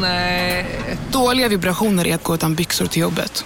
Nej. 0.00 0.66
Dåliga 1.12 1.48
vibrationer 1.48 2.06
är 2.06 2.14
att 2.14 2.22
gå 2.22 2.34
utan 2.34 2.54
byxor 2.54 2.86
till 2.86 3.02
jobbet. 3.02 3.44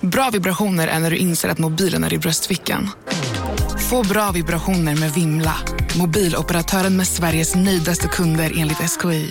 Bra 0.00 0.30
vibrationer 0.32 0.88
är 0.88 0.98
när 0.98 1.10
du 1.10 1.16
inser 1.16 1.48
att 1.48 1.58
mobilen 1.58 2.04
är 2.04 2.12
i 2.12 2.18
bröstfickan. 2.18 2.90
Få 3.90 4.02
bra 4.02 4.30
vibrationer 4.30 4.96
med 4.96 5.12
Vimla. 5.12 5.54
Mobiloperatören 5.98 6.96
med 6.96 7.06
Sveriges 7.08 7.54
nöjdaste 7.54 8.08
kunder 8.08 8.52
enligt 8.56 8.78
SKI. 8.90 9.30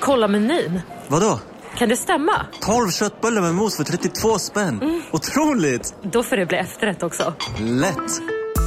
Kolla 0.00 0.28
menyn. 0.28 0.80
Vadå? 1.08 1.40
Kan 1.78 1.88
det 1.88 1.96
stämma? 1.96 2.46
12 2.60 2.90
köttbullar 2.90 3.42
med 3.42 3.54
mos 3.54 3.76
för 3.76 3.84
32 3.84 4.38
spänn. 4.38 5.02
Otroligt! 5.10 5.94
Då 6.12 6.22
får 6.22 6.36
det 6.36 6.46
bli 6.46 6.56
efterrätt 6.58 7.02
också. 7.02 7.34
Lätt! 7.58 8.20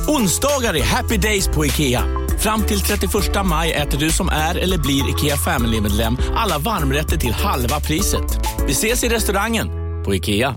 Onsdagar 0.08 0.76
är 0.76 0.84
happy 0.84 1.18
days 1.18 1.48
på 1.48 1.66
IKEA. 1.66 2.04
Fram 2.40 2.64
till 2.64 2.80
31 2.80 3.14
maj 3.46 3.74
äter 3.74 4.00
du 4.00 4.10
som 4.10 4.30
är 4.30 4.56
eller 4.56 4.78
blir 4.78 5.10
IKEA 5.10 5.38
Family-medlem 5.38 6.18
alla 6.36 6.58
varmrätter 6.58 7.18
till 7.18 7.34
halva 7.34 7.80
priset. 7.80 8.40
Vi 8.68 8.72
ses 8.72 9.04
i 9.04 9.10
restaurangen 9.10 9.68
på 10.06 10.16
IKEA. 10.16 10.56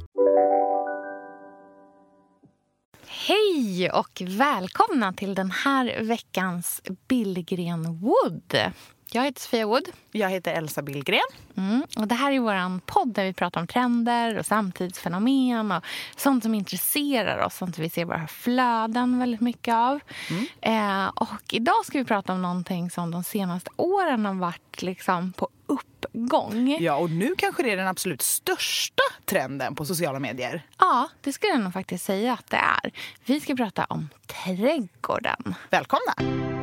Hej 3.06 3.90
och 3.90 4.22
välkomna 4.26 5.12
till 5.12 5.34
den 5.34 5.50
här 5.50 6.02
veckans 6.02 6.82
Billgren 7.08 8.00
Wood. 8.00 8.72
Jag 9.12 9.24
heter 9.24 9.40
Sofia 9.40 9.66
Wood. 9.66 9.88
Jag 10.12 10.30
heter 10.30 10.52
Elsa 10.52 10.82
Billgren. 10.82 11.20
Mm, 11.56 11.82
och 11.96 12.08
det 12.08 12.14
här 12.14 12.32
är 12.32 12.40
vår 12.40 12.80
podd 12.80 13.08
där 13.14 13.24
vi 13.24 13.32
pratar 13.32 13.60
om 13.60 13.66
trender 13.66 14.38
och 14.38 14.46
samtidsfenomen 14.46 15.72
och 15.72 15.84
sånt 16.16 16.42
som 16.42 16.54
intresserar 16.54 17.44
oss, 17.44 17.56
sånt 17.56 17.78
vi 17.78 17.90
ser 17.90 18.04
våra 18.04 18.26
flöden 18.26 19.18
väldigt 19.18 19.40
mycket 19.40 19.74
av. 19.74 20.00
Eh, 20.60 21.06
och 21.06 21.54
idag 21.54 21.84
ska 21.84 21.98
vi 21.98 22.04
prata 22.04 22.32
om 22.32 22.42
någonting 22.42 22.90
som 22.90 23.10
de 23.10 23.24
senaste 23.24 23.70
åren 23.76 24.26
har 24.26 24.34
varit 24.34 24.82
liksom 24.82 25.32
på 25.32 25.48
uppgång. 25.66 26.76
Ja, 26.80 26.96
och 26.96 27.10
nu 27.10 27.34
kanske 27.38 27.62
det 27.62 27.70
är 27.70 27.76
den 27.76 27.88
absolut 27.88 28.22
största 28.22 29.02
trenden 29.24 29.74
på 29.74 29.84
sociala 29.84 30.18
medier. 30.18 30.66
Ja, 30.78 31.08
det 31.20 31.32
skulle 31.32 31.52
jag 31.52 31.60
nog 31.60 31.72
faktiskt 31.72 32.04
säga 32.04 32.32
att 32.32 32.50
det 32.50 32.56
är. 32.56 32.92
Vi 33.24 33.40
ska 33.40 33.54
prata 33.54 33.84
om 33.84 34.08
trädgården. 34.26 35.54
Välkomna! 35.70 36.59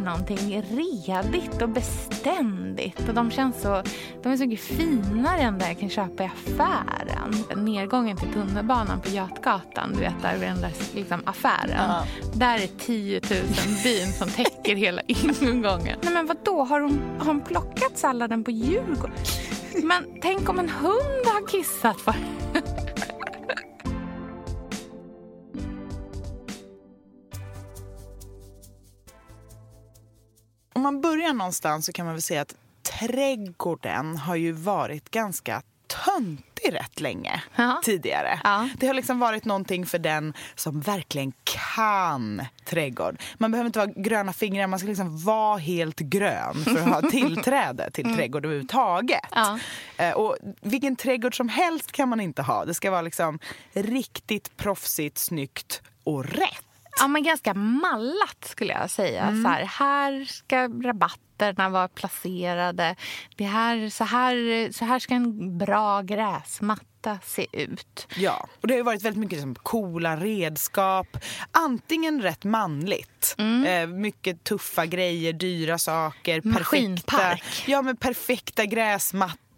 Någonting 0.00 0.62
redigt 0.62 1.62
och 1.62 1.68
beständigt. 1.68 3.08
Och 3.08 3.14
de 3.14 3.30
känns 3.30 3.62
så, 3.62 3.82
de 4.22 4.32
är 4.32 4.36
så 4.36 4.46
mycket 4.46 4.66
finare 4.66 5.40
än 5.40 5.58
det 5.58 5.68
jag 5.68 5.78
kan 5.78 5.88
köpa 5.88 6.22
i 6.22 6.26
affären. 6.26 7.64
Nedgången 7.64 8.16
till 8.16 8.28
tunnelbanan 8.32 9.00
på 9.00 9.08
Götgatan, 9.08 9.92
du 9.92 10.00
vet 10.00 10.22
där 10.22 10.38
vid 10.38 10.48
den 10.48 10.60
där 10.60 10.72
liksom, 10.94 11.22
affären. 11.24 12.04
Där 12.34 12.54
är 12.54 12.68
10 12.78 13.20
000 13.30 13.40
bin 13.84 14.12
som 14.12 14.28
täcker 14.28 14.76
hela 14.76 15.02
ingången. 15.40 15.98
Nej 16.02 16.14
men 16.14 16.26
vadå, 16.26 16.64
har 16.64 16.80
hon, 16.80 17.00
har 17.18 17.26
hon 17.26 17.40
plockat 17.40 17.98
salladen 17.98 18.44
på 18.44 18.50
Djurgården? 18.50 19.16
Men 19.82 20.04
tänk 20.22 20.48
om 20.48 20.58
en 20.58 20.68
hund 20.68 21.26
har 21.26 21.48
kissat 21.48 22.04
på 22.04 22.10
Om 22.10 22.49
man 30.90 31.00
börjar 31.00 31.32
någonstans 31.32 31.86
så 31.86 31.92
kan 31.92 32.06
man 32.06 32.14
väl 32.14 32.22
säga 32.22 32.40
att 32.42 32.54
trädgården 33.00 34.16
har 34.16 34.36
ju 34.36 34.52
varit 34.52 35.10
ganska 35.10 35.62
töntig 36.04 36.72
rätt 36.74 37.00
länge 37.00 37.42
Ja. 37.56 37.80
tidigare. 37.84 38.40
Ja. 38.44 38.68
Det 38.76 38.86
har 38.86 38.94
liksom 38.94 39.18
varit 39.18 39.44
någonting 39.44 39.86
för 39.86 39.98
den 39.98 40.34
som 40.54 40.80
verkligen 40.80 41.32
kan 41.74 42.42
trädgård. 42.64 43.22
Man 43.38 43.50
behöver 43.50 43.66
inte 43.66 43.78
vara 43.78 43.90
gröna 43.96 44.32
fingrar, 44.32 44.66
man 44.66 44.78
ska 44.78 44.88
liksom 44.88 45.24
vara 45.24 45.56
helt 45.58 45.98
grön 45.98 46.64
för 46.64 46.76
att 46.78 47.02
ha 47.04 47.10
tillträde 47.10 47.90
till 47.90 48.16
trädgård 48.16 48.44
överhuvudtaget. 48.44 49.20
Ja. 49.30 49.58
Eh, 49.96 50.12
Och 50.12 50.36
vilken 50.60 50.96
trädgård 50.96 51.36
som 51.36 51.48
helst 51.48 51.92
kan 51.92 52.08
man 52.08 52.20
inte 52.20 52.42
ha. 52.42 52.64
Det 52.64 52.74
ska 52.74 52.90
vara 52.90 53.02
liksom 53.02 53.38
riktigt 53.72 54.56
proffsigt, 54.56 55.18
snyggt 55.18 55.82
och 56.04 56.24
rätt. 56.24 56.64
Ja, 56.98 57.08
men 57.08 57.22
ganska 57.22 57.54
mallat 57.54 58.44
skulle 58.44 58.72
jag 58.72 58.90
säga. 58.90 59.26
Så 59.42 59.48
här, 59.48 59.64
här 59.64 60.24
ska 60.24 60.68
rabatterna 60.68 61.68
vara 61.68 61.88
placerade. 61.88 62.96
Det 63.36 63.44
här, 63.44 63.88
så, 63.90 64.04
här, 64.04 64.72
så 64.72 64.84
här 64.84 64.98
ska 64.98 65.14
en 65.14 65.58
bra 65.58 66.02
gräsmatta 66.02 67.18
se 67.24 67.46
ut. 67.52 68.06
Ja, 68.16 68.48
och 68.60 68.68
det 68.68 68.76
har 68.76 68.82
varit 68.82 69.02
väldigt 69.02 69.20
mycket 69.20 69.32
liksom 69.32 69.54
coola 69.54 70.16
redskap. 70.16 71.16
Antingen 71.50 72.22
rätt 72.22 72.44
manligt, 72.44 73.34
eh, 73.66 73.86
mycket 73.86 74.44
tuffa 74.44 74.86
grejer, 74.86 75.32
dyra 75.32 75.78
saker. 75.78 76.40
Maskinpark. 76.44 77.06
Perfekta, 77.06 77.70
ja, 77.70 77.82
men 77.82 77.96
perfekta 77.96 78.64
gräsmattor. 78.64 79.49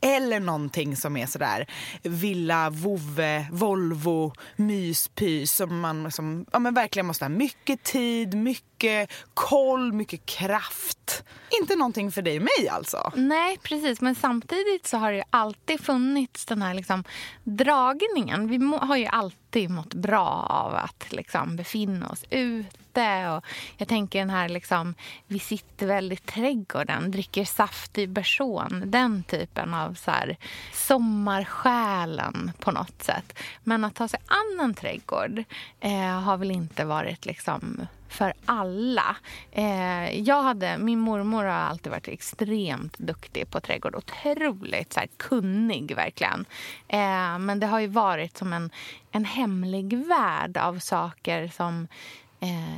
Eller 0.00 0.40
någonting 0.40 0.96
som 0.96 1.16
är 1.16 1.26
sådär 1.26 1.66
villa, 2.02 2.70
vovve, 2.70 3.46
Volvo, 3.52 4.32
myspys 4.56 5.52
som 5.52 5.80
man 5.80 6.12
som, 6.12 6.46
ja, 6.52 6.58
men 6.58 6.74
verkligen 6.74 7.06
måste 7.06 7.24
ha 7.24 7.28
mycket 7.28 7.82
tid, 7.82 8.34
mycket 8.34 9.10
koll, 9.34 9.92
mycket 9.92 10.26
kraft. 10.26 11.24
Inte 11.60 11.76
någonting 11.76 12.12
för 12.12 12.22
dig 12.22 12.36
och 12.36 12.42
mig 12.42 12.68
alltså. 12.68 13.12
Nej, 13.16 13.58
precis. 13.62 14.00
Men 14.00 14.14
samtidigt 14.14 14.86
så 14.86 14.96
har 14.96 15.10
det 15.10 15.16
ju 15.16 15.24
alltid 15.30 15.80
funnits 15.80 16.46
den 16.46 16.62
här 16.62 16.74
liksom 16.74 17.04
dragningen. 17.44 18.48
Vi 18.48 18.58
må, 18.58 18.78
har 18.78 18.96
ju 18.96 19.06
alltid 19.06 19.70
mått 19.70 19.94
bra 19.94 20.46
av 20.48 20.74
att 20.74 21.12
liksom 21.12 21.56
befinna 21.56 22.08
oss 22.08 22.24
ute. 22.30 22.79
Och 22.98 23.44
jag 23.76 23.88
tänker 23.88 24.18
den 24.18 24.30
här 24.30 24.48
liksom, 24.48 24.94
vi 25.26 25.38
sitter 25.38 25.86
väl 25.86 26.12
i 26.12 26.16
trädgården, 26.16 27.10
dricker 27.10 27.44
saft 27.44 27.98
i 27.98 28.06
bersån. 28.06 28.82
Den 28.86 29.22
typen 29.22 29.74
av 29.74 29.94
så 29.94 30.10
här 30.10 30.36
sommarsjälen 30.72 32.52
på 32.58 32.70
något 32.70 33.02
sätt. 33.02 33.38
Men 33.64 33.84
att 33.84 33.94
ta 33.94 34.08
sig 34.08 34.20
an 34.26 34.60
en 34.64 34.74
trädgård 34.74 35.44
eh, 35.80 36.20
har 36.20 36.36
väl 36.36 36.50
inte 36.50 36.84
varit 36.84 37.26
liksom 37.26 37.86
för 38.10 38.32
alla. 38.44 39.16
Eh, 39.52 40.20
jag 40.20 40.42
hade, 40.42 40.78
min 40.78 40.98
mormor 40.98 41.44
har 41.44 41.52
alltid 41.52 41.92
varit 41.92 42.08
extremt 42.08 42.98
duktig 42.98 43.50
på 43.50 43.60
trädgård. 43.60 43.94
Otroligt 43.94 44.92
så 44.92 45.00
här, 45.00 45.08
kunnig, 45.16 45.96
verkligen. 45.96 46.44
Eh, 46.88 47.38
men 47.38 47.60
det 47.60 47.66
har 47.66 47.80
ju 47.80 47.86
varit 47.86 48.38
som 48.38 48.52
en, 48.52 48.70
en 49.12 49.24
hemlig 49.24 49.98
värld 49.98 50.56
av 50.56 50.78
saker 50.78 51.48
som 51.48 51.88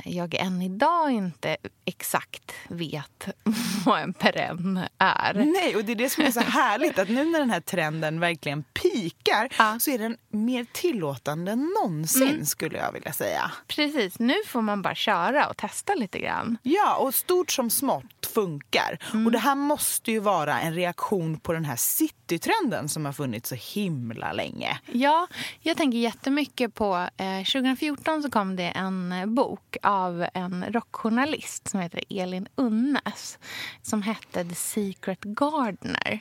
jag 0.05 0.35
än 0.35 0.61
idag 0.61 1.11
inte 1.11 1.57
exakt 1.85 2.51
vet 2.67 3.27
vad 3.85 3.99
en 4.01 4.13
perenn 4.13 4.79
är. 4.97 5.33
Nej, 5.33 5.75
och 5.75 5.85
det 5.85 5.91
är 5.91 5.95
det 5.95 6.09
som 6.09 6.23
är 6.23 6.31
så 6.31 6.39
härligt 6.39 6.99
att 6.99 7.09
nu 7.09 7.25
när 7.25 7.39
den 7.39 7.49
här 7.49 7.59
trenden 7.59 8.19
verkligen 8.19 8.63
pikar 8.63 9.49
Ja. 9.57 9.77
så 9.79 9.91
är 9.91 9.97
den 9.97 10.17
mer 10.29 10.65
tillåtande 10.73 11.51
än 11.51 11.69
någonsin 11.81 12.45
skulle 12.45 12.77
jag 12.77 12.91
vilja 12.91 13.13
säga. 13.13 13.51
Precis, 13.67 14.19
nu 14.19 14.33
får 14.47 14.61
man 14.61 14.81
bara 14.81 14.95
köra 14.95 15.47
och 15.47 15.57
testa 15.57 15.95
lite 15.95 16.19
grann. 16.19 16.57
Ja, 16.63 16.95
och 16.95 17.15
stort 17.15 17.51
som 17.51 17.69
smått 17.69 18.25
funkar. 18.33 18.97
Och 19.25 19.31
det 19.31 19.39
här 19.39 19.55
måste 19.55 20.11
ju 20.11 20.19
vara 20.19 20.59
en 20.59 20.73
reaktion 20.73 21.39
på 21.39 21.53
den 21.53 21.65
här 21.65 21.75
citytrenden 21.75 22.89
som 22.89 23.05
har 23.05 23.13
funnits 23.13 23.49
så 23.49 23.55
himla 23.55 24.31
länge. 24.33 24.79
Ja, 24.91 25.27
jag 25.61 25.77
tänker 25.77 25.97
jättemycket 25.97 26.73
på... 26.73 27.07
Eh, 27.17 27.37
2014 27.43 28.23
så 28.23 28.31
kom 28.31 28.55
det 28.55 28.63
en 28.69 29.11
eh, 29.11 29.25
bok 29.53 29.77
av 29.83 30.25
en 30.33 30.65
rockjournalist 30.69 31.67
som 31.67 31.79
heter 31.79 32.03
Elin 32.09 32.47
Unnes 32.55 33.39
som 33.81 34.01
hette 34.01 34.43
The 34.43 34.55
Secret 34.55 35.23
Gardener. 35.23 36.19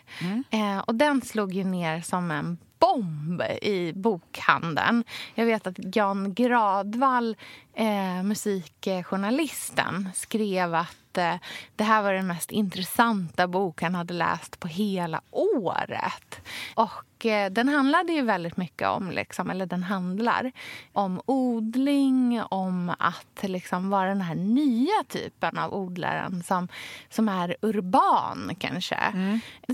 Eh, 0.51 0.79
och 0.79 0.95
den 0.95 1.23
slog 1.23 1.53
ju 1.53 1.65
ner 1.65 2.01
som 2.01 2.31
en 2.31 2.59
bomb 2.79 3.43
i 3.63 3.93
bokhandeln. 3.93 5.05
Jag 5.35 5.47
vet 5.47 5.67
att 5.67 5.97
Jan 5.97 6.35
Gradvall, 6.35 7.37
eh, 7.75 8.23
musikjournalisten, 8.23 10.09
skrev 10.15 10.75
att 10.75 10.97
eh, 11.19 11.35
det 11.77 11.85
här 11.85 12.03
var 12.03 12.13
den 12.13 12.27
mest 12.27 12.51
intressanta 12.51 13.49
bok 13.49 13.83
han 13.83 13.95
hade 13.95 14.15
läst 14.15 14.61
på 14.61 14.69
hela 14.69 15.21
året. 15.31 16.41
Och 16.75 17.27
eh, 17.27 17.51
den 17.51 17.69
handlade 17.69 18.13
ju 18.13 18.23
väldigt 18.23 18.57
mycket 18.57 18.89
om, 18.89 19.11
liksom, 19.11 19.51
eller 19.51 19.67
den 19.67 19.83
handlar 19.83 20.53
om 20.93 21.21
odling, 21.27 22.43
om 22.43 22.95
att 22.99 23.43
liksom 23.43 23.91
vara 23.91 24.09
den 24.09 24.21
här 24.21 24.35
nya 24.35 25.05
typen 25.09 25.59
av 25.59 25.75
odlaren 25.75 26.43
som, 26.43 26.69
som 27.11 27.29
är 27.29 27.57
urban 27.63 28.57
kanske. 28.59 28.99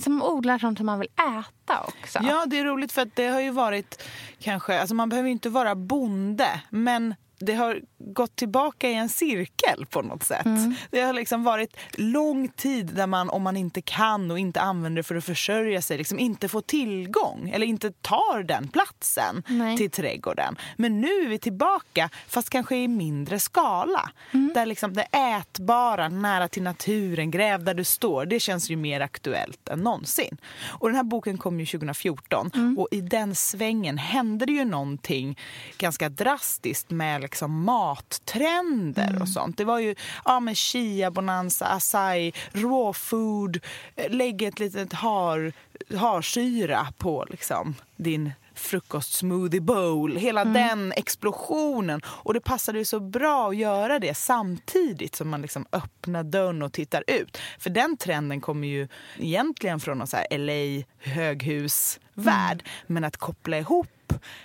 Som 0.02 0.22
odlar 0.22 0.58
sånt 0.58 0.78
som 0.78 0.86
man 0.86 0.98
vill 0.98 1.10
äta 1.38 1.80
också. 1.80 2.18
Ja, 2.22 2.46
det 2.46 2.58
är 2.58 2.64
roligt 2.64 2.92
för 2.92 3.02
att 3.02 3.16
det 3.16 3.28
har 3.28 3.40
ju 3.40 3.50
varit 3.50 4.02
kanske, 4.40 4.80
alltså 4.80 4.94
man 4.94 5.08
behöver 5.08 5.28
inte 5.28 5.50
vara 5.50 5.74
bonde, 5.74 6.60
men 6.70 7.14
det 7.38 7.54
har 7.54 7.80
gått 7.98 8.36
tillbaka 8.36 8.90
i 8.90 8.94
en 8.94 9.08
cirkel 9.08 9.86
på 9.90 10.02
något 10.02 10.22
sätt. 10.22 10.46
Mm. 10.46 10.74
Det 10.90 11.00
har 11.00 11.12
liksom 11.12 11.44
varit 11.44 11.76
lång 11.92 12.48
tid 12.48 12.86
där 12.86 13.06
man, 13.06 13.30
om 13.30 13.42
man 13.42 13.56
inte 13.56 13.82
kan 13.82 14.30
och 14.30 14.38
inte 14.38 14.60
använder 14.60 15.02
för 15.02 15.14
att 15.14 15.24
försörja 15.24 15.82
sig, 15.82 15.98
liksom 15.98 16.18
inte 16.18 16.48
får 16.48 16.60
tillgång 16.60 17.50
eller 17.54 17.66
inte 17.66 17.92
tar 17.92 18.42
den 18.42 18.68
platsen 18.68 19.42
Nej. 19.46 19.76
till 19.76 19.90
trädgården. 19.90 20.56
Men 20.76 21.00
nu 21.00 21.08
är 21.08 21.28
vi 21.28 21.38
tillbaka, 21.38 22.10
fast 22.28 22.50
kanske 22.50 22.76
i 22.76 22.88
mindre 22.88 23.38
skala. 23.38 24.10
Mm. 24.32 24.52
Där 24.54 24.66
liksom 24.66 24.92
det 24.94 25.02
ätbara, 25.02 26.08
nära 26.08 26.48
till 26.48 26.62
naturen, 26.62 27.30
gräv 27.30 27.64
där 27.64 27.74
du 27.74 27.84
står, 27.84 28.26
det 28.26 28.40
känns 28.40 28.70
ju 28.70 28.76
mer 28.76 29.00
aktuellt 29.00 29.68
än 29.68 29.78
någonsin. 29.80 30.36
Och 30.66 30.88
den 30.88 30.96
här 30.96 31.02
boken 31.02 31.38
kom 31.38 31.60
ju 31.60 31.66
2014 31.66 32.50
Mm. 32.54 32.78
och 32.78 32.88
i 32.90 33.00
den 33.00 33.34
svängen 33.34 33.98
hände 33.98 34.46
det 34.46 34.52
ju 34.52 34.64
någonting 34.64 35.38
ganska 35.78 36.08
drastiskt 36.08 36.90
med 36.90 37.27
liksom 37.28 37.64
mattrender 37.64 39.08
Mm. 39.10 39.22
och 39.22 39.28
sånt. 39.28 39.56
Det 39.56 39.64
var 39.64 39.78
ju 39.78 39.94
ja, 40.24 40.40
med 40.40 40.56
chia, 40.56 41.10
bonanza, 41.10 41.66
acai, 41.66 42.32
raw 42.52 42.92
food, 42.98 43.58
lägg 44.08 44.42
ett 44.42 44.58
litet 44.60 44.92
har, 44.92 45.52
harsyra 45.96 46.86
på 46.98 47.26
liksom 47.30 47.74
din 47.96 48.32
frukostsmoothie 48.54 49.60
bowl. 49.60 50.16
Hela 50.16 50.40
Mm. 50.40 50.52
den 50.52 50.92
explosionen. 50.92 52.00
Och 52.06 52.34
det 52.34 52.40
passade 52.40 52.78
ju 52.78 52.84
så 52.84 53.00
bra 53.00 53.48
att 53.48 53.56
göra 53.56 53.98
det 53.98 54.14
samtidigt 54.16 55.14
som 55.16 55.28
man 55.28 55.42
liksom 55.42 55.66
öppnar 55.72 56.22
dörren 56.22 56.62
och 56.62 56.72
tittar 56.72 57.04
ut. 57.06 57.38
För 57.58 57.70
den 57.70 57.96
trenden 57.96 58.40
kommer 58.40 58.68
ju 58.68 58.88
egentligen 59.18 59.80
från 59.80 59.98
någon 59.98 60.06
så 60.06 60.16
här 60.16 60.26
LA 60.38 60.84
höghusvärld. 60.98 62.62
Men 62.86 63.04
att 63.04 63.16
koppla 63.16 63.58
ihop 63.58 63.88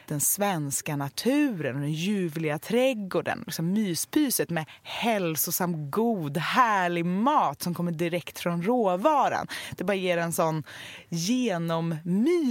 den 0.08 0.20
svenska 0.20 0.96
naturen 0.96 1.76
och 1.76 1.82
den 1.82 1.94
ljuvliga 1.94 2.60
trädgården, 2.60 3.44
liksom 3.46 3.74
myspyset 3.74 4.50
med 4.50 4.66
hälsosam, 4.84 5.92
god, 5.92 6.38
härlig 6.38 7.06
mat 7.06 7.62
som 7.62 7.74
kommer 7.74 7.92
direkt 7.92 8.40
från 8.40 8.64
råvaran. 8.64 9.48
Det 9.78 9.84
bara 9.84 9.96
ger 9.96 10.18
en 10.18 10.34
sån 10.34 10.64
genommysig 11.10 12.50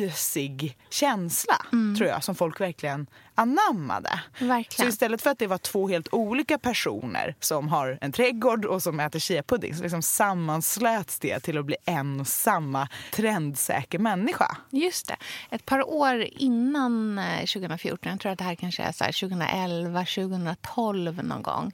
känsla, 0.90 1.56
tror 1.98 2.08
jag, 2.08 2.24
som 2.24 2.34
folk 2.34 2.60
verkligen 2.60 3.06
anammade. 3.34 4.20
Verkligen. 4.38 4.90
Så 4.90 4.94
istället 4.94 5.22
för 5.22 5.30
att 5.30 5.38
det 5.38 5.46
var 5.46 5.58
två 5.58 5.88
helt 5.88 6.08
olika 6.12 6.58
personer 6.58 7.34
som 7.40 7.68
har 7.68 7.98
en 8.00 8.12
trädgård 8.12 8.64
och 8.64 8.82
som 8.82 9.00
äter 9.00 9.18
chiapudding 9.18 9.74
så 9.74 9.82
liksom 9.82 10.02
sammanslöts 10.02 11.18
det 11.18 11.40
till 11.40 11.58
att 11.58 11.64
bli 11.64 11.76
en 11.84 12.20
och 12.20 12.26
samma 12.26 12.88
trendsäker 13.12 13.98
människa. 13.98 14.56
Just 14.70 15.08
det. 15.08 15.16
Ett 15.50 15.66
par 15.66 15.88
år 15.88 16.28
innan 16.30 17.18
eh, 17.18 17.38
2014, 17.38 18.10
jag 18.10 18.20
tror 18.20 18.32
att 18.32 18.38
det 18.38 18.44
här 18.44 18.54
kanske 18.54 18.82
är 18.82 18.92
så 18.92 19.04
här 19.04 19.20
2011, 19.20 19.98
2012 20.00 21.24
någon 21.24 21.42
gång, 21.42 21.72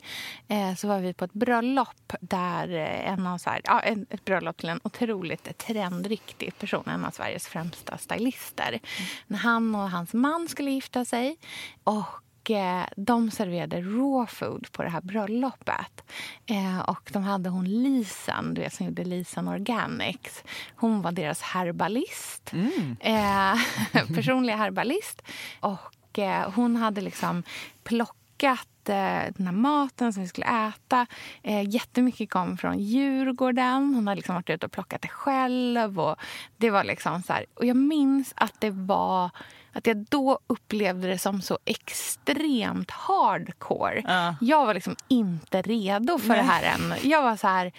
eh, 0.48 0.74
så 0.74 0.88
var 0.88 0.98
vi 0.98 1.14
på 1.14 1.24
ett 1.24 1.32
bröllop 1.32 2.12
där 2.20 2.68
eh, 2.68 3.12
en 3.12 3.26
av 3.26 3.38
så 3.38 3.50
här, 3.50 3.60
ja, 3.64 3.80
ett 3.80 4.24
bröllop 4.24 4.56
till 4.56 4.68
en 4.68 4.80
otroligt 4.82 5.58
trendriktig 5.58 6.58
person, 6.58 6.84
en 6.86 7.04
av 7.04 7.10
Sveriges 7.10 7.48
främsta 7.48 7.98
stylister. 7.98 8.80
När 9.26 9.38
han 9.38 9.74
och 9.74 9.90
hans 9.90 10.14
man 10.14 10.48
skulle 10.48 10.70
gifta 10.70 11.04
sig 11.04 11.36
och 11.84 12.50
eh, 12.50 12.86
de 12.96 13.30
serverade 13.30 13.80
raw 13.80 14.26
food 14.26 14.72
på 14.72 14.82
det 14.82 14.88
här 14.88 15.00
bröllopet. 15.00 16.04
Eh, 16.46 16.78
och 16.78 17.10
de 17.12 17.22
hade 17.22 17.48
hon 17.48 17.82
Lisan, 17.82 18.54
du 18.54 18.60
vet, 18.60 18.74
som 18.74 18.86
gjorde 18.86 19.04
Lisan 19.04 19.48
Organics. 19.48 20.44
Hon 20.76 21.02
var 21.02 21.12
deras 21.12 21.42
herbalist. 21.42 22.52
Eh, 23.00 23.54
personliga 24.14 24.56
herbalist. 24.56 25.22
Och 25.60 26.18
eh, 26.18 26.50
hon 26.50 26.76
hade 26.76 27.00
liksom 27.00 27.42
plockat 27.84 28.88
eh, 28.88 29.32
den 29.36 29.46
här 29.46 29.52
maten 29.52 30.12
som 30.12 30.22
vi 30.22 30.28
skulle 30.28 30.68
äta. 30.68 31.06
Eh, 31.42 31.68
jättemycket 31.68 32.30
kom 32.30 32.56
från 32.56 32.78
Djurgården. 32.78 33.94
Hon 33.94 34.08
hade 34.08 34.16
liksom 34.16 34.34
varit 34.34 34.50
ute 34.50 34.66
och 34.66 34.72
plockat 34.72 35.02
det 35.02 35.08
själv. 35.08 36.00
Och 36.00 36.16
det 36.56 36.70
var 36.70 36.84
liksom 36.84 37.22
så 37.22 37.32
här. 37.32 37.46
Och 37.54 37.64
jag 37.64 37.76
minns 37.76 38.32
att 38.36 38.60
det 38.60 38.70
var 38.70 39.30
att 39.72 39.86
jag 39.86 39.96
då 39.96 40.38
upplevde 40.46 41.08
det 41.08 41.18
som 41.18 41.42
så 41.42 41.58
extremt 41.64 42.90
hardcore. 42.90 44.02
Ja. 44.06 44.34
Jag 44.40 44.66
var 44.66 44.74
liksom 44.74 44.96
inte 45.08 45.62
redo 45.62 46.18
för 46.18 46.34
det 46.34 46.42
här 46.42 46.62
än. 46.62 46.94
Jag 47.02 47.22
var 47.22 47.36
så 47.36 47.46
här, 47.46 47.72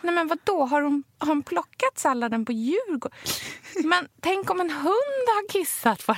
nej 0.00 0.14
men 0.14 0.28
vadå, 0.28 0.64
har 0.64 0.82
hon, 0.82 1.04
har 1.18 1.26
hon 1.26 1.42
plockat 1.42 1.98
salladen 1.98 2.44
på 2.44 2.52
Djurgården? 2.52 3.18
Men 3.84 4.08
tänk 4.20 4.50
om 4.50 4.60
en 4.60 4.70
hund 4.70 5.26
har 5.26 5.48
kissat 5.48 6.06
på 6.06 6.16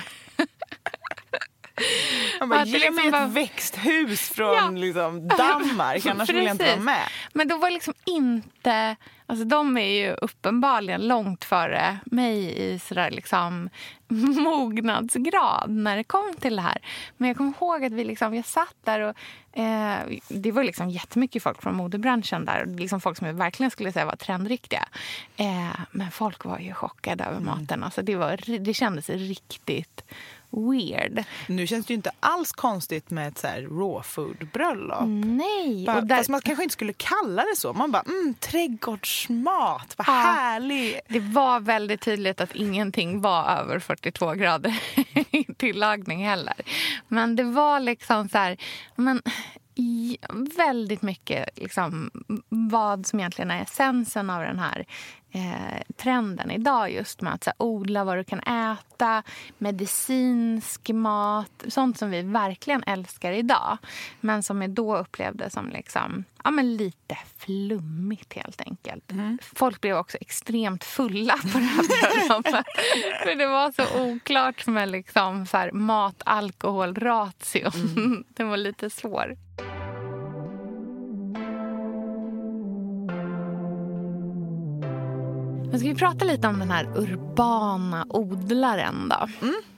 Man 2.39 2.49
bara, 2.49 2.65
ge 2.65 2.79
liksom 2.79 2.95
mig 2.95 3.23
ett 3.23 3.29
växthus 3.29 4.29
från 4.29 4.53
Ja. 4.55 4.69
liksom 4.69 5.27
Danmark, 5.27 6.05
annars 6.09 6.29
vill 6.29 6.43
jag 6.45 6.53
inte 6.53 6.65
vara 6.65 6.79
med. 6.79 7.07
Men 7.33 7.47
då 7.47 7.57
var 7.57 7.71
liksom 7.71 7.93
inte... 8.05 8.95
Alltså 9.27 9.45
de 9.45 9.77
är 9.77 9.89
ju 10.05 10.13
uppenbarligen 10.13 11.07
långt 11.07 11.43
före 11.43 11.97
mig 12.05 12.61
i 12.63 12.79
sådär 12.79 13.11
liksom 13.11 13.69
mognadsgrad 14.07 15.69
när 15.69 15.97
det 15.97 16.03
kom 16.03 16.33
till 16.39 16.55
det 16.55 16.61
här. 16.61 16.77
Men 17.17 17.27
jag 17.27 17.37
kommer 17.37 17.53
ihåg 17.61 17.85
att 17.85 17.91
vi 17.91 18.03
liksom, 18.03 18.35
jag 18.35 18.45
satt 18.45 18.75
där 18.83 18.99
och 18.99 19.15
eh, 19.59 19.99
det 20.27 20.51
var 20.51 20.63
liksom 20.63 20.89
jättemycket 20.89 21.43
folk 21.43 21.61
från 21.61 21.75
modebranschen 21.75 22.45
där. 22.45 22.65
Liksom 22.65 23.01
folk 23.01 23.17
som 23.17 23.27
jag 23.27 23.33
verkligen 23.33 23.71
skulle 23.71 23.91
säga 23.91 24.05
var 24.05 24.15
trendriktiga. 24.15 24.87
Eh, 25.37 25.79
men 25.91 26.11
folk 26.11 26.45
var 26.45 26.59
ju 26.59 26.73
chockade 26.73 27.23
över 27.23 27.39
maten. 27.39 27.83
Alltså 27.83 28.01
det, 28.01 28.15
var, 28.15 28.59
det 28.59 28.73
kändes 28.73 29.09
riktigt 29.09 30.03
weird. 30.55 31.23
Nu 31.47 31.67
känns 31.67 31.85
det 31.85 31.91
ju 31.91 31.95
inte 31.95 32.11
alls 32.19 32.51
konstigt 32.51 33.09
med 33.09 33.27
ett 33.27 33.37
så 33.37 33.47
här 33.47 33.61
raw 33.61 34.03
food-bröllop. 34.03 35.03
Nej. 35.25 35.85
Bara, 35.85 35.97
Och 35.97 36.05
där, 36.07 36.17
Fast 36.17 36.29
man 36.29 36.41
kanske 36.41 36.63
inte 36.63 36.73
skulle 36.73 36.93
kalla 36.93 37.41
det 37.41 37.55
så. 37.57 37.73
Man 37.73 37.91
bara, 37.91 38.01
mm, 38.01 38.33
trädgårdsmat, 38.39 39.93
vad 39.97 40.07
Ja. 40.07 40.11
härligt. 40.11 40.99
Det 41.09 41.19
var 41.19 41.59
väldigt 41.59 42.01
tydligt 42.01 42.41
att 42.41 42.55
ingenting 42.55 43.21
var 43.21 43.45
över 43.49 43.79
42 43.79 44.33
grader 44.33 44.79
i 45.31 45.43
tillagning 45.57 46.25
heller. 46.27 46.55
Men 47.07 47.35
det 47.35 47.43
var 47.43 47.79
liksom 47.79 48.29
så 48.29 48.37
här... 48.37 48.57
Men, 48.95 49.21
väldigt 50.57 51.01
mycket 51.01 51.49
liksom, 51.55 52.11
vad 52.49 53.05
som 53.05 53.19
egentligen 53.19 53.51
är 53.51 53.61
essensen 53.61 54.29
av 54.29 54.41
den 54.41 54.59
här 54.59 54.85
eh, 55.35 55.81
trenden 55.97 56.51
idag. 56.51 56.91
Just 56.91 57.21
med 57.21 57.33
att 57.33 57.43
så 57.43 57.51
odla 57.57 58.03
vad 58.03 58.17
du 58.17 58.23
kan 58.23 58.39
äta, 58.39 59.23
medicinsk 59.57 60.89
mat. 60.89 61.63
Sånt 61.67 61.97
som 61.97 62.09
vi 62.09 62.21
verkligen 62.21 62.83
älskar 62.83 63.31
idag. 63.31 63.77
Men 64.21 64.43
som 64.43 64.59
vi 64.59 64.67
då 64.67 64.97
upplevde 64.97 65.49
som 65.49 65.69
liksom, 65.69 66.23
ja, 66.43 66.51
men 66.51 66.77
lite 66.77 67.17
flummigt 67.37 68.33
helt 68.33 68.61
enkelt. 68.61 69.11
Folk 69.41 69.81
blev 69.81 69.97
också 69.97 70.17
extremt 70.21 70.83
fulla 70.83 71.37
på 71.37 71.57
det 71.57 71.65
här 71.65 71.83
bröllopet. 71.87 72.65
För 73.23 73.35
det 73.35 73.47
var 73.47 73.71
så 73.71 74.01
oklart 74.01 74.67
med 74.67 74.89
liksom 74.89 75.45
så 75.45 75.57
här 75.57 75.71
mat-alkohol-ration. 75.71 78.23
Den 78.35 78.49
var 78.49 78.57
lite 78.57 78.89
svår. 78.89 79.37
Men 85.75 85.79
ska 85.79 85.89
vi 85.89 85.95
prata 85.95 86.25
lite 86.25 86.47
om 86.47 86.59
den 86.59 86.71
här 86.71 86.97
urbana 86.97 88.05
odlaren 88.09 89.09
då? 89.09 89.27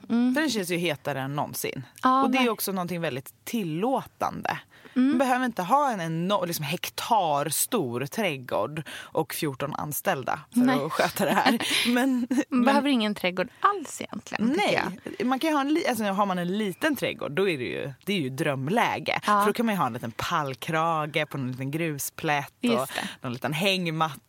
För 0.07 0.41
den 0.41 0.49
känns 0.49 0.69
ju 0.69 0.77
hetare 0.77 1.21
än 1.21 1.35
någonsin. 1.35 1.83
Ja, 2.03 2.23
och 2.23 2.31
det 2.31 2.37
är 2.37 2.49
också 2.49 2.71
någonting 2.71 3.01
väldigt 3.01 3.33
tillåtande. 3.43 4.59
Man 4.93 5.17
behöver 5.17 5.45
inte 5.45 5.63
ha 5.63 5.91
en 5.91 6.01
enorm, 6.01 6.47
liksom 6.47 6.65
hektarstor 6.65 8.05
trädgård 8.05 8.83
och 8.91 9.33
14 9.33 9.73
anställda 9.73 10.39
för 10.53 10.59
Nej. 10.59 10.79
att 10.85 10.91
sköta 10.91 11.25
det 11.25 11.31
här. 11.31 11.59
Men, 11.93 12.19
Man 12.19 12.43
men 12.49 12.65
behöver 12.65 12.89
ingen 12.89 13.15
trädgård 13.15 13.47
alls 13.59 14.01
egentligen. 14.01 14.55
Nej, 14.57 14.99
man 15.23 15.39
kan 15.39 15.53
ha 15.53 15.61
en, 15.61 15.83
alltså, 15.89 16.03
har 16.03 16.25
man 16.25 16.39
en 16.39 16.57
liten 16.57 16.95
trädgård 16.95 17.31
då 17.31 17.49
är 17.49 17.57
det 17.57 17.63
ju, 17.63 17.93
det 18.05 18.13
är 18.13 18.19
ju 18.19 18.29
drömläge. 18.29 19.19
Ja. 19.25 19.41
För 19.41 19.45
då 19.45 19.53
kan 19.53 19.65
man 19.65 19.75
ju 19.75 19.79
ha 19.79 19.87
en 19.87 19.93
liten 19.93 20.11
pallkrage 20.11 21.29
på 21.29 21.37
någon 21.37 21.51
liten 21.51 21.71
grusplätt 21.71 22.53
och 22.63 22.89
någon 23.21 23.33
liten 23.33 23.53
hängmatta 23.53 24.21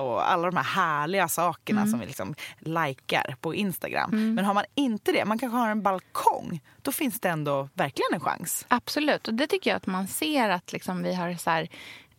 och 0.00 0.30
alla 0.30 0.50
de 0.50 0.56
här 0.56 0.64
härliga 0.64 1.28
sakerna 1.28 1.80
Mm. 1.80 1.90
som 1.90 2.00
vi 2.00 2.06
liksom 2.06 2.34
likar 2.58 3.36
på 3.40 3.54
Instagram. 3.54 4.34
Men 4.34 4.44
har 4.44 4.54
man 4.54 4.64
inte 4.74 5.12
det, 5.12 5.24
man 5.24 5.38
kanske 5.38 5.56
har 5.58 5.70
en 5.70 5.82
balkong, 5.82 6.60
då 6.82 6.92
finns 6.92 7.20
det 7.20 7.28
ändå 7.28 7.68
verkligen 7.74 8.14
en 8.14 8.20
chans. 8.20 8.64
Absolut. 8.68 9.28
Och 9.28 9.34
det 9.34 9.46
tycker 9.46 9.70
jag 9.70 9.76
att 9.76 9.86
man 9.86 10.06
ser 10.08 10.50
att 10.50 10.72
liksom 10.72 11.02
vi 11.02 11.14
har 11.14 11.34
så 11.34 11.50
här 11.50 11.68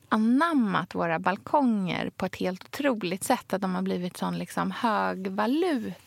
anammat 0.09 0.95
våra 0.95 1.19
balkonger 1.19 2.09
på 2.09 2.25
ett 2.25 2.35
helt 2.35 2.63
otroligt 2.63 3.23
sätt. 3.23 3.53
Att 3.53 3.61
de 3.61 3.75
har 3.75 3.81
blivit 3.81 4.17
sån 4.17 4.37
liksom 4.37 4.71
hög 4.71 5.27
valuta. 5.27 5.99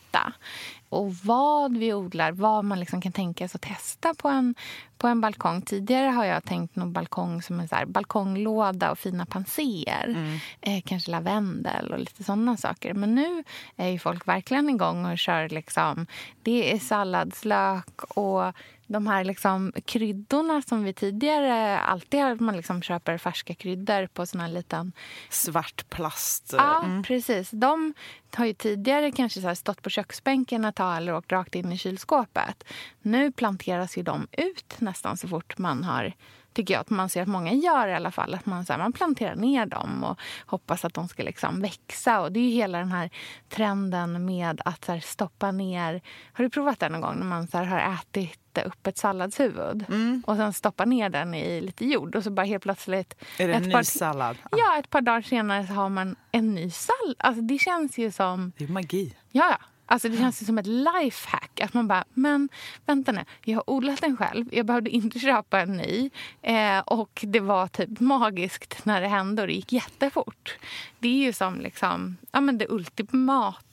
Och 0.88 1.14
vad 1.14 1.76
vi 1.76 1.94
odlar, 1.94 2.32
vad 2.32 2.64
man 2.64 2.80
liksom 2.80 3.00
kan 3.00 3.12
tänka 3.12 3.48
sig 3.48 3.58
att 3.58 3.76
testa 3.76 4.14
på 4.14 4.28
en, 4.28 4.54
på 4.98 5.06
en 5.06 5.20
balkong. 5.20 5.62
Tidigare 5.62 6.06
har 6.06 6.24
jag 6.24 6.44
tänkt 6.44 6.76
någon 6.76 6.92
balkong 6.92 7.42
som 7.42 7.60
en 7.60 7.68
så 7.68 7.74
här 7.74 7.86
balkonglåda 7.86 8.90
och 8.90 8.98
fina 8.98 9.26
panser. 9.26 10.38
Eh, 10.60 10.82
kanske 10.84 11.10
lavendel 11.10 11.92
och 11.92 11.98
lite 11.98 12.24
sådana 12.24 12.56
saker. 12.56 12.94
Men 12.94 13.14
nu 13.14 13.44
är 13.76 13.88
ju 13.88 13.98
folk 13.98 14.28
verkligen 14.28 14.70
igång 14.70 15.06
och 15.06 15.18
kör 15.18 15.48
liksom... 15.48 16.06
Det 16.42 16.72
är 16.72 16.78
salladslök 16.78 18.02
och 18.02 18.52
de 18.88 19.06
här 19.06 19.24
liksom 19.24 19.72
kryddorna 19.84 20.62
som 20.62 20.84
vi 20.84 20.92
tidigare 20.92 21.78
alltid 21.78 22.20
har, 22.20 22.34
man 22.34 22.56
liksom 22.56 22.82
köper 22.82 23.18
färska 23.18 23.54
kryddor 23.54 24.06
på 24.06 24.26
sån 24.26 24.40
här 24.40 24.48
liten... 24.48 24.92
Svart 25.30 25.90
plast. 25.90 26.54
Ja, 26.56 26.82
Mm. 26.84 27.02
precis. 27.02 27.50
De 27.50 27.94
har 28.34 28.46
ju 28.46 28.52
tidigare 28.54 29.12
kanske 29.12 29.40
så 29.40 29.54
stått 29.54 29.82
på 29.82 29.90
köksbänken 29.90 30.64
ett 30.64 30.74
tag 30.74 30.96
eller 30.96 31.14
åkt 31.14 31.32
rakt 31.32 31.54
in 31.54 31.72
i 31.72 31.78
kylskåpet. 31.78 32.64
Nu 33.02 33.32
planteras 33.32 33.96
ju 33.98 34.02
de 34.02 34.26
ut 34.32 34.74
nästan 34.78 35.16
så 35.16 35.28
fort 35.28 35.58
man 35.58 35.84
har 35.84 36.12
tycker 36.52 36.74
jag 36.74 36.80
att 36.80 36.90
man 36.90 37.08
ser 37.08 37.22
att 37.22 37.28
många 37.28 37.52
gör 37.52 37.88
i 37.88 37.94
alla 37.94 38.10
fall. 38.10 38.34
Att 38.34 38.46
man, 38.46 38.64
så 38.66 38.72
här, 38.72 38.80
man 38.80 38.92
planterar 38.92 39.36
ner 39.36 39.66
dem 39.66 40.04
och 40.04 40.18
hoppas 40.46 40.84
att 40.84 40.94
de 40.94 41.08
ska 41.08 41.22
liksom 41.22 41.62
växa. 41.62 42.20
Och 42.20 42.32
det 42.32 42.40
är 42.40 42.44
ju 42.44 42.50
hela 42.50 42.78
den 42.78 42.92
här 42.92 43.10
trenden 43.48 44.24
med 44.24 44.60
att 44.64 44.84
så 44.84 44.92
här, 44.92 45.00
stoppa 45.00 45.50
ner... 45.50 46.00
Har 46.32 46.44
du 46.44 46.50
provat 46.50 46.80
det 46.80 46.88
någon 46.88 47.00
gång 47.00 47.16
när 47.18 47.26
man 47.26 47.46
så 47.48 47.58
här, 47.58 47.64
har 47.64 47.94
ätit 47.94 48.40
upp 48.66 48.86
ett 48.86 48.98
salladshuvud 48.98 49.84
Mm. 49.88 50.22
och 50.26 50.36
sen 50.36 50.52
stoppa 50.52 50.84
ner 50.84 51.08
den 51.08 51.34
i 51.34 51.60
lite 51.60 51.84
jord 51.84 52.14
och 52.16 52.24
så 52.24 52.30
bara 52.30 52.46
helt 52.46 52.62
plötsligt... 52.62 53.14
Är 53.38 53.48
det 53.48 53.54
en 53.54 53.62
ny 53.62 53.72
par- 53.72 53.82
sallad? 53.82 54.36
Ja, 54.50 54.78
ett 54.78 54.90
par 54.90 55.00
dagar 55.00 55.22
senare 55.22 55.66
så 55.66 55.72
har 55.72 55.88
man 55.88 56.16
en 56.32 56.54
ny 56.54 56.70
sallad. 56.70 57.14
Alltså, 57.18 57.42
det 57.42 57.58
känns 57.58 57.98
ju 57.98 58.10
som... 58.10 58.52
Det 58.58 58.64
är 58.64 58.68
magi. 58.68 59.14
Ja, 59.32 59.44
ja. 59.50 59.58
Alltså 59.90 60.08
det 60.08 60.16
känns 60.16 60.42
ju 60.42 60.46
som 60.46 60.58
ett 60.58 60.66
lifehack. 60.66 61.60
Att 61.60 61.74
man 61.74 61.88
bara, 61.88 62.04
men 62.14 62.48
vänta 62.86 63.12
nu, 63.12 63.24
jag 63.44 63.56
har 63.56 63.70
odlat 63.70 64.00
den 64.00 64.16
själv. 64.16 64.46
Jag 64.52 64.66
behövde 64.66 64.90
inte 64.90 65.18
köpa 65.18 65.60
en 65.60 65.76
ny. 65.76 66.10
Eh, 66.42 66.78
och 66.78 67.24
det 67.26 67.40
var 67.40 67.66
typ 67.68 68.00
magiskt 68.00 68.84
när 68.84 69.00
det 69.00 69.08
hände 69.08 69.42
och 69.42 69.48
det 69.48 69.54
gick 69.54 69.72
jättefort. 69.72 70.58
Det 70.98 71.08
är 71.08 71.26
ju 71.26 71.32
som 71.32 71.60
liksom, 71.60 72.16
ja 72.32 72.40
men 72.40 72.58
det 72.58 72.66
ultimata 72.68 73.67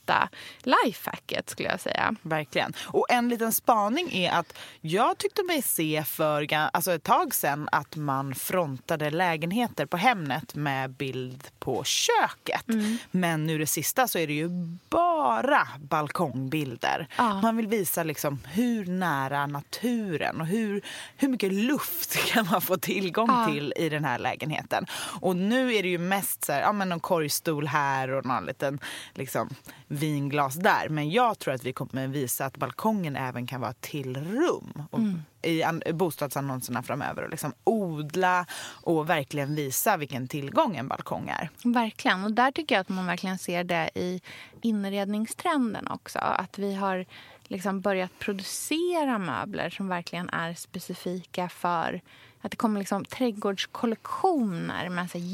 lifehacket 0.60 1.50
skulle 1.50 1.70
jag 1.70 1.80
säga. 1.80 2.16
Verkligen. 2.22 2.74
Och 2.84 3.06
en 3.10 3.30
liten 3.30 3.52
spaning 3.52 4.14
är 4.14 4.32
att 4.32 4.58
jag 4.82 5.18
tyckte 5.18 5.44
mig 5.44 5.62
se 5.62 6.04
för 6.04 6.54
alltså 6.54 6.92
ett 6.94 7.04
tag 7.04 7.36
sedan 7.36 7.70
att 7.72 7.96
man 7.96 8.36
frontade 8.36 9.10
lägenheter 9.10 9.86
på 9.86 9.98
Hemnet 9.98 10.56
med 10.56 10.90
bild 10.92 11.48
på 11.60 11.84
köket. 11.84 12.70
Mm. 12.70 12.98
Men 13.12 13.46
nu 13.46 13.58
det 13.58 13.68
sista 13.68 14.08
så 14.08 14.20
är 14.20 14.28
det 14.28 14.34
ju 14.34 14.50
bara 14.90 15.68
balkongbilder. 15.80 17.08
Ja. 17.18 17.42
Man 17.42 17.58
vill 17.58 17.68
visa 17.68 18.04
liksom 18.04 18.40
hur 18.46 18.86
nära 18.86 19.48
naturen 19.48 20.42
och 20.42 20.48
hur, 20.48 20.82
hur 21.18 21.28
mycket 21.28 21.54
luft 21.54 22.26
kan 22.34 22.48
man 22.52 22.62
få 22.62 22.78
tillgång 22.78 23.30
Ja. 23.30 23.46
till 23.48 23.74
i 23.76 23.90
den 23.90 24.06
här 24.06 24.20
lägenheten. 24.20 24.86
Och 25.22 25.36
nu 25.36 25.74
är 25.76 25.84
det 25.84 25.90
ju 25.90 25.98
mest 25.98 26.44
så 26.44 26.52
här, 26.52 26.62
ja 26.62 26.72
men 26.72 26.90
någon 26.90 27.00
korgstol 27.00 27.68
här 27.68 28.12
och 28.12 28.26
någon 28.26 28.46
liten 28.46 28.80
liksom, 29.14 29.50
vinglas 29.96 30.56
där. 30.56 30.90
Men 30.90 31.10
jag 31.12 31.40
tror 31.40 31.54
att 31.54 31.64
vi 31.64 31.74
kommer 31.74 32.08
visa 32.08 32.46
att 32.46 32.58
balkongen 32.58 33.16
även 33.16 33.48
kan 33.48 33.62
vara 33.62 33.74
till 33.74 34.18
rum. 34.18 34.84
Och 34.92 35.00
I 35.42 35.64
an- 35.64 35.84
bostadsannonserna 35.94 36.84
framöver 36.84 37.24
och 37.24 37.30
liksom 37.30 37.54
odla 37.64 38.46
och 38.84 39.10
verkligen 39.10 39.56
visa 39.56 39.98
vilken 39.98 40.28
tillgång 40.28 40.76
en 40.76 40.88
balkong 40.88 41.30
är. 41.30 41.50
Verkligen. 41.64 42.24
Och 42.24 42.32
där 42.32 42.52
tycker 42.52 42.76
jag 42.76 42.82
att 42.82 42.90
man 42.90 43.06
verkligen 43.06 43.38
ser 43.38 43.64
det 43.64 43.90
i 43.96 44.22
inredningstrenden 44.62 45.88
också. 45.88 46.20
Att 46.20 46.60
vi 46.60 46.76
har 46.76 47.06
liksom 47.44 47.82
börjat 47.82 48.20
producera 48.20 49.18
möbler 49.18 49.70
som 49.70 49.88
verkligen 49.88 50.30
är 50.30 50.54
specifika 50.54 51.50
för... 51.50 52.02
Att 52.42 52.52
det 52.52 52.58
kommer 52.58 52.80
liksom 52.80 53.06
trädgårdskollektioner 53.06 54.90
med 54.90 55.12
så 55.12 55.18
här 55.18 55.26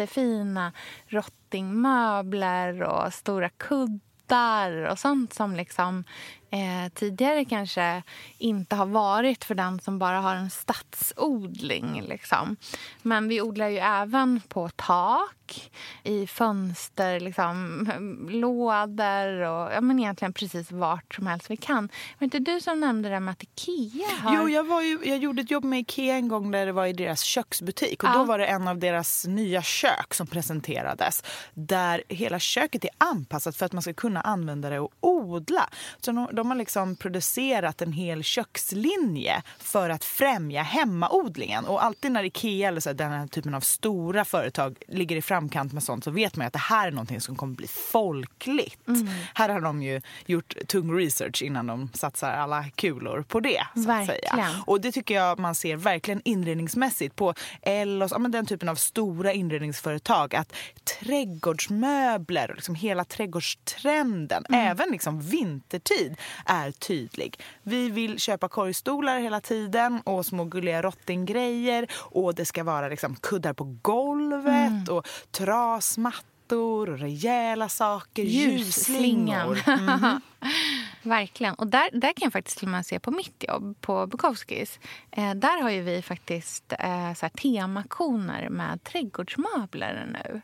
jättefina 0.00 0.72
rottingmöbler 1.06 2.82
och 2.82 3.14
stora 3.14 3.48
kuddar 3.48 4.84
och 4.90 4.98
sånt 4.98 5.32
som 5.32 5.56
liksom 5.56 6.04
eh, 6.50 6.92
tidigare 6.94 7.44
kanske 7.44 8.02
inte 8.38 8.76
har 8.76 8.86
varit 8.86 9.44
för 9.44 9.54
den 9.54 9.80
som 9.80 9.98
bara 9.98 10.20
har 10.20 10.34
en 10.34 10.50
stadsodling. 10.50 12.02
Liksom. 12.08 12.56
Men 13.02 13.28
vi 13.28 13.40
odlar 13.40 13.68
ju 13.68 13.78
även 13.78 14.40
på 14.48 14.68
tak, 14.68 15.70
i 16.02 16.26
fönster, 16.26 17.20
liksom, 17.20 17.86
lådor 18.30 19.40
och 19.40 19.72
ja, 19.72 19.80
men 19.80 19.98
egentligen 19.98 20.32
precis 20.32 20.72
vart 20.72 21.14
som 21.14 21.26
helst 21.26 21.50
vi 21.50 21.56
kan. 21.56 21.88
Var 22.18 22.24
inte 22.24 22.38
du 22.38 22.60
som 22.60 22.80
nämnde 22.80 23.08
det 23.08 23.20
med 23.20 23.32
att 23.32 23.42
Ikea 23.42 24.08
har... 24.22 24.36
Jo, 24.36 24.48
jag, 24.48 24.64
var 24.64 24.82
ju, 24.82 24.98
jag 25.04 25.18
gjorde 25.18 25.42
ett 25.42 25.50
jobb 25.50 25.64
med 25.64 25.80
Ikea 25.80 26.14
en 26.14 26.28
gång 26.28 26.50
där 26.50 26.66
det 26.66 26.72
var 26.72 26.86
i 26.86 26.92
deras 26.92 27.20
köksbutik. 27.20 28.02
Och 28.02 28.10
Ja. 28.10 28.14
Då 28.18 28.24
var 28.24 28.38
det 28.38 28.46
en 28.46 28.68
av 28.68 28.78
deras 28.78 29.26
nya 29.26 29.62
kök 29.62 30.14
som 30.14 30.26
presenterades. 30.26 31.22
Där 31.54 32.02
hela 32.08 32.38
köket 32.38 32.84
är 32.84 32.90
anpassat 32.98 33.56
för 33.56 33.66
att 33.66 33.72
man 33.72 33.82
ska 33.82 33.92
kunna 33.92 34.20
använda 34.20 34.70
det 34.70 34.80
och 34.80 34.92
odla. 35.00 35.68
Så 36.00 36.12
de, 36.12 36.28
de 36.40 36.50
har 36.50 36.58
liksom 36.58 36.96
producerat 36.96 37.82
en 37.82 37.92
hel 37.92 38.22
kökslinje 38.22 39.42
för 39.58 39.90
att 39.90 40.04
främja 40.04 40.62
hemmaodlingen. 40.62 41.64
Och 41.64 41.84
alltid 41.84 42.12
när 42.12 42.24
Ikea 42.24 42.68
eller 42.68 42.80
så 42.80 42.92
den 42.92 43.12
här 43.12 43.26
typen 43.26 43.54
av 43.54 43.60
stora 43.60 44.24
företag 44.24 44.76
ligger 44.88 45.16
i 45.16 45.22
framkant 45.22 45.72
med 45.72 45.82
sånt 45.82 46.04
så 46.04 46.10
vet 46.10 46.36
man 46.36 46.46
att 46.46 46.52
det 46.52 46.58
här 46.58 46.86
är 46.86 46.92
någonting 46.92 47.20
som 47.20 47.36
kommer 47.36 47.54
bli 47.54 47.66
folkligt. 47.66 48.88
Mm. 48.88 49.08
Här 49.34 49.48
har 49.48 49.60
de 49.60 49.82
ju 49.82 50.00
gjort 50.26 50.54
tung 50.66 50.98
research 50.98 51.42
innan 51.42 51.66
de 51.66 51.90
satsar 51.94 52.32
alla 52.32 52.64
kulor 52.74 53.24
på 53.28 53.40
det. 53.40 53.62
Så 53.74 53.90
att 53.92 54.06
säga. 54.06 54.48
Och 54.66 54.80
det 54.80 54.92
tycker 54.92 55.14
jag 55.14 55.38
man 55.38 55.54
ser 55.54 55.76
verkligen 55.76 56.20
inredningsmässigt 56.24 57.16
på 57.16 57.34
Ellos, 57.62 58.10
ja, 58.12 58.18
men 58.18 58.30
den 58.30 58.46
typen 58.46 58.68
av 58.68 58.74
stora 58.74 59.32
inredningsföretag. 59.32 60.34
Att 60.34 60.52
trädgårdsmöbler 61.00 62.50
och 62.50 62.56
liksom 62.56 62.74
hela 62.74 63.04
trädgårdstrenden, 63.04 64.44
även 64.52 64.90
liksom 64.90 65.20
vintertid, 65.20 66.16
är 66.44 66.70
tydlig. 66.70 67.40
Vi 67.62 67.88
vill 67.90 68.18
köpa 68.18 68.48
korgstolar 68.48 69.18
hela 69.18 69.40
tiden 69.40 70.00
och 70.04 70.26
små 70.26 70.44
gulliga 70.44 70.82
rottinggrejer 70.82 71.86
och 71.94 72.34
det 72.34 72.44
ska 72.44 72.64
vara 72.64 72.88
liksom 72.88 73.16
kuddar 73.16 73.52
på 73.52 73.76
golvet 73.82 74.88
och 74.88 75.08
trasmattor 75.30 76.90
och 76.90 76.98
rejäla 76.98 77.68
saker, 77.68 78.22
Ljusslingan. 78.22 79.48
ljusslingor. 79.48 79.78
Mm. 79.78 80.20
Verkligen. 81.02 81.54
Och 81.54 81.66
där, 81.66 81.88
där 81.92 82.08
kan 82.12 82.26
jag 82.26 82.32
faktiskt 82.32 82.58
till 82.58 82.66
och 82.66 82.72
med 82.72 82.86
se 82.86 82.98
på 83.00 83.10
mitt 83.10 83.44
jobb 83.48 83.76
på 83.80 84.06
Bukowskis. 84.06 84.78
Eh, 85.10 85.34
där 85.34 85.62
har 85.62 85.70
ju 85.70 85.82
vi 85.82 86.02
faktiskt 86.02 86.72
eh, 86.78 87.14
så 87.14 87.26
här, 87.26 87.28
temaktioner 87.28 88.48
med 88.48 88.84
trädgårdsmöbler 88.84 90.06
nu. 90.12 90.40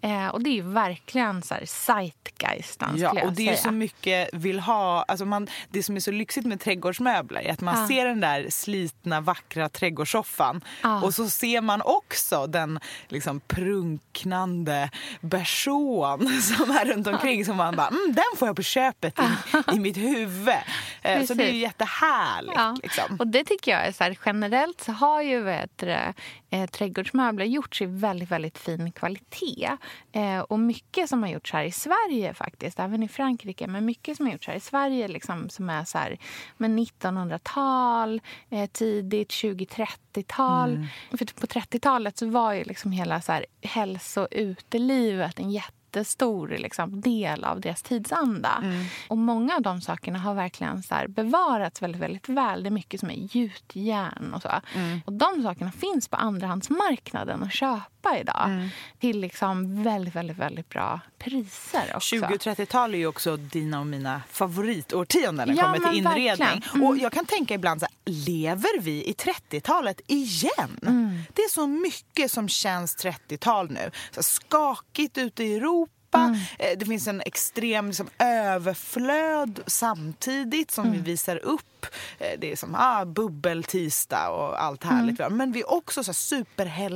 Eh, 0.00 0.26
och 0.28 0.42
det 0.42 0.50
är 0.50 0.54
ju 0.54 0.62
verkligen 0.62 1.42
så 1.42 1.54
här 1.54 1.64
zeitgeist, 1.66 2.82
Ja, 2.96 3.10
och 3.26 3.32
det 3.32 3.48
är 3.48 3.50
ju 3.50 3.56
så 3.56 3.70
mycket 3.70 4.28
vill 4.32 4.60
ha. 4.60 5.02
Alltså 5.02 5.24
man, 5.24 5.46
det 5.68 5.82
som 5.82 5.96
är 5.96 6.00
så 6.00 6.10
lyxigt 6.10 6.46
med 6.46 6.60
trädgårdsmöbler 6.60 7.40
är 7.40 7.52
att 7.52 7.60
man 7.60 7.80
Ja. 7.80 7.88
ser 7.88 8.06
den 8.06 8.20
där 8.20 8.46
slitna, 8.50 9.20
vackra 9.20 9.68
trädgårdssoffan 9.68 10.64
Ja. 10.82 11.02
och 11.02 11.14
så 11.14 11.28
ser 11.30 11.60
man 11.60 11.82
också 11.82 12.46
den 12.46 12.80
liksom 13.08 13.40
prunknande 13.40 14.90
bersån 15.20 16.28
som 16.42 16.70
är 16.70 16.84
runt 16.84 17.06
omkring 17.06 17.44
som 17.44 17.56
man 17.56 17.76
bara, 17.76 17.88
mm, 17.88 18.06
den 18.14 18.24
får 18.38 18.48
jag 18.48 18.56
på 18.56 18.62
köpet 18.62 19.18
i, 19.18 19.76
i 19.76 19.80
mitt 19.80 19.96
huvud. 20.00 20.54
Eh, 21.02 21.24
så 21.24 21.34
det 21.34 21.42
är 21.42 21.46
ju 21.46 21.52
Precis. 21.52 21.62
jättehärligt. 21.62 22.54
Ja. 22.56 22.76
Liksom. 22.82 23.16
Och 23.18 23.26
det 23.26 23.44
tycker 23.44 23.70
jag 23.70 23.86
är 23.86 23.92
så 23.92 24.04
här, 24.04 24.18
generellt 24.24 24.80
så 24.80 24.92
har 24.92 25.22
ju 25.22 25.42
vet 25.42 25.82
eh, 25.82 26.66
trädgårdsmöbler 26.66 27.44
gjorts 27.44 27.82
i 27.82 27.86
väldigt, 27.86 28.30
väldigt 28.30 28.58
fin 28.58 28.92
kvalitet. 28.92 29.76
Eh, 30.12 30.38
och 30.38 30.58
mycket 30.58 31.08
som 31.08 31.22
har 31.22 31.30
gjorts 31.30 31.52
här 31.52 31.64
i 31.64 31.72
Sverige 31.72 32.34
faktiskt, 32.34 32.80
även 32.80 33.02
i 33.02 33.08
Frankrike, 33.08 33.66
men 33.66 33.84
mycket 33.84 34.16
som 34.16 34.26
har 34.26 34.32
gjorts 34.32 34.46
här 34.46 34.54
i 34.54 34.60
Sverige 34.60 35.08
liksom, 35.08 35.50
som 35.50 35.70
är 35.70 35.84
så 35.84 35.98
här, 35.98 36.18
med 36.56 36.70
1900-tal, 36.70 38.20
eh, 38.50 38.66
tidigt 38.66 39.28
20-30-tal. 39.28 40.86
För 41.10 41.40
på 41.40 41.46
30-talet 41.46 42.18
så 42.18 42.26
var 42.26 42.52
ju 42.52 42.64
liksom 42.64 42.92
hela 42.92 43.20
så 43.20 43.32
här, 43.32 43.46
hälso 43.62 44.20
och 44.20 44.28
utelivet 44.30 45.38
en 45.38 45.50
jätte 45.50 45.79
jättestor 45.96 46.48
liksom, 46.48 47.00
del 47.00 47.44
av 47.44 47.60
deras 47.60 47.82
tidsanda. 47.82 48.62
Och 49.08 49.18
många 49.18 49.56
av 49.56 49.62
de 49.62 49.80
sakerna 49.80 50.18
har 50.18 50.34
verkligen 50.34 50.82
så 50.82 50.94
här, 50.94 51.08
bevarats 51.08 51.82
väldigt, 51.82 52.02
väldigt 52.02 52.28
väl. 52.28 52.62
Det 52.62 52.68
är 52.68 52.70
mycket 52.70 53.00
som 53.00 53.10
är 53.10 53.36
gjutjärn 53.36 54.34
och 54.34 54.42
så. 54.42 54.60
Och 55.04 55.12
de 55.12 55.42
sakerna 55.42 55.72
finns 55.72 56.08
på 56.08 56.16
andrahandsmarknaden 56.16 57.42
att 57.42 57.52
köpa 57.52 58.18
idag. 58.20 58.68
Till 58.98 59.20
liksom 59.20 59.82
väldigt, 59.82 60.14
väldigt, 60.14 60.38
väldigt 60.38 60.68
bra 60.68 61.00
priser 61.18 61.92
också. 61.94 62.08
20 62.08 62.24
och 62.24 62.30
30-tal 62.30 62.94
är 62.94 62.98
ju 62.98 63.06
också 63.06 63.36
dina 63.36 63.80
och 63.80 63.86
mina 63.86 64.22
favoritårtionden 64.30 65.36
när 65.36 65.46
det 65.46 65.60
Ja, 65.60 65.64
kommer 65.64 65.88
till 65.88 65.98
inredning. 65.98 66.64
Mm. 66.74 66.86
Och 66.86 66.96
jag 66.98 67.12
kan 67.12 67.24
tänka 67.24 67.54
ibland 67.54 67.80
så 67.80 67.86
här, 67.86 68.14
lever 68.26 68.80
vi 68.80 69.04
i 69.04 69.12
30-talet 69.12 70.00
igen? 70.06 70.78
Mm. 70.82 71.22
Det 71.34 71.42
är 71.42 71.48
så 71.48 71.66
mycket 71.66 72.30
som 72.30 72.48
känns 72.48 72.96
30-tal 73.04 73.70
nu. 73.70 73.90
Så 74.10 74.16
här, 74.16 74.22
skakigt 74.22 75.18
ute 75.18 75.44
i 75.44 75.56
Europa. 75.56 75.79
Mm. 76.18 76.40
Eh, 76.58 76.78
Det 76.78 76.86
finns 76.86 77.06
en 77.08 77.20
extrem 77.26 77.86
liksom, 77.86 78.08
överflöd 78.18 79.60
samtidigt 79.66 80.70
som 80.70 80.84
vi 80.84 80.90
Mm. 80.90 81.02
visar 81.04 81.36
upp. 81.36 81.86
Eh, 82.18 82.38
Det 82.38 82.52
är 82.52 82.56
som 82.56 82.74
ah, 82.78 83.04
bubbeltisdag 83.04 84.34
och 84.34 84.62
allt 84.62 84.84
Mm. 84.84 84.96
härligt. 84.96 85.18
va. 85.18 85.28
Men 85.28 85.52
vi 85.52 85.60
är 85.60 85.70
också 85.72 86.04
så 86.04 86.08
här, 86.08 86.14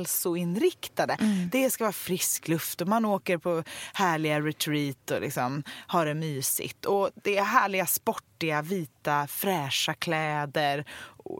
superhälsoinriktade. 0.05 1.13
Mm. 1.19 1.49
Det 1.51 1.69
ska 1.69 1.83
vara 1.83 1.91
frisk 1.93 2.47
luft 2.47 2.81
och 2.81 2.87
man 2.87 3.05
åker 3.05 3.37
på 3.37 3.63
härliga 3.93 4.41
retreat 4.41 5.11
och 5.11 5.21
liksom 5.21 5.63
har 5.87 6.05
det 6.05 6.13
mysigt. 6.13 6.85
Och 6.85 7.09
det 7.23 7.37
är 7.37 7.43
härliga 7.43 7.85
sportiga, 7.85 8.61
vita, 8.61 9.27
fräscha 9.27 9.93
kläder 9.93 10.85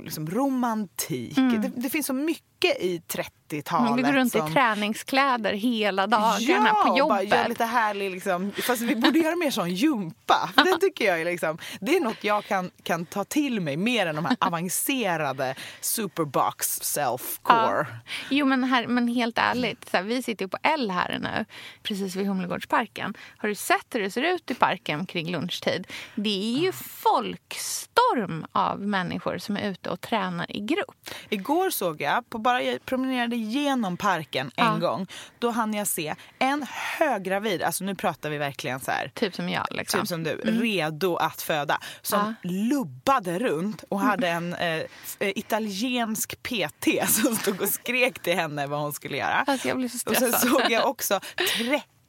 liksom 0.03 0.27
romantik. 0.29 1.35
Det, 1.35 1.71
det 1.75 1.89
finns 1.89 2.05
så 2.05 2.13
mycket 2.13 2.45
i 2.79 3.01
30-talet. 3.07 3.87
Mm, 3.89 3.95
Vi 3.95 4.01
går 4.01 4.13
runt 4.13 4.31
som... 4.31 4.47
i 4.47 4.53
träningskläder 4.53 5.53
hela 5.53 6.07
dagarna 6.07 6.69
Ja, 6.73 6.83
på 6.87 6.97
jobbet. 6.97 7.29
gör 7.29 7.49
lite 7.49 7.65
härlig 7.65 8.11
liksom. 8.11 8.51
Fast 8.51 8.81
vi 8.81 8.95
borde 8.95 9.19
göra 9.19 9.35
mer 9.35 9.51
sån 9.51 9.69
jumpa. 9.69 10.49
För 10.55 10.63
det 10.63 10.77
tycker 10.81 11.05
jag 11.05 11.21
är 11.21 11.25
liksom, 11.25 11.57
det 11.81 11.95
är 11.95 11.99
något 12.01 12.23
jag 12.23 12.45
kan, 12.45 12.71
kan 12.83 13.05
ta 13.05 13.23
till 13.23 13.61
mig 13.61 13.77
mer 13.77 14.05
än 14.07 14.15
de 14.15 14.25
här 14.25 14.37
avancerade 14.39 15.55
superbox 15.81 16.79
self-core. 16.81 17.85
Ja. 17.89 17.97
Jo 18.29 18.45
men, 18.45 18.63
här, 18.63 18.87
men 18.87 19.07
helt 19.07 19.37
ärligt, 19.37 19.89
så 19.91 19.97
här, 19.97 20.03
vi 20.03 20.23
sitter 20.23 20.45
ju 20.45 20.49
på 20.49 20.57
L 20.63 20.91
här 20.91 21.19
nu, 21.19 21.45
precis 21.83 22.15
vid 22.15 22.27
Humlegårdsparken. 22.27 23.13
Har 23.37 23.49
du 23.49 23.55
sett 23.55 23.85
hur 23.91 23.99
det 23.99 24.11
ser 24.11 24.21
ut 24.23 24.51
i 24.51 24.53
parken 24.55 25.05
kring 25.05 25.31
lunchtid? 25.31 25.87
Det 26.15 26.55
är 26.55 26.59
ju 26.59 26.71
folkstorm 26.71 28.45
av 28.51 28.79
människor 28.81 29.37
som 29.37 29.57
är 29.57 29.69
ute 29.69 29.74
och 29.87 30.01
tränar 30.01 30.55
i 30.55 30.59
grupp. 30.59 31.09
Igår 31.29 31.69
såg 31.69 32.01
jag, 32.01 32.29
på 32.29 32.37
bara 32.37 32.61
jag 32.63 32.85
promenerade 32.85 33.35
genom 33.35 33.97
parken 33.97 34.51
en 34.55 34.65
Ja. 34.65 34.77
gång, 34.89 35.07
då 35.39 35.49
hann 35.51 35.73
jag 35.73 35.87
se 35.87 36.15
en 36.39 36.65
höggravid, 36.99 37.61
alltså 37.63 37.83
nu 37.83 37.95
pratar 37.95 38.29
vi 38.29 38.37
verkligen 38.37 38.79
så 38.79 38.91
här 38.91 39.11
Typ 39.13 39.35
som 39.35 39.49
jag. 39.49 39.67
Liksom. 39.71 39.99
typ 39.99 40.07
som 40.09 40.23
du, 40.23 40.35
redo 40.35 41.15
att 41.15 41.41
föda. 41.41 41.79
Som 42.01 42.35
lubbade 42.43 43.39
runt 43.39 43.83
och 43.89 43.99
hade 43.99 44.27
en 44.27 44.53
eh, 44.53 44.67
eh, 44.75 44.85
italiensk 45.19 46.43
PT 46.43 46.87
som 47.09 47.35
stod 47.35 47.61
och 47.61 47.69
skrek 47.69 48.19
till 48.19 48.35
henne 48.35 48.67
vad 48.67 48.79
hon 48.79 48.93
skulle 48.93 49.17
göra. 49.17 49.43
Alltså, 49.47 49.67
jag 49.67 49.77
blir 49.77 49.89
så 49.89 50.09
och 50.09 50.15
sen 50.15 50.31
stressad. 50.33 50.49
såg 50.61 50.71
jag 50.71 50.89
också 50.89 51.19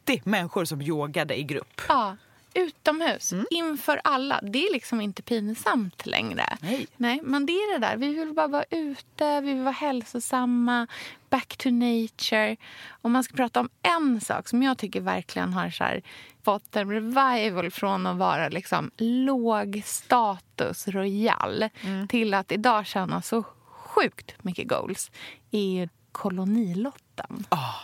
30 0.05 0.21
människor 0.25 0.65
som 0.65 0.83
yogade 0.83 1.39
i 1.39 1.43
grupp. 1.43 1.81
Ja, 1.89 2.17
utomhus, 2.57 3.33
inför 3.51 4.01
alla. 4.05 4.41
Det 4.43 4.67
är 4.67 4.73
liksom 4.73 5.01
inte 5.01 5.23
pinsamt 5.23 6.07
längre. 6.07 6.57
Nej. 6.61 6.87
Nej, 6.97 7.21
men 7.23 7.47
det 7.47 7.53
är 7.53 7.73
det 7.73 7.87
där. 7.87 7.97
Vi 7.97 8.15
vill 8.15 8.33
bara 8.33 8.47
vara 8.47 8.65
ute, 8.71 9.41
vi 9.41 9.53
vill 9.53 9.63
vara 9.63 9.75
hälsosamma, 9.75 10.87
back 11.31 11.57
to 11.57 11.71
nature. 11.71 12.57
Om 13.03 13.13
man 13.13 13.25
ska 13.25 13.37
prata 13.37 13.61
om 13.61 13.69
en 13.83 14.21
sak 14.21 14.49
som 14.49 14.63
jag 14.63 14.79
tycker 14.79 15.01
verkligen 15.01 15.53
har 15.53 15.71
så 15.71 15.85
här, 15.85 16.03
fått 16.45 16.77
en 16.77 16.91
revival 16.91 17.71
från 17.71 18.07
att 18.07 18.17
vara 18.17 18.49
liksom 18.49 18.91
låg 18.97 19.83
status 19.85 20.89
royal 20.89 21.69
till 22.09 22.35
att 22.35 22.53
idag 22.53 22.87
tjäna 22.87 23.23
så 23.23 23.45
sjukt 23.69 24.45
mycket 24.45 24.69
goals 24.69 25.11
är 25.51 25.89
kolonilotten. 26.13 27.45
Ja, 27.51 27.75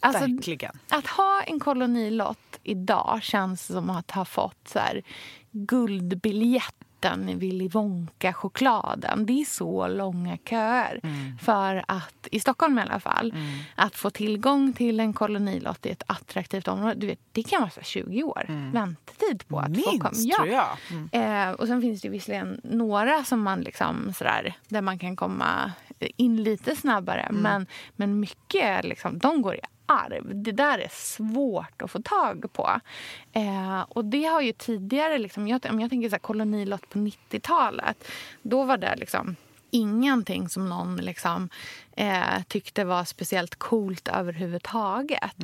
Alltså, 0.00 0.26
verkligen. 0.26 0.78
att 0.88 1.06
ha 1.06 1.42
en 1.46 1.60
kolonilott 1.60 2.58
idag 2.62 3.18
känns 3.22 3.66
som 3.66 3.90
att 3.90 4.10
ha 4.10 4.24
fått 4.24 4.68
så 4.68 4.78
här, 4.78 5.02
guldbiljetten 5.50 7.28
i 7.28 7.34
Willy 7.34 7.68
Wonka-chokladen. 7.68 9.26
Det 9.26 9.40
är 9.40 9.44
så 9.44 9.88
långa 9.88 10.38
köer. 10.48 11.00
För 11.42 11.84
att, 11.88 12.28
i 12.30 12.40
Stockholm 12.40 12.78
i 12.78 12.82
alla 12.82 13.00
fall, 13.00 13.34
att 13.74 13.96
få 13.96 14.10
tillgång 14.10 14.72
till 14.72 15.00
en 15.00 15.12
kolonilott 15.12 15.86
i 15.86 15.90
ett 15.90 16.02
attraktivt 16.06 16.68
område, 16.68 16.94
du 16.94 17.06
vet, 17.06 17.18
det 17.32 17.42
kan 17.42 17.60
vara 17.60 17.70
så 17.70 17.80
här 17.80 17.84
20 17.84 18.22
år 18.22 18.72
väntetid 18.72 19.48
på 19.48 19.58
att 19.58 19.76
få 19.76 19.82
komma. 19.82 20.10
Minst 20.12 20.36
tror 20.36 20.48
jag. 20.48 20.76
Mm. 20.90 21.48
Eh, 21.48 21.54
och 21.54 21.66
sen 21.66 21.80
finns 21.80 22.00
det 22.00 22.08
visserligen 22.08 22.60
några 22.64 23.24
som 23.24 23.42
man 23.42 23.60
liksom 23.60 24.12
sådär, 24.18 24.54
där 24.68 24.80
man 24.80 24.98
kan 24.98 25.16
komma 25.16 25.72
in 25.98 26.42
lite 26.42 26.76
snabbare. 26.76 27.20
Mm. 27.20 27.42
Men, 27.42 27.66
men 27.96 28.20
mycket, 28.20 28.84
liksom, 28.84 29.18
de 29.18 29.42
går 29.42 29.54
i 29.54 29.60
arv. 29.86 30.42
Det 30.42 30.52
där 30.52 30.78
är 30.78 30.90
svårt 30.90 31.82
att 31.82 31.90
få 31.90 32.02
tag 32.02 32.52
på. 32.52 32.80
Eh, 33.32 33.80
och 33.88 34.04
det 34.04 34.24
har 34.24 34.40
ju 34.40 34.52
tidigare, 34.52 35.18
liksom, 35.18 35.48
jag, 35.48 35.66
om 35.70 35.80
jag 35.80 35.90
tänker 35.90 36.08
så 36.08 36.14
här, 36.14 36.20
kolonilott 36.20 36.88
på 36.90 36.98
90-talet, 36.98 38.08
då 38.42 38.64
var 38.64 38.76
det 38.76 38.96
liksom 38.96 39.36
ingenting 39.70 40.48
som 40.48 40.68
någon 40.68 40.96
liksom, 40.96 41.48
eh, 41.96 42.42
tyckte 42.48 42.84
var 42.84 43.04
speciellt 43.04 43.56
coolt 43.56 44.08
överhuvudtaget. 44.08 45.36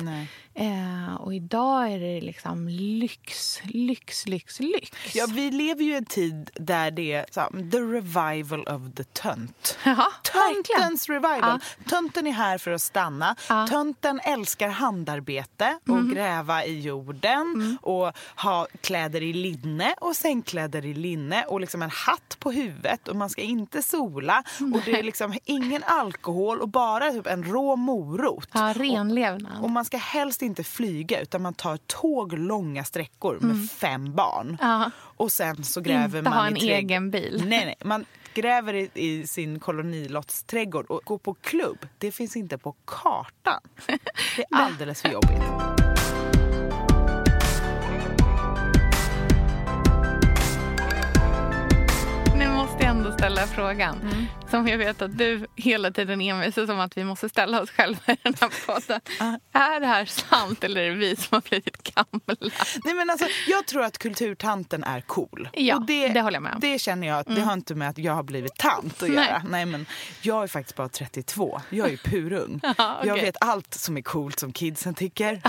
Eh, 0.55 1.15
och 1.19 1.33
idag 1.33 1.91
är 1.91 1.99
det 1.99 2.21
liksom 2.21 2.67
lyx, 2.67 3.59
lyx, 3.63 4.27
lyx, 4.27 4.59
lyx. 4.59 5.15
Ja, 5.15 5.25
vi 5.29 5.51
lever 5.51 5.83
ju 5.83 5.91
i 5.93 5.97
en 5.97 6.05
tid 6.05 6.49
där 6.53 6.91
det 6.91 7.13
är 7.13 7.25
så, 7.31 7.41
the 7.71 7.77
revival 7.77 8.67
of 8.67 8.81
the 8.95 9.03
tönt. 9.03 9.77
Ja, 9.85 10.11
verkligen. 10.33 10.63
Töntens 10.81 11.09
revival. 11.09 11.59
Tönten 11.89 12.27
är 12.27 12.31
här 12.31 12.57
för 12.57 12.71
att 12.71 12.81
stanna. 12.81 13.35
Ja. 13.49 13.55
Mm. 13.55 13.67
Tönten 13.67 14.19
älskar 14.23 14.69
handarbete 14.69 15.79
och 15.87 16.09
gräva 16.09 16.65
i 16.65 16.79
jorden 16.79 17.77
och 17.81 18.11
ha 18.35 18.67
kläder 18.81 19.23
i 19.23 19.33
linne 19.33 19.95
och 20.01 20.15
sängkläder 20.15 20.85
i 20.85 20.93
linne 20.93 21.43
och 21.43 21.61
liksom 21.61 21.81
en 21.81 21.89
hatt 21.89 22.37
på 22.39 22.51
huvudet 22.51 23.07
och 23.07 23.15
man 23.15 23.29
ska 23.29 23.41
inte 23.41 23.81
sola 23.81 24.43
och 24.59 24.81
det 24.85 24.99
är 24.99 25.03
liksom 25.03 25.33
ingen 25.45 25.83
alkohol 25.83 26.42
och 26.51 26.69
bara 26.69 27.11
typ 27.11 27.27
en 27.27 27.43
rå 27.43 27.75
morot. 27.75 28.49
Ja, 28.53 28.73
renlevnad. 28.75 29.63
Och 29.63 29.69
man 29.69 29.85
ska 29.85 29.97
helst 29.97 30.41
inte 30.41 30.63
flyga 30.63 31.21
utan 31.21 31.41
man 31.41 31.53
tar 31.53 31.77
tåg 31.77 32.33
långa 32.37 32.83
sträckor 32.83 33.37
med 33.41 33.69
fem 33.71 34.13
barn. 34.15 34.47
Mm. 34.47 34.57
Ja. 34.61 34.91
Och 34.99 35.31
sen 35.31 35.63
så 35.63 35.81
gräver 35.81 36.19
Inte 36.19 36.29
man 36.29 36.39
ha 36.39 36.45
i 36.47 36.51
en 36.51 36.55
trädg- 36.57 36.73
egen 36.77 37.11
bil. 37.11 37.43
Nej, 37.47 37.65
nej. 37.65 37.75
Man 37.83 38.05
gräver 38.33 38.73
i, 38.73 38.89
i 38.93 39.27
sin 39.27 39.59
kolonilottsträdgård 39.59 40.85
och 40.85 41.01
går 41.05 41.17
på 41.17 41.33
klubb. 41.33 41.77
Det 41.97 42.11
finns 42.11 42.35
inte 42.35 42.57
på 42.57 42.75
kartan. 42.85 43.59
Det 44.35 44.41
är 44.41 44.45
alldeles 44.51 45.01
för 45.01 45.09
jobbigt. 45.09 45.41
Ändå 52.93 53.11
ställa 53.11 53.47
frågan. 53.47 54.01
Mm. 54.01 54.25
Som 54.49 54.67
jag 54.67 54.77
vet 54.77 55.01
att 55.01 55.17
du 55.17 55.47
hela 55.55 55.91
tiden 55.91 56.21
envisas 56.21 56.67
som 56.67 56.79
att 56.79 56.97
vi 56.97 57.03
måste 57.03 57.29
ställa 57.29 57.61
oss 57.61 57.69
själva 57.71 57.99
i 58.07 58.17
den 58.23 58.33
här 58.41 58.51
podden. 58.65 59.01
Är 59.53 59.79
det 59.79 59.87
här 59.87 60.05
sant 60.05 60.63
eller 60.63 60.81
är 60.81 60.89
det 60.89 60.95
vi 60.95 61.15
som 61.15 61.27
har 61.31 61.41
blivit 61.49 61.95
gamla? 61.95 62.51
Nej, 62.85 62.93
men 62.93 63.09
alltså, 63.09 63.25
jag 63.47 63.65
tror 63.67 63.83
att 63.83 63.97
kulturtanten 63.97 64.83
är 64.83 65.01
cool. 65.01 65.49
Ja, 65.53 65.75
och 65.75 65.85
det 65.85 66.21
håller 66.21 66.35
jag 66.35 66.43
med 66.43 66.53
om. 66.53 66.59
Det 66.59 66.79
känner 66.79 67.07
jag 67.07 67.19
att 67.19 67.35
det 67.35 67.41
har 67.41 67.53
inte 67.53 67.75
med 67.75 67.89
att 67.89 67.97
jag 67.97 68.13
har 68.13 68.23
blivit 68.23 68.55
tant 68.55 69.03
att 69.03 69.09
Nej. 69.09 69.11
göra. 69.27 69.41
Nej, 69.49 69.65
men 69.65 69.85
jag 70.21 70.43
är 70.43 70.47
faktiskt 70.47 70.75
bara 70.75 70.89
32. 70.89 71.61
Jag 71.69 71.93
är 71.93 71.97
purung. 71.97 72.59
Ja, 72.77 72.99
Jag 73.03 73.13
okej. 73.13 73.25
vet 73.25 73.35
allt 73.39 73.73
som 73.73 73.97
är 73.97 74.01
coolt 74.01 74.39
som 74.39 74.53
kidsen 74.53 74.93
tycker. 74.93 75.41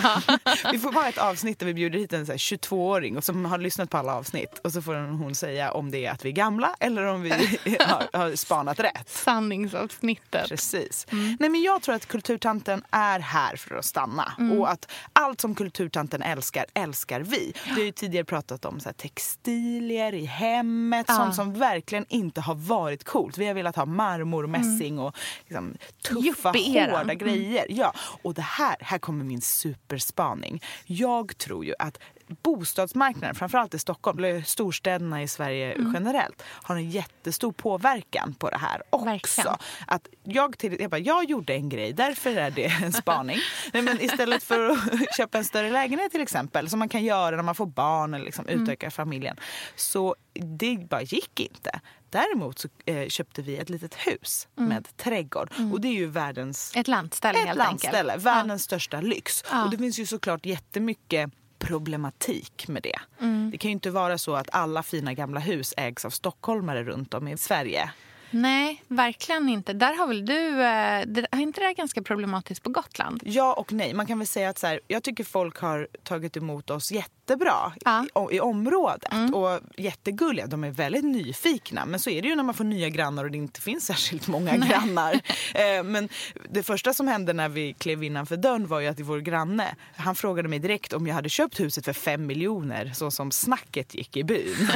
vi 0.73 0.79
får 0.79 0.93
bara 0.93 1.09
ett 1.09 1.19
avsnitt 1.19 1.59
där 1.59 1.67
vi 1.67 1.75
bjuder 1.75 1.99
hit 1.99 2.13
en 2.13 2.27
så 2.27 2.33
här 2.33 2.39
22-åring 2.39 3.17
och 3.17 3.25
som 3.25 3.45
har 3.45 3.59
lyssnat 3.59 3.91
på 3.91 3.99
alla 3.99 4.15
avsnitt. 4.15 4.61
Och 4.65 4.73
så 4.73 4.83
får 4.83 4.95
hon 4.95 5.35
säga 5.35 5.73
om 5.73 5.91
det 5.91 6.07
är 6.07 6.11
att 6.13 6.25
vi 6.25 6.29
är 6.29 6.33
gamla 6.33 6.75
eller 6.81 7.05
om 7.05 7.23
vi 7.23 7.34
har, 7.81 8.19
har 8.19 8.37
spanat 8.37 8.81
rätt. 8.81 9.09
Sanningsavsnittet. 9.09 10.49
Precis. 10.49 11.07
Mm. 11.13 11.37
Nej, 11.41 11.51
men 11.51 11.63
jag 11.63 11.83
tror 11.83 11.95
att 11.95 12.07
kulturtanten 12.07 12.85
är 12.91 13.21
här 13.21 13.57
för 13.57 13.75
att 13.75 13.85
stanna. 13.85 14.33
Mm. 14.39 14.59
Och 14.61 14.71
att 14.71 14.91
allt 15.13 15.41
som 15.41 15.55
kulturtanten 15.55 16.23
älskar, 16.23 16.67
älskar 16.75 17.21
vi. 17.21 17.53
Vi 17.65 17.71
har 17.71 17.79
ju 17.83 17.93
tidigare 17.93 18.25
pratat 18.25 18.65
om 18.65 18.81
så 18.81 18.93
textilier 18.93 20.15
i 20.15 20.25
hemmet, 20.25 21.05
Ja. 21.09 21.15
sånt 21.17 21.35
som 21.35 21.55
verkligen 21.59 22.07
inte 22.09 22.41
har 22.41 22.55
varit 22.55 23.05
coolt. 23.05 23.39
Vi 23.39 23.47
har 23.47 23.55
velat 23.55 23.77
ha 23.77 23.85
marmor 23.87 24.43
och 24.43 24.51
mässing 24.51 24.99
och 24.99 25.17
liksom, 25.47 25.75
tuffa, 26.09 26.49
hårda 26.49 27.01
Mm. 27.01 27.19
grejer. 27.19 27.67
Ja. 27.69 27.93
Och 28.23 28.35
det 28.35 28.43
här, 28.43 28.77
här 28.81 28.99
kommer 28.99 29.25
min 29.25 29.41
superspaning. 29.41 30.63
Jag 30.87 31.39
tror 31.39 31.65
ju 31.65 31.75
att 31.79 31.99
bostadsmarknaden, 32.43 33.35
framförallt 33.35 33.75
i 33.75 33.79
Stockholm, 33.79 34.19
eller 34.19 34.43
storstäderna 34.43 35.23
i 35.23 35.29
Sverige 35.29 35.73
Mm. 35.75 35.93
generellt, 35.95 36.43
har 36.63 36.77
en 36.77 36.91
jättestor 36.91 37.53
påverkan 37.53 38.35
på 38.35 38.51
det 38.51 38.59
här 38.59 38.83
också. 38.91 39.05
Verkligen. 39.05 39.57
Att 39.87 40.09
jag, 40.25 40.59
till, 40.59 40.81
jag, 40.81 40.91
bara, 40.91 40.99
jag 40.99 41.25
gjorde 41.31 41.55
en 41.55 41.69
grej, 41.69 41.93
därför 41.93 42.37
är 42.37 42.51
det 42.51 42.65
en 42.83 42.93
spaning. 43.03 43.39
Nej, 43.73 43.83
men 43.83 44.01
istället 44.01 44.43
för 44.43 44.71
att 44.71 44.79
köpa 45.17 45.39
en 45.39 45.45
större 45.45 45.71
lägenhet 45.71 46.13
till 46.13 46.21
exempel, 46.21 46.69
som 46.71 46.79
man 46.79 46.89
kan 46.89 47.05
göra 47.05 47.37
när 47.37 47.43
man 47.43 47.55
får 47.55 47.67
barn 47.67 48.15
eller 48.15 48.25
liksom 48.25 48.49
utökar 48.49 48.91
familjen, 48.91 49.37
så 49.77 50.15
det 50.59 50.77
bara 50.91 51.03
gick 51.03 51.41
inte. 51.41 51.81
Däremot 52.11 52.59
så 52.59 52.69
eh, 52.87 53.09
köpte 53.09 53.43
vi 53.43 53.57
ett 53.57 53.71
litet 53.71 53.95
hus 53.95 54.49
med 54.55 54.97
trädgård. 54.97 55.51
Och 55.73 55.81
det 55.81 55.89
är 55.89 55.93
ju 55.93 56.07
världens 56.07 56.73
Ett 56.77 56.89
landställe 56.89 57.39
ett 57.39 57.47
helt 57.47 57.59
landställe, 57.59 58.13
enkelt. 58.13 58.27
världens 58.27 58.63
största 58.63 59.01
lyx. 59.01 59.45
Ja. 59.51 59.65
Och 59.65 59.71
det 59.71 59.79
finns 59.79 59.99
ju 59.99 60.07
såklart 60.07 60.47
jättemycket 60.47 61.31
problematik 61.59 62.69
med 62.69 62.83
det. 62.83 62.99
Mm. 63.21 63.51
Det 63.51 63.59
kan 63.59 63.69
ju 63.69 63.73
inte 63.73 63.91
vara 63.91 64.19
så 64.19 64.35
att 64.35 64.49
alla 64.53 64.83
fina 64.83 65.15
gamla 65.15 65.41
hus 65.41 65.75
ägs 65.77 66.05
av 66.05 66.11
stockholmare 66.11 66.85
runt 66.85 67.15
om 67.15 67.29
i 67.29 67.37
Sverige. 67.37 67.91
Nej, 68.31 68.83
verkligen 68.89 69.49
inte. 69.49 69.73
Där 69.73 69.95
har 69.95 70.07
väl 70.07 70.27
du... 70.27 70.49
eh, 70.49 71.27
är 71.31 71.41
inte 71.41 71.61
det 71.61 71.67
här 71.67 71.75
ganska 71.75 72.03
problematiskt 72.03 72.63
på 72.63 72.71
Gotland? 72.71 73.23
Ja 73.25 73.53
och 73.53 73.73
nej. 73.73 73.95
Man 73.95 74.07
kan 74.07 74.19
väl 74.19 74.27
säga 74.27 74.49
att 74.49 74.59
så 74.59 74.67
här, 74.67 74.81
jag 74.89 75.03
tycker 75.03 75.25
folk 75.25 75.59
har 75.59 75.89
tagit 76.03 76.37
emot 76.37 76.71
oss 76.71 76.93
jättebra 77.25 77.73
Ja. 77.85 78.07
i, 78.31 78.37
i 78.37 78.41
området. 78.41 79.13
Och 79.33 79.61
jättegulliga. 79.77 80.47
De 80.47 80.65
är 80.65 80.71
väldigt 80.71 81.05
nyfikna. 81.05 81.87
Men 81.87 82.01
så 82.01 82.11
är 82.11 82.23
det 82.23 82.29
ju 82.29 82.37
när 82.37 82.43
man 82.43 82.55
får 82.55 82.65
nya 82.65 82.89
grannar 82.89 83.25
och 83.25 83.31
det 83.31 83.39
inte 83.39 83.61
finns 83.61 83.87
särskilt 83.95 84.29
många 84.29 84.57
grannar. 84.57 85.21
Eh, 85.55 85.83
men 85.83 86.09
det 86.51 86.63
första 86.63 86.95
som 86.95 87.09
hände 87.09 87.33
när 87.33 87.49
vi 87.49 87.73
klev 87.73 88.05
innanför 88.05 88.37
dörren 88.37 88.67
var 88.67 88.81
ju 88.81 88.87
att 88.87 89.01
vår 89.01 89.19
granne, 89.19 89.75
han 89.97 90.15
frågade 90.15 90.49
mig 90.49 90.59
direkt 90.59 90.93
om 90.93 91.07
jag 91.07 91.15
hade 91.15 91.29
köpt 91.29 91.61
huset 91.61 91.85
för 91.85 91.93
fem 91.93 92.27
miljoner 92.27 92.93
så 92.95 93.11
som 93.11 93.31
snacket 93.31 93.95
gick 93.95 94.17
i 94.17 94.25
byn. 94.25 94.57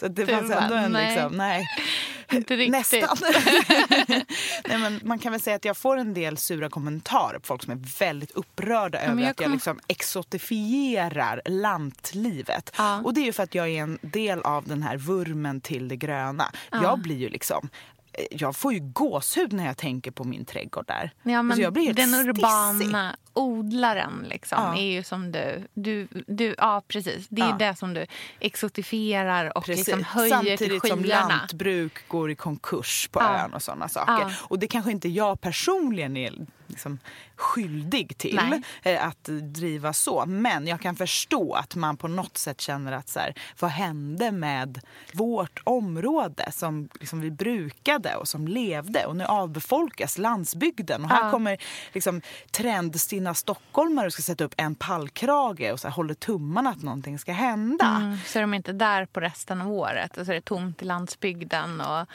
så 0.00 0.08
det 0.08 0.26
fanns 0.26 0.50
ändå 0.50 0.74
en 0.74 0.92
nej. 0.92 1.14
liksom, 1.14 1.32
nej. 1.36 1.66
Inte 2.32 2.56
riktigt. 2.56 2.72
Nästan. 2.72 3.16
Nej, 4.68 4.78
men 4.78 5.00
man 5.04 5.18
kan 5.18 5.32
väl 5.32 5.40
säga 5.40 5.56
att 5.56 5.64
jag 5.64 5.76
får 5.76 5.96
en 5.96 6.14
del 6.14 6.36
sura 6.36 6.70
kommentarer 6.70 7.38
på 7.38 7.46
folk 7.46 7.62
som 7.62 7.72
är 7.72 7.98
väldigt 7.98 8.30
upprörda 8.30 9.00
över 9.00 9.22
jag 9.22 9.30
att 9.30 9.40
jag 9.40 9.50
liksom 9.50 9.80
exotifierar 9.88 11.42
lantlivet. 11.62 12.72
Ja. 12.78 13.00
Och 13.04 13.14
det 13.14 13.20
är 13.20 13.24
ju 13.24 13.32
för 13.32 13.42
att 13.42 13.54
jag 13.54 13.68
är 13.68 13.82
en 13.82 13.98
del 14.02 14.40
av 14.42 14.64
den 14.68 14.82
här 14.82 14.96
vurmen 14.96 15.60
till 15.60 15.88
det 15.88 15.96
gröna. 15.96 16.52
Jag 16.70 16.98
blir 16.98 17.16
ju 17.16 17.28
liksom 17.28 17.68
eh, 18.12 18.24
jag 18.30 18.56
får 18.56 18.72
ju 18.72 18.80
gåshud 18.80 19.52
när 19.52 19.66
jag 19.66 19.76
tänker 19.76 20.10
på 20.10 20.24
min 20.24 20.44
trädgård 20.44 20.84
där. 20.86 21.10
Ja, 21.22 21.30
men 21.42 21.46
Alltså, 21.50 21.62
jag 21.62 21.72
blir 21.72 21.84
helt 21.84 21.96
den 21.96 22.08
stissig. 22.08 22.28
urbana 22.28 23.16
odlaren 23.32 24.26
liksom 24.30 24.58
Ja. 24.62 24.76
är 24.76 24.92
ju 24.92 25.02
som 25.02 25.32
du, 25.32 25.66
du, 25.74 26.08
du... 26.26 26.54
Ja, 26.58 26.82
precis. 26.88 27.26
Det 27.28 27.42
är 27.42 27.46
Ja. 27.48 27.56
det 27.58 27.76
som 27.76 27.94
du 27.94 28.06
exotifierar 28.40 29.58
och 29.58 29.64
Precis. 29.64 29.86
liksom 29.86 30.04
höjer 30.04 30.30
Samtidigt 30.34 30.58
till 30.82 30.90
som 30.90 31.02
skyarna. 31.02 31.28
lantbruk 31.28 32.08
går 32.08 32.30
i 32.30 32.34
konkurs 32.34 33.08
på 33.12 33.20
Ja. 33.20 33.44
ön 33.44 33.54
och 33.54 33.62
sådana 33.62 33.88
saker. 33.88 34.12
Ja. 34.12 34.30
Och 34.42 34.58
det 34.58 34.66
kanske 34.66 34.90
inte 34.90 35.08
jag 35.08 35.40
personligen 35.40 36.16
är 36.16 36.32
liksom 36.66 36.98
skyldig 37.36 38.18
till 38.18 38.40
Nej. 38.50 38.62
eh, 38.82 39.06
att 39.06 39.24
driva 39.42 39.92
så. 39.92 40.24
Men 40.26 40.66
jag 40.66 40.80
kan 40.80 40.96
förstå 40.96 41.52
att 41.52 41.74
man 41.74 41.96
på 41.96 42.08
något 42.08 42.36
sätt 42.36 42.60
känner 42.60 42.92
att 42.92 43.08
så 43.08 43.20
här, 43.20 43.34
vad 43.58 43.70
hände 43.70 44.30
med 44.32 44.80
vårt 45.12 45.60
område 45.64 46.48
som 46.52 46.88
liksom 47.00 47.20
vi 47.20 47.30
brukade 47.30 48.14
och 48.16 48.28
som 48.28 48.48
levde 48.48 49.06
och 49.06 49.16
nu 49.16 49.24
avbefolkas 49.24 50.18
landsbygden 50.18 51.04
och 51.04 51.10
här 51.10 51.24
Ja. 51.24 51.30
kommer 51.30 51.58
liksom 51.92 52.20
trendstinna 52.50 53.34
stockholmare 53.34 54.06
och 54.06 54.12
ska 54.12 54.22
sätta 54.22 54.44
upp 54.44 54.54
en 54.56 54.74
pallkrage 54.74 55.70
och 55.72 55.80
så 55.80 55.88
här, 55.88 55.94
håller 55.94 56.14
tummarna 56.14 56.70
att 56.70 56.82
någonting 56.82 57.18
ska 57.18 57.32
hända. 57.32 57.86
Mm, 57.96 58.18
så 58.26 58.38
är 58.38 58.40
de 58.40 58.54
inte 58.54 58.72
där 58.72 59.06
på 59.06 59.20
resten 59.20 59.60
av 59.60 59.72
året. 59.72 60.16
Och 60.16 60.26
så 60.26 60.32
är 60.32 60.34
det 60.34 60.40
tomt 60.44 60.82
i 60.82 60.84
landsbygden 60.84 61.80
och 61.80 62.08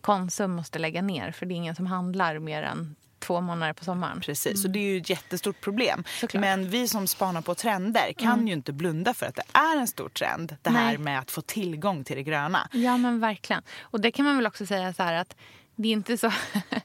Konsum 0.00 0.50
måste 0.50 0.78
lägga 0.78 1.02
ner 1.02 1.30
för 1.32 1.46
det 1.46 1.54
är 1.54 1.56
ingen 1.56 1.74
som 1.74 1.86
handlar 1.86 2.38
mer 2.38 2.62
än 2.62 2.94
två 3.24 3.40
månader 3.40 3.72
på 3.72 3.84
sommaren. 3.84 4.20
Precis, 4.20 4.62
så 4.62 4.68
det 4.68 4.78
är 4.78 4.82
ju 4.82 4.98
ett 4.98 5.10
jättestort 5.10 5.60
problem. 5.60 6.04
Såklart. 6.20 6.40
Men 6.40 6.70
vi 6.70 6.88
som 6.88 7.06
spanar 7.06 7.42
på 7.42 7.54
trender 7.54 8.12
kan 8.12 8.46
ju 8.46 8.52
inte 8.52 8.72
blunda 8.72 9.14
för 9.14 9.26
att 9.26 9.34
det 9.34 9.58
är 9.58 9.76
en 9.76 9.86
stor 9.86 10.08
trend. 10.08 10.56
Det 10.62 10.70
här 10.70 10.86
Nej. 10.86 10.98
med 10.98 11.18
att 11.18 11.30
få 11.30 11.40
tillgång 11.40 12.04
till 12.04 12.16
det 12.16 12.22
gröna. 12.22 12.68
Ja, 12.72 12.96
men 12.96 13.20
verkligen. 13.20 13.62
Och 13.80 14.00
det 14.00 14.10
kan 14.10 14.24
man 14.24 14.36
väl 14.36 14.46
också 14.46 14.66
säga 14.66 14.92
så 14.92 15.02
här 15.02 15.14
att 15.14 15.36
det 15.76 15.88
är 15.88 15.92
inte 15.92 16.18
så... 16.18 16.32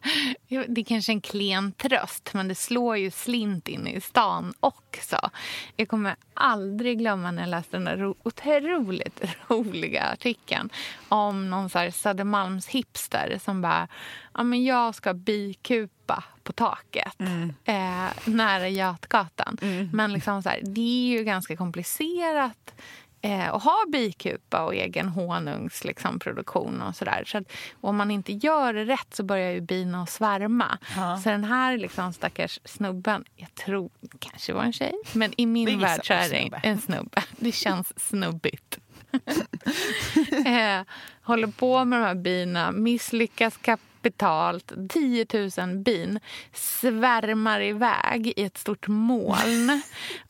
det 0.47 0.81
är 0.81 0.83
kanske 0.83 1.11
en 1.11 1.21
klen 1.21 1.71
tröst, 1.71 2.29
men 2.33 2.47
det 2.47 2.55
slår 2.55 2.97
ju 2.97 3.11
slint 3.11 3.67
in 3.67 3.87
i 3.87 4.01
stan 4.01 4.53
också. 4.59 5.29
Jag 5.75 5.87
kommer 5.87 6.15
aldrig 6.33 6.97
glömma 6.97 7.31
när 7.31 7.41
jag 7.41 7.49
läste 7.49 7.77
den 7.77 7.85
där 7.85 7.97
ro- 7.97 8.15
otroligt 8.23 9.21
roliga 9.47 10.03
artikeln 10.03 10.69
om 11.09 11.49
någon 11.49 11.69
så 11.69 11.79
här 11.79 11.91
Södermalms 11.91 12.67
hipster 12.67 13.39
som 13.43 13.61
bara 13.61 13.87
ja, 14.33 14.43
men 14.43 14.63
jag 14.63 14.95
ska 14.95 15.13
bikupa 15.13 16.23
på 16.43 16.53
taket 16.53 17.19
eh, 17.65 18.07
nära 18.25 18.67
Götgatan. 18.69 19.57
Men 19.93 20.13
liksom 20.13 20.43
så 20.43 20.49
här, 20.49 20.59
det 20.63 20.81
är 20.81 21.17
ju 21.17 21.23
ganska 21.23 21.57
komplicerat 21.57 22.73
eh, 23.21 23.49
och 23.49 23.61
ha 23.61 23.85
bikupa 23.91 24.63
och 24.63 24.75
egen 24.75 25.09
honungsproduktion 25.09 25.89
liksom, 25.89 26.19
produktion 26.19 26.81
och 26.81 26.95
sådär. 26.95 27.23
Så 27.25 27.37
att, 27.37 27.51
om 27.81 27.97
man 27.97 28.11
inte 28.11 28.33
gör 28.33 28.73
det 28.73 28.85
rätt 28.85 29.13
så 29.13 29.23
börjar 29.23 29.51
ju 29.51 29.61
bina 29.61 30.03
att 30.03 30.09
svärma. 30.09 30.77
Så 31.23 31.29
den 31.29 31.43
här 31.43 31.77
liksom, 31.77 32.13
stackars 32.13 32.59
snubben, 32.65 33.23
jag 33.35 33.55
tror 33.55 33.89
kanske 34.19 34.53
var 34.53 34.63
en 34.63 34.73
tjej, 34.73 34.93
men 35.13 35.33
i 35.37 35.45
min 35.45 35.79
värld 35.79 36.07
så 36.07 36.13
är 36.13 36.29
det 36.29 36.39
snubbe. 36.39 36.59
en 36.63 36.81
snubbe. 36.81 37.23
Det 37.37 37.51
känns 37.51 37.99
snubbigt. 38.09 38.79
eh, 40.45 40.81
håller 41.21 41.47
på 41.47 41.85
med 41.85 41.99
de 41.99 42.05
här 42.05 42.15
bina, 42.15 42.71
misslyckas 42.71 43.57
kapitalt. 43.57 44.73
10 44.89 45.25
000 45.57 45.77
bin 45.77 46.19
svärmar 46.53 47.61
iväg 47.61 48.27
i 48.27 48.43
ett 48.43 48.57
stort 48.57 48.87
moln 48.87 49.81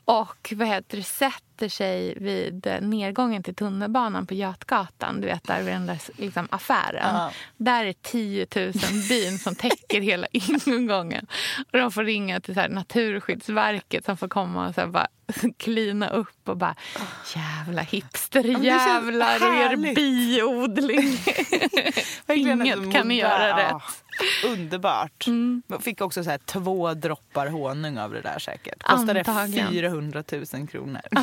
och 0.10 0.54
vad 0.56 0.68
heter 0.68 0.98
det, 0.98 1.04
sätter 1.04 1.70
sig 1.70 2.14
vid 2.20 2.68
nedgången 2.82 3.44
till 3.44 3.56
tunnelbanan 3.56 4.26
på 4.28 4.34
Götgatan. 4.34 5.22
Du 5.22 5.28
vet, 5.28 5.44
där 5.44 5.64
vid 5.64 5.74
den 5.74 5.86
där 5.86 6.00
liksom, 6.18 6.48
affären. 6.52 7.16
Ja. 7.16 7.32
Där 7.58 7.86
är 7.86 7.94
10 8.02 8.48
000 8.56 8.74
bin 9.10 9.40
som 9.40 9.56
täcker 9.56 10.02
hela 10.02 10.28
ingången. 10.66 11.28
Och 11.72 11.80
de 11.80 11.92
får 11.92 12.04
ringa 12.04 12.40
till 12.40 12.54
så 12.54 12.60
här, 12.60 12.70
Naturskyddsverket 12.70 14.06
som 14.06 14.18
får 14.18 14.28
komma 14.28 14.68
och 14.68 14.76
så 14.76 14.82
här, 14.82 14.88
bara 14.88 15.08
klina 15.58 16.10
upp 16.10 16.50
och 16.50 16.58
bara 16.58 16.76
jävla 17.36 17.82
hipsterjävlar 17.82 19.36
och 19.36 19.54
härligt. 19.54 19.96
biodling. 19.96 21.18
Inget 22.36 22.94
kan 22.94 23.08
ni 23.08 23.16
göra 23.20 23.48
Ja, 23.48 23.58
rätt. 23.58 24.09
Underbart. 24.46 25.26
Man 25.68 25.82
fick 25.82 26.02
också 26.02 26.24
så 26.24 26.30
här, 26.30 26.38
två 26.38 26.94
droppar 26.94 27.48
honung 27.48 27.98
av 27.98 28.12
det 28.12 28.22
där 28.22 28.40
säkert. 28.40 28.84
Kostade 28.84 29.20
Antagligen. 29.20 29.72
400 29.72 30.24
000 30.54 30.68
kronor. 30.68 31.02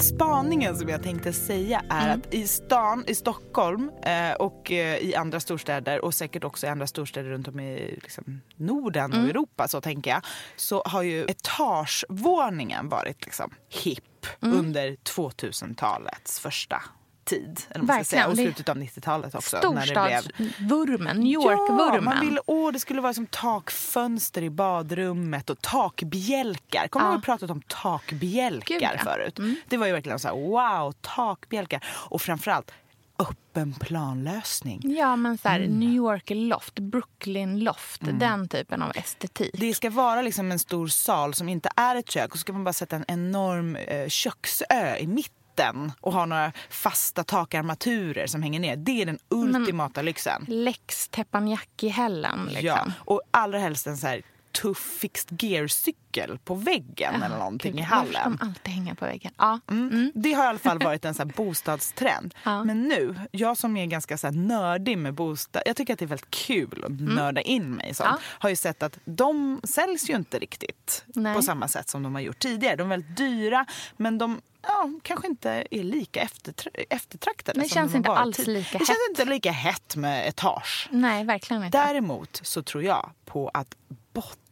Spaningen 0.00 0.76
som 0.76 0.88
jag 0.88 1.02
tänkte 1.02 1.32
säga 1.32 1.82
är 1.90 2.04
Mm. 2.06 2.20
att 2.20 2.34
i 2.34 2.46
stan, 2.46 3.04
i 3.06 3.14
Stockholm 3.14 3.90
eh, 4.02 4.32
och 4.32 4.72
eh, 4.72 4.96
i 4.96 5.14
andra 5.14 5.40
storstäder 5.40 6.04
och 6.04 6.14
säkert 6.14 6.44
också 6.44 6.66
i 6.66 6.68
andra 6.70 6.86
storstäder 6.86 7.30
runt 7.30 7.48
om 7.48 7.60
i 7.60 7.98
liksom, 8.02 8.40
Norden 8.56 9.12
Mm. 9.12 9.24
och 9.24 9.30
Europa 9.30 9.68
så 9.68 9.80
tänker 9.80 10.10
jag, 10.10 10.20
så 10.56 10.82
har 10.86 11.02
ju 11.02 11.24
etagevåningen 11.28 12.88
varit 12.88 13.24
liksom 13.24 13.54
hipp 13.84 14.04
Mm. 14.42 14.58
under 14.58 14.90
2000-talets 14.90 16.40
första 16.40 16.82
tid. 17.24 17.60
Eller 17.70 17.84
man 17.84 18.04
säga. 18.04 18.26
Och 18.28 18.34
slutet 18.36 18.68
av 18.68 18.76
90-talet 18.76 19.34
också. 19.34 19.56
Storstadsvurmen, 19.56 21.16
New 21.16 21.32
York-vurmen. 21.32 21.94
Ja, 21.94 22.00
man 22.00 22.20
ville, 22.20 22.40
åh, 22.46 22.72
det 22.72 22.78
skulle 22.78 23.00
vara 23.00 23.14
som 23.14 23.26
takfönster 23.26 24.42
i 24.42 24.50
badrummet 24.50 25.50
och 25.50 25.60
takbjälkar. 25.60 26.88
Kommer 26.88 27.06
du 27.06 27.10
Ja. 27.10 27.14
ihåg 27.14 27.24
pratat 27.24 27.50
om 27.50 27.62
takbjälkar 27.62 28.74
Gud, 28.74 28.82
ja. 28.82 28.90
Mm. 28.90 29.04
förut? 29.04 29.38
Det 29.68 29.76
var 29.76 29.86
ju 29.86 29.92
verkligen 29.92 30.18
så 30.18 30.28
här, 30.28 30.34
wow, 30.34 30.92
takbjälkar. 31.00 31.84
Och 31.86 32.22
framförallt 32.22 32.70
öppen 33.18 33.74
planlösning. 33.74 34.80
Ja, 34.84 35.16
men 35.16 35.38
så 35.38 35.48
här, 35.48 35.60
Mm. 35.60 35.80
New 35.80 35.92
York 35.92 36.30
loft, 36.34 36.78
Brooklyn 36.78 37.58
loft, 37.60 38.00
den 38.00 38.48
typen 38.48 38.82
av 38.82 38.92
estetik. 38.94 39.50
Det 39.54 39.74
ska 39.74 39.90
vara 39.90 40.22
liksom 40.22 40.52
en 40.52 40.58
stor 40.58 40.88
sal 40.88 41.34
som 41.34 41.48
inte 41.48 41.68
är 41.76 41.96
ett 41.96 42.10
kök 42.10 42.30
och 42.30 42.36
så 42.36 42.40
ska 42.40 42.52
man 42.52 42.64
bara 42.64 42.72
sätta 42.72 42.96
en 42.96 43.04
enorm 43.08 43.76
eh, 43.76 44.08
köksö 44.08 44.96
i 44.98 45.06
mitten 45.06 45.92
och 46.00 46.12
ha 46.12 46.26
några 46.26 46.52
fasta 46.70 47.24
takarmaturer 47.24 48.26
som 48.26 48.42
hänger 48.42 48.60
ner. 48.60 48.76
Det 48.76 49.02
är 49.02 49.06
den 49.06 49.18
ultimata 49.28 50.02
lyxen. 50.02 50.44
Lex 50.48 51.08
teppanyaki-hällen. 51.08 52.46
Liksom. 52.46 52.66
Ja, 52.66 52.86
och 52.98 53.22
allra 53.30 53.58
helst 53.58 53.86
en 53.86 53.96
så 53.96 54.06
här 54.06 54.22
tuff 54.62 54.78
fixed 55.00 55.42
gear-cykel 55.42 56.38
på 56.44 56.54
väggen 56.54 57.22
eller 57.22 57.38
någonting 57.38 57.72
Gud, 57.72 57.80
i 57.80 57.82
hallen. 57.82 58.38
de 58.38 58.46
alltid 58.46 58.74
hänga 58.74 58.94
på 58.94 59.04
väggen? 59.04 59.32
Ja. 59.38 59.60
Mm. 59.70 60.12
Det 60.14 60.32
har 60.32 60.44
i 60.44 60.46
alla 60.48 60.58
fall 60.58 60.78
varit 60.78 61.04
en 61.04 61.14
så 61.14 61.24
bostadstrend. 61.24 62.34
Ja. 62.44 62.64
Men 62.64 62.82
nu, 62.82 63.14
jag 63.30 63.56
som 63.58 63.76
är 63.76 63.86
ganska 63.86 64.18
så 64.18 64.30
nördig 64.30 64.98
med 64.98 65.14
bostad, 65.14 65.62
jag 65.66 65.76
tycker 65.76 65.92
att 65.92 65.98
det 65.98 66.04
är 66.04 66.06
väldigt 66.06 66.30
kul 66.30 66.84
att 66.84 66.92
nörda 67.00 67.40
in 67.40 67.70
mig 67.74 67.90
i 67.90 67.94
sånt. 67.94 68.08
Mm. 68.08 68.20
Ja. 68.22 68.26
Har 68.38 68.50
ju 68.50 68.56
sett 68.56 68.82
att 68.82 68.98
de 69.04 69.60
säljs 69.64 70.10
ju 70.10 70.16
inte 70.16 70.38
riktigt 70.38 71.04
Nej. 71.06 71.34
på 71.34 71.42
samma 71.42 71.68
sätt 71.68 71.88
som 71.88 72.02
de 72.02 72.14
har 72.14 72.22
gjort 72.22 72.38
tidigare. 72.38 72.76
De 72.76 72.82
är 72.82 72.88
väldigt 72.96 73.16
dyra 73.16 73.66
men 73.96 74.18
de 74.18 74.40
ja, 74.62 74.90
kanske 75.02 75.26
inte 75.26 75.64
är 75.70 75.82
lika 75.82 76.20
eftertra- 76.22 76.84
eftertraktade 76.90 77.60
Det 77.60 77.68
som 77.68 77.74
känns 77.74 77.94
inte 77.94 78.10
alls 78.10 78.36
tid- 78.36 78.48
lika 78.48 78.78
Det 78.78 78.84
känns 78.86 78.88
hett. 78.88 79.08
inte 79.10 79.24
lika 79.24 79.50
hett 79.50 79.96
med 79.96 80.28
etage. 80.28 80.88
Nej, 80.90 81.24
verkligen 81.24 81.64
inte. 81.64 81.78
Däremot 81.78 82.40
så 82.42 82.62
tror 82.62 82.82
jag 82.84 83.10
på 83.24 83.50
att 83.54 83.74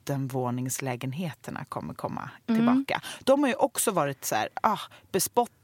bottenvåningslägenheterna 0.02 1.64
kommer 1.64 1.94
komma 1.94 2.30
Mm. 2.46 2.58
tillbaka. 2.58 3.00
De 3.24 3.42
har 3.42 3.48
ju 3.48 3.54
också 3.54 3.90
varit 3.90 4.24
så 4.24 4.34
här, 4.34 4.48
ah, 4.62 4.78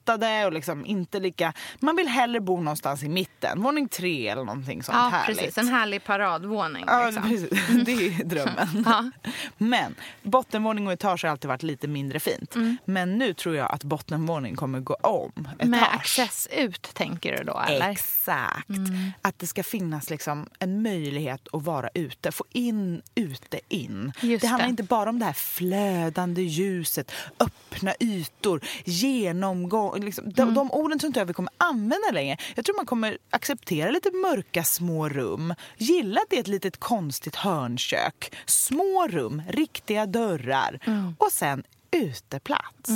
bespottade 0.09 0.47
och 0.47 0.53
liksom 0.53 0.87
inte 0.87 1.21
lika... 1.21 1.53
Man 1.81 1.97
vill 1.97 2.09
hellre 2.09 2.41
bo 2.41 2.57
någonstans 2.61 3.03
i 3.03 3.09
mitten, 3.09 3.63
våning 3.63 3.89
tre 3.89 4.29
eller 4.29 4.45
någonting 4.45 4.83
sånt 4.83 4.97
ja, 4.97 5.09
härligt. 5.09 5.39
precis. 5.39 5.59
En 5.59 5.69
härlig 5.69 6.05
paradvåning. 6.05 6.85
Ja, 6.87 7.07
liksom. 7.07 7.23
precis. 7.23 7.51
Det 7.85 7.93
är 7.93 8.25
drömmen. 8.25 8.85
Ja. 8.87 9.11
Men 9.59 9.95
bottenvåning 10.23 10.87
och 10.87 10.93
etage 10.93 11.25
har 11.25 11.31
alltid 11.31 11.49
varit 11.49 11.63
lite 11.63 11.89
mindre 11.89 12.21
fint. 12.21 12.55
Mm. 12.55 12.77
Men 12.85 13.19
nu 13.19 13.35
tror 13.35 13.57
jag 13.57 13.73
att 13.73 13.85
bottenvåning 13.85 14.57
kommer 14.57 14.81
gå 14.81 14.95
om 14.95 15.33
etage. 15.59 15.69
Med 15.69 15.83
access 15.83 16.49
ut, 16.53 16.83
tänker 16.95 17.37
du 17.37 17.45
då? 17.45 17.63
Eller? 17.69 17.91
Exakt. 17.91 18.69
Mm. 18.69 19.13
Att 19.23 19.39
det 19.39 19.47
ska 19.47 19.63
finnas 19.63 20.11
liksom 20.11 20.49
en 20.59 20.83
möjlighet 20.83 21.49
att 21.53 21.63
vara 21.63 21.89
ute. 21.95 22.33
Få 22.33 22.45
in, 22.53 23.03
ute, 23.15 23.61
in. 23.69 24.13
Just 24.21 24.43
det 24.43 24.49
handlar 24.49 24.67
det. 24.67 24.71
inte 24.71 24.83
bara 24.83 25.11
om 25.11 25.19
det 25.19 25.25
här 25.25 25.33
flödande 25.33 26.43
ljuset, 26.43 27.13
öppna 27.41 27.95
ytor, 28.01 28.61
genomgång. 28.85 29.98
Liksom. 30.05 30.33
De, 30.33 30.43
Mm. 30.43 30.55
de 30.55 30.71
orden 30.73 30.99
tror 30.99 31.07
inte 31.09 31.21
jag 31.21 31.27
vi 31.27 31.33
kommer 31.35 31.53
använda 31.59 32.11
längre. 32.13 32.37
Jag 32.55 32.65
tror 32.65 32.77
man 32.77 32.87
kommer 32.87 33.19
acceptera 33.31 33.91
lite 33.91 34.11
mörka 34.11 34.65
små 34.65 35.09
rum. 35.09 35.55
Gilla 35.77 36.21
att 36.21 36.27
det 36.31 36.37
är 36.37 36.41
ett 36.41 36.49
litet 36.49 36.81
konstigt 36.81 37.37
hörnkök. 37.37 38.35
Små 38.47 39.09
rum, 39.09 39.43
riktiga 39.49 40.07
dörrar. 40.07 40.81
Mm. 40.87 41.15
Och 41.19 41.33
sen 41.33 41.63
uteplats. 41.91 42.91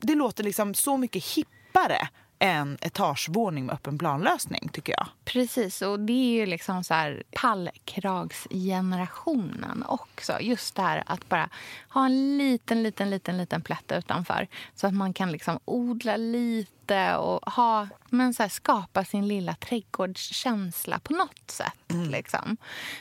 det 0.00 0.14
låter 0.14 0.44
liksom 0.44 0.74
så 0.74 0.96
mycket 0.96 1.24
hippare 1.24 2.08
än 2.42 2.78
etagevåning 2.80 3.66
med 3.66 3.74
öppen 3.74 3.98
planlösning 3.98 4.68
tycker 4.72 4.94
jag. 4.96 5.06
Precis, 5.24 5.82
och 5.82 6.00
det 6.00 6.12
är 6.12 6.40
ju 6.40 6.46
liksom 6.46 6.84
så 6.84 6.94
här 6.94 7.22
pallkragsgenerationen 7.30 9.84
också. 9.88 10.40
Just 10.40 10.76
det 10.76 10.82
här 10.82 11.02
att 11.06 11.28
bara 11.28 11.48
ha 11.88 12.04
en 12.04 12.38
liten, 12.38 12.82
liten, 12.82 13.10
liten, 13.10 13.38
liten 13.38 13.62
plätt 13.62 13.92
utanför. 13.92 14.48
Så 14.74 14.86
att 14.86 14.94
man 14.94 15.12
kan 15.12 15.32
liksom 15.32 15.58
odla 15.64 16.16
lite 16.16 17.16
och 17.16 17.52
ha, 17.52 17.88
men 18.10 18.34
så 18.34 18.42
här, 18.42 18.50
skapa 18.50 19.04
sin 19.04 19.28
lilla 19.28 19.54
trädgårdskänsla 19.54 20.98
på 20.98 21.12
något 21.12 21.50
sätt. 21.50 21.74
Liksom. 22.10 22.56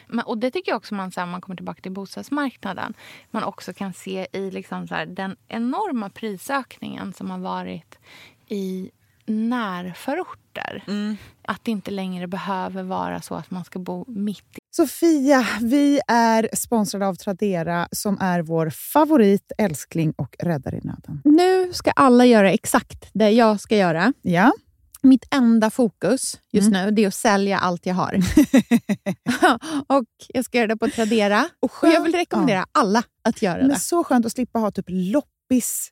Men, 0.08 0.26
och 0.26 0.38
det 0.38 0.52
tycker 0.52 0.72
jag 0.72 0.78
också 0.78 0.96
man, 0.96 1.12
så 1.12 1.20
här, 1.20 1.28
man 1.28 1.42
kommer 1.42 1.56
tillbaka 1.56 1.82
till 1.82 1.92
bostadsmarknaden. 1.92 2.94
Man 3.32 3.44
också 3.44 3.74
kan 3.74 3.94
se 3.94 4.28
i 4.32 4.52
liksom 4.52 4.88
så 4.88 4.96
här, 4.96 5.06
den 5.06 5.36
enorma 5.48 6.10
prisökningen 6.10 7.14
som 7.14 7.32
har 7.32 7.40
varit 7.40 8.00
i 8.48 8.92
närförorter. 9.30 10.84
Att 11.48 11.60
det 11.64 11.72
inte 11.72 11.92
längre 11.92 12.28
behöver 12.28 12.84
vara 12.84 13.22
så 13.22 13.36
att 13.36 13.52
man 13.52 13.66
ska 13.66 13.80
bo 13.80 14.06
mitt 14.08 14.58
i. 14.58 14.60
Sofia, 14.72 15.48
vi 15.62 16.00
är 16.08 16.50
sponsrade 16.54 17.08
av 17.08 17.16
Tradera 17.16 17.88
som 17.92 18.18
är 18.22 18.42
vår 18.42 18.70
favorit, 18.70 19.52
älskling 19.58 20.14
och 20.18 20.36
räddare 20.40 20.76
i 20.76 20.82
nöden. 20.84 21.22
Nu 21.24 21.74
ska 21.74 21.92
alla 21.92 22.26
göra 22.26 22.52
exakt 22.52 23.10
det 23.14 23.30
jag 23.30 23.60
ska 23.60 23.76
göra. 23.78 24.14
Ja, 24.22 24.52
Mitt 25.02 25.26
enda 25.32 25.70
fokus 25.70 26.40
just 26.52 26.72
nu 26.72 26.92
det 26.92 27.04
är 27.04 27.08
att 27.08 27.14
sälja 27.14 27.60
allt 27.60 27.86
jag 27.86 27.96
har. 27.96 28.14
och 29.88 30.06
Jag 30.28 30.46
ska 30.46 30.58
göra 30.58 30.68
det 30.68 30.78
på 30.78 30.88
Tradera. 30.88 31.50
Och, 31.60 31.72
jag 31.82 32.04
vill 32.04 32.14
rekommendera 32.14 32.66
alla 32.72 33.04
att 33.24 33.42
göra 33.42 33.58
men 33.58 33.70
det. 33.70 33.80
så 33.80 34.04
skönt 34.04 34.26
att 34.26 34.32
slippa 34.32 34.60
ha 34.60 34.72
typ 34.72 34.86
loppis 34.88 35.92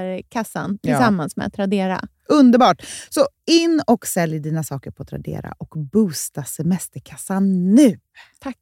semesterkassan 0.00 0.78
Ja. 0.82 0.92
tillsammans 0.96 1.36
med 1.36 1.52
Tradera. 1.52 2.00
Underbart! 2.28 2.82
Så 3.08 3.26
in 3.46 3.82
och 3.86 4.06
sälj 4.06 4.38
dina 4.40 4.64
saker 4.64 4.90
på 4.90 5.04
Tradera 5.04 5.54
och 5.58 5.74
boosta 5.92 6.44
semesterkassan 6.44 7.74
nu. 7.74 7.98
Tack 8.40 8.56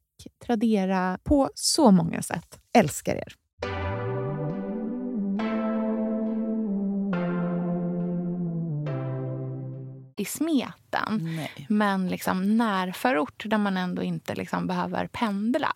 Tradera 0.45 1.19
på 1.23 1.49
så 1.55 1.91
många 1.91 2.21
sätt. 2.21 2.59
Älskar 2.77 3.15
er! 3.15 3.33
I 10.15 10.25
smeten. 10.25 11.35
Nej. 11.35 11.65
Men 11.69 12.07
liksom 12.07 12.57
närförort 12.57 13.43
där 13.45 13.57
man 13.57 13.77
ändå 13.77 14.03
inte 14.03 14.35
liksom 14.35 14.67
behöver 14.67 15.07
pendla. 15.07 15.71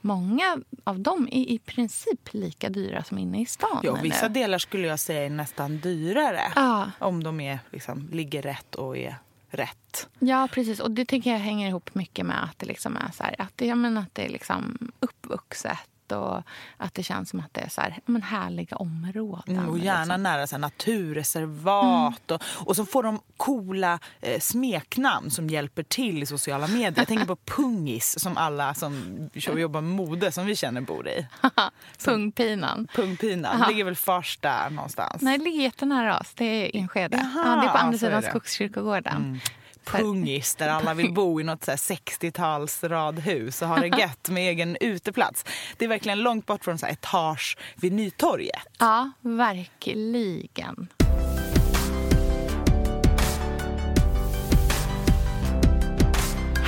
Många 0.00 0.58
av 0.84 1.00
dem 1.00 1.28
är 1.32 1.44
i 1.48 1.58
princip 1.58 2.28
lika 2.32 2.68
dyra 2.68 3.04
som 3.04 3.18
inne 3.18 3.40
i 3.40 3.46
stan 3.46 3.80
Ja, 3.82 3.94
nu. 3.94 4.02
vissa 4.02 4.28
delar 4.28 4.58
skulle 4.58 4.86
jag 4.88 5.00
säga 5.00 5.24
är 5.26 5.30
nästan 5.30 5.78
dyrare. 5.78 6.52
Ja. 6.54 6.90
Om 6.98 7.22
de 7.24 7.40
är, 7.40 7.58
liksom, 7.70 8.08
ligger 8.12 8.42
rätt 8.42 8.74
och 8.74 8.96
är 8.96 9.16
rätt. 9.50 10.08
Ja, 10.18 10.48
precis. 10.52 10.80
Och 10.80 10.90
det 10.90 11.04
tycker 11.04 11.30
jag 11.32 11.38
hänger 11.38 11.68
ihop 11.68 11.94
mycket 11.94 12.26
med 12.26 12.44
att 12.44 12.58
det 12.58 12.66
liksom 12.66 12.96
är 12.96 13.10
så 13.12 13.22
här, 13.22 13.34
att 13.38 13.52
det, 13.56 13.66
jag 13.66 13.78
menar, 13.78 14.02
att 14.02 14.14
det 14.14 14.24
är 14.24 14.28
liksom 14.28 14.78
uppvuxet 15.00 15.78
och 16.12 16.42
att 16.76 16.94
det 16.94 17.02
känns 17.02 17.30
som 17.30 17.40
att 17.40 17.54
det 17.54 17.60
är 17.60 17.68
så 17.68 17.80
här, 17.80 18.00
men 18.06 18.22
härliga 18.22 18.76
områden. 18.76 19.56
Mm, 19.56 19.68
och 19.68 19.78
gärna 19.78 20.04
liksom. 20.04 20.22
nära 20.22 20.46
så 20.46 20.58
naturreservat. 20.58 22.30
Och, 22.30 22.42
och 22.44 22.76
så 22.76 22.86
får 22.86 23.02
de 23.02 23.20
coola 23.36 23.98
eh, 24.20 24.40
smeknamn 24.40 25.30
som 25.30 25.48
hjälper 25.48 25.82
till 25.82 26.22
i 26.22 26.26
sociala 26.26 26.66
medier. 26.66 26.94
Jag 26.96 27.08
tänker 27.08 27.26
på 27.26 27.36
Pungis 27.56 28.18
som 28.20 28.36
alla 28.36 28.74
som 28.74 29.30
jobbar 29.34 29.80
med 29.80 29.90
mode 29.90 30.32
som 30.32 30.46
vi 30.46 30.56
känner 30.56 30.80
bor 30.80 31.08
i. 31.08 31.26
Pungpinan. 32.04 32.88
Pungpinan 32.94 33.68
ligger 33.68 33.84
väl 33.84 33.96
Farsta 33.96 34.68
någonstans. 34.68 35.22
Nej, 35.22 35.38
det 35.38 35.44
ligger 35.44 35.62
jättenära 35.62 36.18
oss. 36.20 36.34
Det 36.34 36.44
är 36.44 36.76
Enskede. 36.76 37.30
Ja, 37.34 37.56
det 37.56 37.66
är 37.66 37.72
på 37.72 37.78
andra 37.78 37.98
sidan. 37.98 38.22
Skogskyrkogården. 38.22 39.40
Pungis 39.84 40.54
där 40.54 40.68
alla 40.68 40.94
vill 40.94 41.12
bo 41.12 41.40
i 41.40 41.44
något 41.44 41.64
så 41.64 41.70
här 41.70 41.78
60-tals 41.78 42.84
radhus 42.84 43.62
och 43.62 43.68
ha 43.68 43.76
det 43.76 43.86
gött 43.98 44.28
med 44.28 44.48
egen 44.48 44.76
uteplats. 44.80 45.44
Det 45.76 45.84
är 45.84 45.88
verkligen 45.88 46.20
långt 46.20 46.46
bort 46.46 46.64
från 46.64 46.78
så 46.78 46.86
här 46.86 46.92
etage 46.92 47.58
vid 47.76 47.92
Nytorget. 47.92 48.62
Ja, 48.78 49.10
verkligen. 49.20 50.88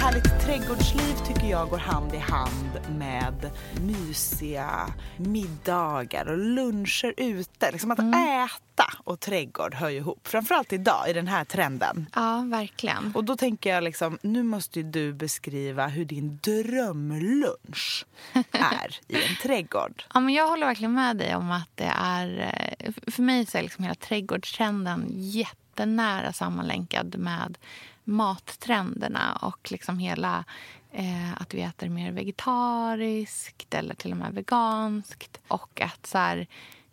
Härligt 0.04 0.40
trädgårdsliv 0.46 1.14
tycker 1.26 1.46
jag 1.50 1.68
går 1.70 1.78
hand 1.78 2.14
i 2.14 2.18
hand 2.18 2.80
med 2.98 3.50
mysiga 3.80 4.86
middagar 5.16 6.26
och 6.28 6.38
luncher 6.38 7.14
ute. 7.16 7.70
Liksom 7.72 7.90
att 7.90 7.98
äta 7.98 8.84
och 9.04 9.20
trädgård 9.20 9.74
hör 9.74 9.88
ju 9.88 9.96
ihop. 9.96 10.28
Framförallt 10.28 10.72
idag 10.72 11.10
i 11.10 11.12
den 11.12 11.26
här 11.28 11.44
trenden. 11.44 12.06
Ja, 12.14 12.44
verkligen. 12.46 13.12
Och 13.14 13.24
då 13.24 13.36
tänker 13.36 13.70
jag 13.74 13.84
liksom, 13.84 14.18
nu 14.22 14.42
måste 14.42 14.80
ju 14.80 14.90
du 14.90 15.12
beskriva 15.12 15.86
hur 15.86 16.04
din 16.04 16.38
drömlunch 16.42 18.06
är 18.52 18.96
i 19.08 19.14
en 19.14 19.36
trädgård. 19.42 20.04
Ja, 20.14 20.20
men 20.20 20.34
jag 20.34 20.48
håller 20.48 20.66
verkligen 20.66 20.94
med 20.94 21.16
dig 21.16 21.34
om 21.36 21.50
att 21.50 21.70
det 21.74 21.92
är... 21.96 22.52
eh, 22.78 22.92
För 23.06 23.22
mig 23.22 23.46
så 23.46 23.58
är 23.58 23.62
liksom 23.62 23.84
hela 23.84 23.94
trädgårdstrenden 23.94 25.06
jättenära 25.10 26.32
sammanlänkad 26.32 27.18
med 27.18 27.58
mattrenderna 28.04 29.38
och 29.42 29.72
liksom 29.72 29.98
hela 29.98 30.44
eh, 30.92 31.32
att 31.42 31.54
vi 31.54 31.62
äter 31.62 31.88
mer 31.88 32.12
vegetariskt 32.12 33.74
eller 33.74 33.94
till 33.94 34.10
och 34.10 34.16
med 34.16 34.34
veganskt. 34.34 35.40
Och 35.48 35.80
att 35.80 36.06
så 36.06 36.18
här, 36.18 36.46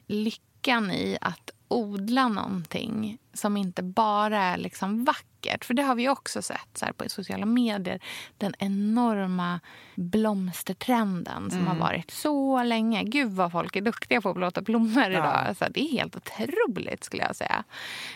lyckan 0.07 0.91
i 0.91 1.17
att 1.21 1.51
odla 1.67 2.27
någonting 2.27 3.17
som 3.33 3.57
inte 3.57 3.83
bara 3.83 4.39
är 4.43 4.57
liksom 4.57 5.05
vackert. 5.05 5.65
För 5.65 5.73
det 5.73 5.83
har 5.83 5.95
vi 5.95 6.09
också 6.09 6.41
sett 6.41 6.67
så 6.73 6.85
på 6.97 7.09
sociala 7.09 7.45
medier. 7.45 7.99
Den 8.37 8.53
enorma 8.59 9.59
blomstertrenden 9.95 11.51
som 11.51 11.67
har 11.67 11.75
varit 11.75 12.11
så 12.11 12.63
länge. 12.63 13.03
Gud 13.03 13.31
vad 13.31 13.51
folk 13.51 13.75
är 13.75 13.81
duktiga 13.81 14.21
på 14.21 14.29
att 14.29 14.35
blåta 14.35 14.61
blommor 14.61 15.11
idag. 15.11 15.43
Alltså, 15.47 15.65
det 15.69 15.81
är 15.81 15.91
helt 15.91 16.15
otroligt 16.15 17.03
skulle 17.03 17.23
jag 17.23 17.35
säga. 17.35 17.63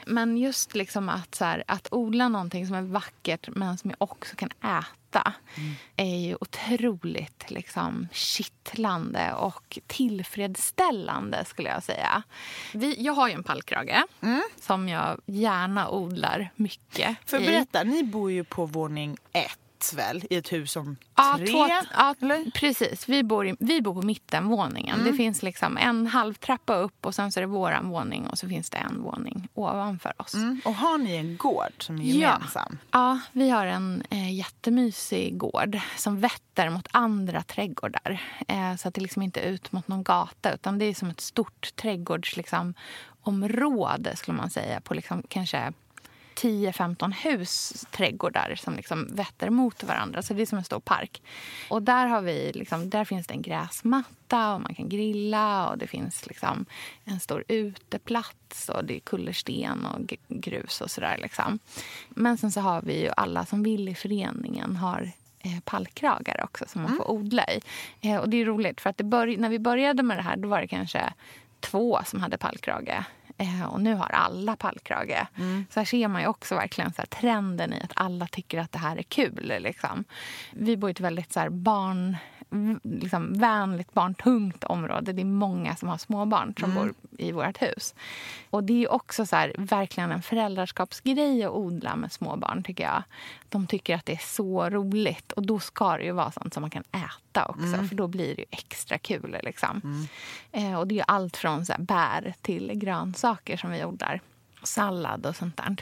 Men 0.05 0.37
just 0.37 0.75
liksom 0.75 1.09
att, 1.09 1.35
så 1.35 1.45
här, 1.45 1.63
att 1.67 1.87
odla 1.91 2.29
någonting 2.29 2.67
som 2.67 2.75
är 2.75 2.81
vackert 2.81 3.49
men 3.55 3.77
som 3.77 3.89
jag 3.89 4.11
också 4.11 4.35
kan 4.35 4.49
äta 4.49 5.33
är 5.95 6.15
ju 6.15 6.35
otroligt 6.41 7.51
liksom, 7.51 8.07
kittlande 8.11 9.33
och 9.33 9.79
tillfredsställande 9.87 11.45
skulle 11.45 11.69
jag 11.69 11.83
säga. 11.83 12.23
Vi, 12.73 13.03
jag 13.03 13.13
har 13.13 13.27
ju 13.27 13.33
en 13.33 13.43
pallkrage 13.43 14.03
som 14.61 14.89
jag 14.89 15.04
gärna 15.25 15.89
odlar 15.89 16.49
mycket 16.55 17.17
För 17.25 17.41
i. 17.41 17.45
berätta, 17.45 17.83
ni 17.83 18.03
bor 18.03 18.31
ju 18.31 18.43
på 18.43 18.65
våning 18.65 19.17
ett. 19.33 19.59
väl 19.95 20.23
i 20.29 20.35
ett 20.35 20.51
hus 20.53 20.75
om 20.75 20.95
Ja, 21.15 21.33
tre? 21.37 21.47
två, 21.47 21.67
ja 21.97 22.15
eller? 22.21 22.51
precis. 22.51 23.09
Vi 23.09 23.23
bor, 23.23 23.47
i, 23.47 23.55
vi 23.59 23.81
bor 23.81 23.93
på 23.93 24.01
mittenvåningen. 24.01 24.99
Mm. 24.99 25.11
Det 25.11 25.17
finns 25.17 25.43
liksom 25.43 25.77
en 25.77 26.07
halvtrappa 26.07 26.75
upp 26.75 27.05
och 27.05 27.15
sen 27.15 27.31
så 27.31 27.39
är 27.39 27.41
det 27.41 27.47
våran 27.47 27.89
våning 27.89 28.27
och 28.27 28.37
så 28.37 28.49
finns 28.49 28.69
det 28.69 28.77
en 28.77 29.01
våning 29.03 29.47
ovanför 29.53 30.13
oss. 30.17 30.33
Mm. 30.33 30.61
Och 30.65 30.73
har 30.73 30.97
ni 30.97 31.15
en 31.15 31.37
gård 31.37 31.71
som 31.79 31.97
är 31.97 32.03
gemensam? 32.03 32.77
Ja, 32.91 33.19
vi 33.31 33.49
har 33.49 33.65
en 33.65 34.03
eh, 34.09 34.33
jättemysig 34.35 35.37
gård 35.37 35.79
som 35.97 36.19
vetter 36.19 36.69
mot 36.69 36.87
andra 36.91 37.43
trädgårdar. 37.43 38.21
Eh, 38.47 38.75
så 38.75 38.87
att 38.87 38.93
det 38.93 39.01
liksom 39.01 39.21
inte 39.21 39.39
är 39.39 39.49
ut 39.49 39.71
mot 39.71 39.87
någon 39.87 40.03
gata 40.03 40.53
utan 40.53 40.79
det 40.79 40.85
är 40.85 40.93
som 40.93 41.09
ett 41.09 41.21
stort 41.21 41.75
trädgårdsområde 41.75 42.37
liksom, 42.37 42.73
område, 43.27 44.15
skulle 44.15 44.37
man 44.37 44.49
säga 44.49 44.81
på 44.81 44.93
liksom, 44.93 45.23
kanske 45.27 45.73
10-15 46.35 47.11
hus 47.13 47.85
trädgårdar 47.91 48.55
som 48.55 48.75
liksom 48.75 49.07
vetter 49.11 49.49
mot 49.49 49.83
varandra. 49.83 50.21
Så 50.21 50.33
det 50.33 50.41
är 50.41 50.45
som 50.45 50.57
en 50.57 50.63
stor 50.63 50.79
park. 50.79 51.21
Och 51.69 51.81
där, 51.81 52.05
har 52.05 52.21
vi 52.21 52.51
liksom, 52.55 52.89
där 52.89 53.05
finns 53.05 53.27
det 53.27 53.33
en 53.33 53.41
gräsmatta 53.41 54.53
och 54.53 54.61
man 54.61 54.75
kan 54.75 54.89
grilla 54.89 55.69
och 55.69 55.77
det 55.77 55.87
finns 55.87 56.27
liksom 56.27 56.65
en 57.05 57.19
stor 57.19 57.43
uteplats 57.47 58.69
och 58.69 58.85
det 58.85 58.95
är 58.95 58.99
kullersten 58.99 59.85
och 59.85 60.13
grus 60.27 60.81
och 60.81 60.91
sådär. 60.91 61.17
Liksom. 61.17 61.59
Men 62.09 62.37
sen 62.37 62.51
så 62.51 62.61
har 62.61 62.81
vi 62.81 63.01
ju 63.01 63.09
alla 63.17 63.45
som 63.45 63.63
vill 63.63 63.89
i 63.89 63.95
föreningen 63.95 64.75
har 64.75 65.11
eh, 65.39 65.59
pallkragar 65.63 66.43
också 66.43 66.65
som 66.67 66.81
man 66.81 66.97
får 66.97 67.11
odla 67.11 67.45
i. 67.45 67.61
Eh, 68.01 68.17
och 68.17 68.29
det 68.29 68.37
är 68.41 68.45
roligt 68.45 68.81
för 68.81 68.89
att 68.89 68.97
det 68.97 69.03
bör- 69.03 69.37
när 69.37 69.49
vi 69.49 69.59
började 69.59 70.03
med 70.03 70.17
det 70.17 70.23
här 70.23 70.37
då 70.37 70.47
var 70.47 70.61
det 70.61 70.67
kanske 70.67 71.13
två 71.59 71.99
som 72.05 72.19
hade 72.21 72.37
pallkrage. 72.37 73.03
Eh, 73.37 73.65
och 73.65 73.81
nu 73.81 73.93
har 73.93 74.09
alla 74.09 74.55
pallkrage. 74.55 75.27
Så 75.69 75.79
här 75.79 75.85
ser 75.85 76.07
man 76.07 76.21
ju 76.21 76.27
också 76.27 76.55
verkligen 76.55 76.93
så 76.93 77.01
här 77.01 77.05
trenden 77.05 77.73
i 77.73 77.81
att 77.83 77.91
alla 77.93 78.27
tycker 78.27 78.59
att 78.59 78.71
det 78.71 78.79
här 78.79 78.97
är 78.97 79.03
kul. 79.03 79.53
Liksom. 79.59 80.03
Vi 80.51 80.77
bor 80.77 80.89
i 80.89 80.91
ett 80.91 80.99
väldigt 80.99 81.33
så 81.33 81.39
här 81.39 81.49
barn, 81.49 82.17
liksom 82.83 83.33
vänligt, 83.33 83.93
barntungt 83.93 84.63
område. 84.63 85.13
Det 85.13 85.21
är 85.21 85.25
många 85.25 85.75
som 85.75 85.89
har 85.89 85.97
småbarn 85.97 86.53
som 86.59 86.73
bor 86.75 86.93
i 87.17 87.31
vårt 87.31 87.61
hus. 87.61 87.95
Och 88.49 88.63
det 88.63 88.83
är 88.83 88.91
också 88.91 89.25
så 89.25 89.35
här, 89.35 89.55
verkligen 89.57 90.11
en 90.11 90.21
föräldraskapsgrej 90.21 91.43
att 91.43 91.51
odla 91.51 91.95
med 91.95 92.11
småbarn 92.11 92.63
tycker 92.63 92.83
jag. 92.83 93.03
De 93.49 93.67
tycker 93.67 93.95
att 93.95 94.05
det 94.05 94.13
är 94.13 94.25
så 94.35 94.69
roligt 94.69 95.31
och 95.31 95.45
då 95.45 95.59
ska 95.59 95.97
det 95.97 96.03
ju 96.03 96.11
vara 96.11 96.31
sånt 96.31 96.53
som 96.53 96.61
man 96.61 96.69
kan 96.69 96.83
äta 96.91 97.45
också 97.45 97.87
för 97.89 97.95
då 97.95 98.07
blir 98.07 98.35
det 98.35 98.41
ju 98.41 98.45
extra 98.51 98.97
kul. 98.97 99.37
Liksom. 99.43 100.07
Eh, 100.51 100.79
och 100.79 100.87
det 100.87 100.99
är 100.99 101.05
allt 101.07 101.37
från 101.37 101.65
så 101.65 101.73
här, 101.73 101.81
bär 101.81 102.33
till 102.41 102.71
grönsaker 102.73 103.57
som 103.57 103.71
vi 103.71 103.85
odlar. 103.85 104.21
Sallad 104.65 105.25
och 105.25 105.35
sånt 105.35 105.57
där. 105.57 105.75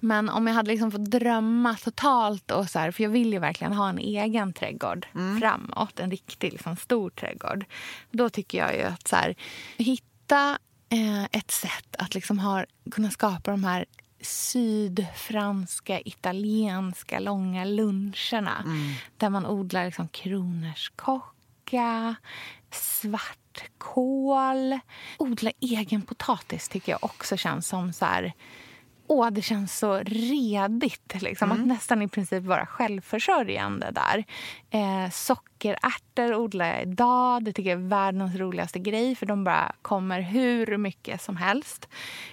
Men 0.00 0.28
om 0.28 0.46
jag 0.46 0.54
hade 0.54 0.70
liksom 0.70 0.92
fått 0.92 1.10
drömma 1.10 1.74
totalt, 1.74 2.50
och 2.50 2.70
så 2.70 2.78
här, 2.78 2.90
för 2.90 3.02
jag 3.02 3.10
vill 3.10 3.32
ju 3.32 3.38
verkligen 3.38 3.72
ha 3.72 3.88
en 3.88 3.98
egen 3.98 4.52
trädgård 4.52 5.06
framåt, 5.40 6.00
en 6.00 6.10
riktig 6.10 6.52
liksom, 6.52 6.76
stor 6.76 7.10
trädgård. 7.10 7.64
Då 8.10 8.30
tycker 8.30 8.58
jag 8.58 8.76
ju 8.76 8.82
att 8.82 9.08
så 9.08 9.16
här, 9.16 9.34
hitta 9.76 10.58
eh, 10.88 11.24
ett 11.24 11.50
sätt 11.50 11.96
att 11.98 12.14
liksom 12.14 12.38
ha, 12.38 12.64
kunna 12.90 13.10
skapa 13.10 13.50
de 13.50 13.64
här 13.64 13.84
sydfranska, 14.20 16.00
italienska 16.00 17.18
långa 17.18 17.64
luncherna. 17.64 18.64
Där 19.16 19.30
man 19.30 19.46
odlar 19.46 19.84
liksom 19.84 20.08
kronärtskocka, 20.08 22.14
svartkål. 23.52 24.78
Odla 25.18 25.50
egen 25.60 26.02
potatis 26.02 26.68
tycker 26.68 26.92
jag 26.92 27.04
också 27.04 27.36
känns 27.36 27.68
som 27.68 27.92
så 27.92 28.04
här... 28.04 28.32
Åh, 29.06 29.30
det 29.30 29.42
känns 29.42 29.78
så 29.78 29.98
redigt. 29.98 31.22
Liksom, 31.22 31.52
Att 31.52 31.66
nästan 31.66 32.02
i 32.02 32.08
princip 32.08 32.44
vara 32.44 32.66
självförsörjande 32.66 33.90
där. 33.90 34.24
Eh, 34.70 35.10
sockerärtor 35.10 36.34
odlar 36.34 36.66
jag 36.66 36.82
idag. 36.82 37.44
Det 37.44 37.52
tycker 37.52 37.70
jag 37.70 37.80
är 37.80 37.88
världens 37.88 38.36
roligaste 38.36 38.78
grej 38.78 39.14
för 39.14 39.26
de 39.26 39.44
bara 39.44 39.72
kommer 39.82 40.20
hur 40.20 40.76
mycket 40.76 41.22
som 41.22 41.36
helst. 41.36 41.88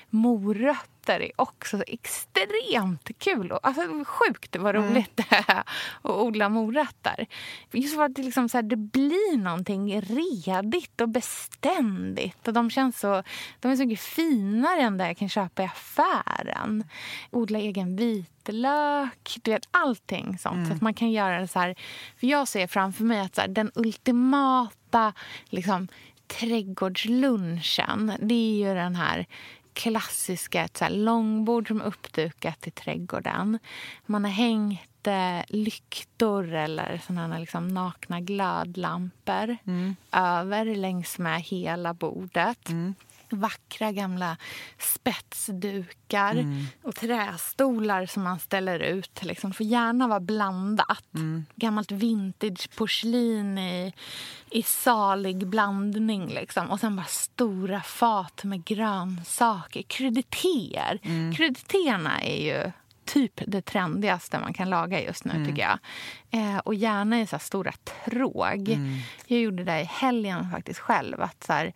Morötter 0.09 0.98
är 1.13 1.31
också 1.35 1.77
så 1.77 1.83
extremt 1.87 3.09
kul. 3.17 3.51
Och, 3.51 3.59
Alltså, 3.63 3.81
sjukt 4.05 4.55
vad 4.55 4.75
roligt 4.75 5.11
det 5.15 5.25
är 5.29 5.59
att 5.59 5.65
odla 6.03 6.49
morötter. 6.49 7.25
Just 7.71 7.95
för 7.95 8.03
att 8.03 8.15
det, 8.15 8.23
liksom 8.23 8.49
så 8.49 8.57
här, 8.57 8.63
det 8.63 8.75
blir 8.75 9.37
någonting 9.37 10.01
redigt 10.01 11.01
och 11.01 11.09
beständigt. 11.09 12.47
Och 12.47 12.53
de, 12.53 12.69
känns 12.69 12.99
så, 12.99 13.23
de 13.59 13.71
är 13.71 13.75
så 13.75 13.85
mycket 13.85 14.05
finare 14.05 14.81
än 14.81 14.97
det 14.97 15.07
jag 15.07 15.17
kan 15.17 15.29
köpa 15.29 15.63
i 15.63 15.65
affären. 15.65 16.83
Odla 17.31 17.59
egen 17.59 17.95
vitlök, 17.95 19.37
du 19.41 19.51
vet 19.51 19.67
allting 19.71 20.37
sånt. 20.37 20.67
Så 20.67 20.73
att 20.73 20.81
man 20.81 20.93
kan 20.93 21.11
göra 21.11 21.39
det 21.39 21.47
så 21.47 21.59
här. 21.59 21.75
För 22.19 22.27
jag 22.27 22.47
ser 22.47 22.67
framför 22.67 23.03
mig 23.03 23.19
att 23.19 23.35
så 23.35 23.41
här, 23.41 23.47
den 23.47 23.71
ultimata 23.75 25.13
liksom, 25.49 25.87
trädgårdslunchen, 26.27 28.13
det 28.19 28.33
är 28.33 28.67
ju 28.67 28.73
den 28.73 28.95
här 28.95 29.25
klassiska 29.79 30.63
ett 30.63 30.77
så 30.77 30.83
här 30.85 30.91
långbord 30.91 31.67
som 31.67 31.81
är 31.81 31.85
uppdukat 31.85 32.67
i 32.67 32.71
trädgården. 32.71 33.59
Man 34.05 34.23
har 34.23 34.31
hängt 34.31 35.07
eh, 35.07 35.41
lyktor 35.47 36.53
eller 36.53 37.01
såna 37.07 37.39
liksom 37.39 37.67
nakna 37.67 38.19
glödlampor 38.19 39.57
över 40.11 40.75
längs 40.75 41.19
med 41.19 41.41
hela 41.41 41.93
bordet. 41.93 42.69
Vackra 43.29 43.91
gamla 43.91 44.37
spetsdukar 44.77 46.45
och 46.83 46.95
trästolar 46.95 48.05
som 48.05 48.23
man 48.23 48.39
ställer 48.39 48.79
ut. 48.79 49.23
Liksom. 49.23 49.53
får 49.53 49.65
gärna 49.65 50.07
vara 50.07 50.19
blandat. 50.19 51.05
Gammalt 51.55 51.91
vintageporslin 51.91 53.57
i, 53.57 53.93
i 54.51 54.63
salig 54.63 55.47
blandning. 55.47 56.27
Liksom. 56.27 56.71
Och 56.71 56.79
sen 56.79 56.95
bara 56.95 57.05
stora 57.05 57.81
fat 57.81 58.43
med 58.43 58.65
grönsaker. 58.65 59.81
Krydditéer. 59.81 60.99
Krydditéerna 61.35 62.21
är 62.21 62.45
ju 62.45 62.71
typ 63.13 63.41
det 63.47 63.61
trendigaste 63.61 64.39
man 64.39 64.53
kan 64.53 64.69
laga 64.69 65.03
just 65.03 65.25
nu, 65.25 65.45
tycker 65.45 65.61
jag. 65.61 65.79
Eh, 66.31 66.57
och 66.57 66.75
gärna 66.75 67.21
i 67.21 67.27
så 67.27 67.39
stora 67.39 67.71
tråg. 67.71 68.79
Jag 69.27 69.39
gjorde 69.39 69.63
det 69.63 69.81
i 69.81 69.83
helgen 69.83 70.51
faktiskt 70.51 70.79
själv. 70.79 71.21
Att 71.21 71.43
så 71.43 71.53
här, 71.53 71.73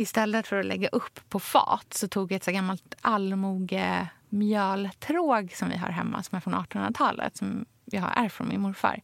istället 0.00 0.46
för 0.46 0.56
att 0.56 0.66
lägga 0.66 0.88
upp 0.88 1.20
på 1.28 1.40
fat 1.40 1.94
så 1.94 2.08
tog 2.08 2.32
jag 2.32 2.36
ett 2.36 2.44
så 2.44 2.50
gammalt 2.52 2.94
allmoge 3.00 4.08
mjöltråg 4.28 5.52
som 5.56 5.68
vi 5.68 5.76
har 5.76 5.88
hemma 5.88 6.22
som 6.22 6.36
är 6.36 6.40
från 6.40 6.54
1800-talet 6.54 7.36
som 7.36 7.64
jag 7.84 8.02
har 8.02 8.24
ärvt 8.24 8.32
från 8.32 8.48
min 8.48 8.60
morfar. 8.60 9.00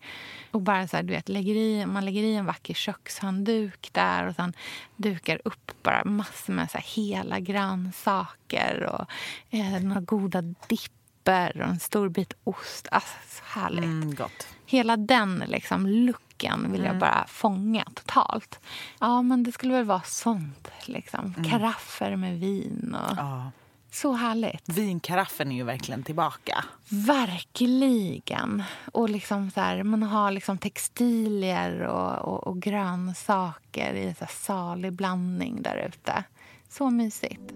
Och 0.51 0.63
bara 0.63 0.89
så 0.89 0.97
här, 0.97 1.05
du 1.05 1.13
vet, 1.13 1.29
lägger 1.29 1.55
i, 1.55 1.87
man 1.87 2.05
lägger 2.05 2.23
i 2.23 2.35
en 2.35 2.47
vacker 2.47 2.75
kökshandduk 2.75 3.89
där 3.93 4.27
och 4.27 4.35
sen 4.35 4.53
dukar 4.97 5.41
upp 5.45 5.73
bara 5.83 6.05
massor 6.05 6.53
med 6.53 6.71
så 6.71 6.79
hela 6.79 7.41
grönsaker 7.41 8.83
och 8.83 9.07
eh, 9.51 9.83
några 9.83 10.01
goda 10.01 10.43
dipper 10.43 11.61
och 11.61 11.69
en 11.69 11.81
stor 11.81 12.09
bit 12.09 12.33
ost. 12.45 12.89
Alltså, 12.91 13.17
så 13.29 13.43
härligt. 13.45 13.85
Mm, 13.85 14.15
gott. 14.15 14.49
Hela 14.67 14.97
den 14.97 15.45
liksom 15.47 15.87
looken 15.87 16.26
vill 16.45 16.85
jag 16.85 16.99
bara 16.99 17.25
fånga 17.29 17.85
totalt. 17.95 18.61
Ja, 19.01 19.23
men 19.23 19.43
det 19.43 19.53
skulle 19.53 19.75
väl 19.75 19.85
vara 19.85 20.03
sånt. 20.03 20.71
Liksom. 20.85 21.35
Karaffer 21.51 22.17
med 22.17 22.41
vin. 22.41 22.97
Och... 23.01 23.17
Ja. 23.17 23.51
Så 23.91 24.13
härligt. 24.13 24.69
Vinkaraffen 24.69 25.53
är 25.53 25.57
ju 25.57 25.65
verkligen 25.65 26.03
tillbaka. 26.03 26.65
Verkligen. 26.89 28.63
Och 28.93 29.11
liksom 29.11 29.51
så 29.51 29.61
här, 29.61 29.83
man 29.83 30.03
har 30.03 30.31
liksom 30.31 30.59
textilier 30.59 31.81
och, 31.81 32.19
och, 32.19 32.47
och 32.47 32.63
grönsaker 32.63 33.95
i 33.95 34.07
en 34.07 34.15
så 34.15 34.27
salig 34.29 34.93
blandning 34.93 35.63
där 35.63 35.89
ute. 35.89 36.25
Så 36.69 36.91
mysigt. 36.91 37.53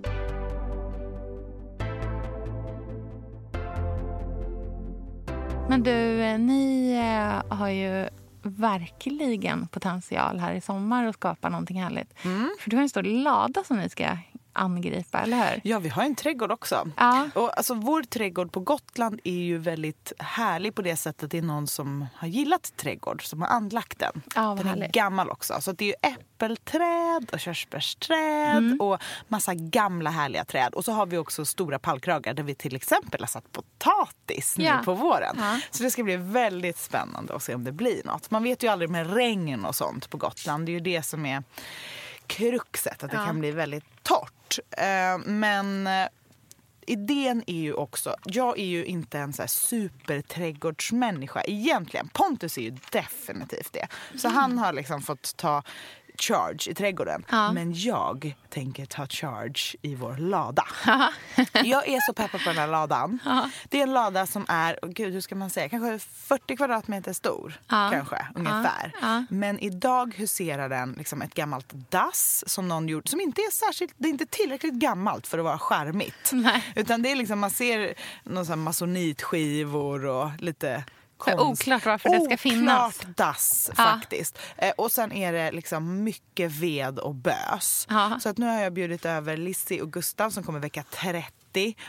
Men 5.69 5.83
du, 5.83 6.23
eh, 6.23 6.39
ni 6.39 6.93
eh, 6.93 7.57
har 7.57 7.69
ju 7.69 8.09
verkligen 8.43 9.67
potential 9.67 10.39
här 10.39 10.55
i 10.55 10.61
sommar 10.61 11.07
att 11.07 11.15
skapa 11.15 11.49
någonting 11.49 11.83
härligt. 11.83 12.19
För 12.61 12.71
du 12.71 12.77
har 12.77 12.83
en 12.83 12.89
stor 12.89 13.03
lada 13.03 13.65
som 13.65 13.77
ni 13.77 13.89
ska 13.89 14.17
angripa, 14.53 15.19
eller 15.21 15.51
hur? 15.51 15.61
Ja, 15.65 15.79
vi 15.79 15.89
har 15.89 16.03
en 16.03 16.15
trädgård 16.15 16.53
också. 16.53 16.91
Ja. 16.97 17.29
Och 17.35 17.57
alltså, 17.59 17.75
vår 17.75 18.03
trädgård 18.03 18.53
på 18.53 18.61
Gotland 18.61 19.21
är 19.25 19.33
ju 19.33 19.59
väldigt 19.59 20.13
härlig 20.19 20.75
på 20.75 20.83
det 20.83 20.97
sättet 20.97 21.23
att 21.25 21.31
det 21.31 21.39
är 21.39 21.43
någon 21.43 21.67
som 21.67 22.07
har 22.17 22.29
gillat 22.29 22.73
trädgård, 22.77 23.25
som 23.27 23.41
har 23.43 23.49
anlagt 23.49 23.99
den. 23.99 24.23
Ja, 24.35 24.41
den 24.59 24.59
är 24.67 24.71
härligt. 24.71 24.93
gammal 24.93 25.31
också. 25.31 25.61
Så 25.61 25.73
det 25.73 25.85
är 25.85 25.89
ju 25.89 26.13
äppelträd 26.13 27.31
och 27.33 27.41
körsbärsträd 27.41 28.57
Mm. 28.57 28.81
och 28.81 28.99
massa 29.29 29.55
gamla 29.55 30.11
härliga 30.11 30.45
träd. 30.45 30.75
Och 30.75 30.85
så 30.85 30.93
har 30.93 31.07
vi 31.07 31.19
också 31.19 31.45
stora 31.45 31.79
pallkragar 31.79 32.35
där 32.35 32.43
vi 32.43 32.55
till 32.55 32.77
exempel 32.77 33.21
har 33.21 33.27
satt 33.27 33.53
potatis 33.53 34.55
Ja. 34.59 34.79
nu 34.79 34.85
på 34.85 34.95
våren. 34.95 35.37
Ja. 35.39 35.61
Så 35.71 35.83
det 35.83 35.91
ska 35.91 36.03
bli 36.03 36.17
väldigt 36.17 36.79
spännande 36.79 37.35
att 37.35 37.43
se 37.43 37.55
om 37.55 37.65
det 37.65 37.73
blir 37.73 38.03
något. 38.05 38.31
Man 38.31 38.43
vet 38.43 38.63
ju 38.63 38.69
aldrig 38.69 38.91
med 38.91 39.15
regn 39.15 39.65
och 39.65 39.75
sånt 39.75 40.11
på 40.11 40.17
Gotland. 40.17 40.67
Det 40.67 40.71
är 40.73 40.75
ju 40.75 40.81
det 40.81 41.03
som 41.03 41.27
är 41.27 41.43
kruxet, 42.27 43.05
att 43.05 43.11
det 43.11 43.17
kan 43.17 43.41
bli 43.41 43.51
väldigt 43.51 43.85
torrt. 44.03 44.33
Eh, 44.59 45.19
men 45.25 45.87
eh, 45.87 46.09
idén 46.87 47.43
är 47.47 47.61
ju 47.61 47.75
också, 47.75 48.17
jag 48.25 48.59
är 48.59 48.65
ju 48.65 48.85
inte 48.85 49.19
en 49.19 49.33
så 49.33 49.43
här 49.43 49.47
superträdgårdsmänniska 49.47 51.43
egentligen. 51.47 52.09
Pontus 52.09 52.59
är 52.59 52.63
ju 52.63 52.77
definitivt 52.93 53.73
det. 53.73 53.89
Så 54.19 54.29
han 54.29 54.59
har 54.59 54.73
liksom 54.73 55.03
fått 55.03 55.37
ta 55.37 55.63
charge 56.23 56.71
i 56.71 56.75
trädgården. 56.75 57.25
Ja. 57.31 57.53
Men 57.53 57.73
jag 57.75 58.35
tänker 58.49 58.87
ta 58.87 59.07
charge 59.07 59.77
i 59.83 59.95
vår 59.95 60.17
lada. 60.17 60.67
jag 61.65 61.89
är 61.89 62.01
så 62.07 62.13
peppad 62.13 62.41
på 62.45 62.49
den 62.49 62.59
här 62.59 62.67
ladan. 62.67 63.19
Det 63.69 63.79
är 63.79 63.83
en 63.83 63.93
lada 63.93 64.27
som 64.27 64.47
är, 64.49 64.79
oh 64.83 64.89
gud 64.89 65.13
hur 65.13 65.21
ska 65.21 65.35
man 65.35 65.51
säga, 65.51 65.69
kanske 65.69 65.99
40 65.99 66.57
kvadratmeter 66.57 67.13
stor. 67.13 67.61
Ja. 67.69 67.91
Kanske, 67.93 68.27
ungefär. 68.35 68.95
Ja. 69.01 69.25
Men 69.31 69.59
idag 69.59 70.15
huserar 70.17 70.69
den 70.69 70.93
liksom 70.93 71.23
ett 71.23 71.35
gammalt 71.35 71.73
dass 71.91 72.45
som 72.47 72.69
någon 72.69 72.89
gjort, 72.89 73.09
som 73.09 73.21
inte 73.21 73.41
är 73.41 73.51
särskilt, 73.51 73.95
det 73.97 74.09
är 74.09 74.11
inte 74.11 74.27
tillräckligt 74.27 74.75
gammalt 74.75 75.27
för 75.27 75.39
att 75.39 75.45
vara 75.45 75.59
charmigt. 75.59 76.31
Nej. 76.33 76.73
Utan 76.77 77.03
det 77.03 77.11
är 77.11 77.17
liksom, 77.17 77.39
man 77.39 77.51
ser 77.51 77.95
någon 78.25 78.47
sån 78.47 78.63
masonitskivor 78.63 80.07
och 80.07 80.31
lite 80.39 80.85
Så 81.25 81.49
oklart 81.49 81.87
varför 81.87 82.09
det 82.09 82.21
ska 82.21 82.37
finnas. 82.37 82.99
Oklart 82.99 83.17
dass 83.17 83.71
Ja. 83.77 83.85
faktiskt. 83.85 84.39
Eh, 84.57 84.73
och 84.77 84.93
sen 84.93 85.13
är 85.13 85.33
det 85.33 85.53
liksom 85.53 86.05
mycket 86.05 86.53
ved 86.53 86.99
och 86.99 87.15
bös. 87.15 87.87
Ja. 87.91 88.19
Så 88.21 88.29
att 88.29 88.39
nu 88.39 88.47
har 88.47 88.61
jag 88.63 88.73
bjudit 88.73 89.05
över 89.07 89.37
Lizzie 89.37 89.83
och 89.83 89.93
Gustav 89.93 90.31
som 90.31 90.43
kommer 90.43 90.59
vecka 90.61 90.85
30 90.91 91.25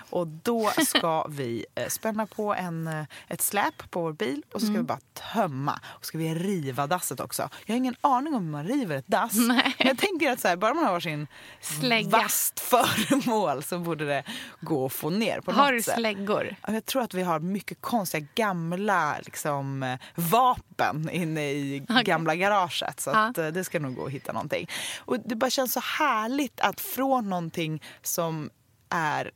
och 0.09 0.27
då 0.27 0.71
ska 0.87 1.25
vi 1.29 1.65
eh, 1.75 1.87
spänna 1.87 2.25
på 2.27 2.53
en, 2.53 2.87
eh, 2.87 3.03
ett 3.27 3.41
släp 3.41 3.91
på 3.91 4.01
vår 4.01 4.13
bil 4.13 4.43
och 4.53 4.59
så 4.61 4.65
ska 4.65 4.71
Mm. 4.71 4.81
vi 4.81 4.87
bara 4.87 4.99
tömma. 5.33 5.79
Och 5.85 6.05
ska 6.05 6.17
vi 6.17 6.33
riva 6.35 6.87
dasset 6.87 7.19
också. 7.19 7.49
Jag 7.65 7.73
har 7.73 7.77
ingen 7.77 7.95
aning 8.01 8.35
om 8.35 8.43
hur 8.45 8.51
man 8.51 8.67
river 8.67 8.95
ett 8.97 9.07
dass. 9.07 9.33
Nej. 9.47 9.75
Men 9.77 9.87
jag 9.87 9.97
tänker 9.97 10.31
att 10.31 10.39
så 10.39 10.47
här, 10.47 10.55
bara 10.55 10.73
man 10.73 10.85
har 10.85 10.99
sin 10.99 11.27
Slägga. 11.61 12.09
vasst 12.09 12.59
föremål 13.09 13.63
så 13.63 13.79
borde 13.79 14.05
det 14.05 14.23
gå 14.61 14.85
att 14.85 14.93
få 14.93 15.09
ner 15.09 15.41
på 15.41 15.51
Har 15.51 15.71
du 15.73 15.81
släggor? 15.81 16.55
Ja, 16.67 16.73
Jag 16.73 16.85
tror 16.85 17.01
att 17.01 17.13
vi 17.13 17.23
har 17.23 17.39
mycket 17.39 17.81
konstiga 17.81 18.27
gamla 18.35 19.15
liksom, 19.25 19.83
eh, 19.83 19.99
vapen 20.15 21.09
inne 21.09 21.51
i 21.51 21.83
gamla 22.03 22.35
garaget. 22.35 22.99
Så 22.99 23.09
att, 23.11 23.35
det 23.35 23.63
ska 23.63 23.79
nog 23.79 23.95
gå 23.95 24.05
att 24.05 24.11
hitta 24.11 24.31
någonting. 24.33 24.69
Och 24.99 25.17
det 25.25 25.35
bara 25.35 25.49
känns 25.49 25.73
så 25.73 25.79
härligt 25.79 26.59
att 26.61 26.81
från 26.81 27.29
någonting 27.29 27.83
som 28.01 28.49
är 28.91 29.31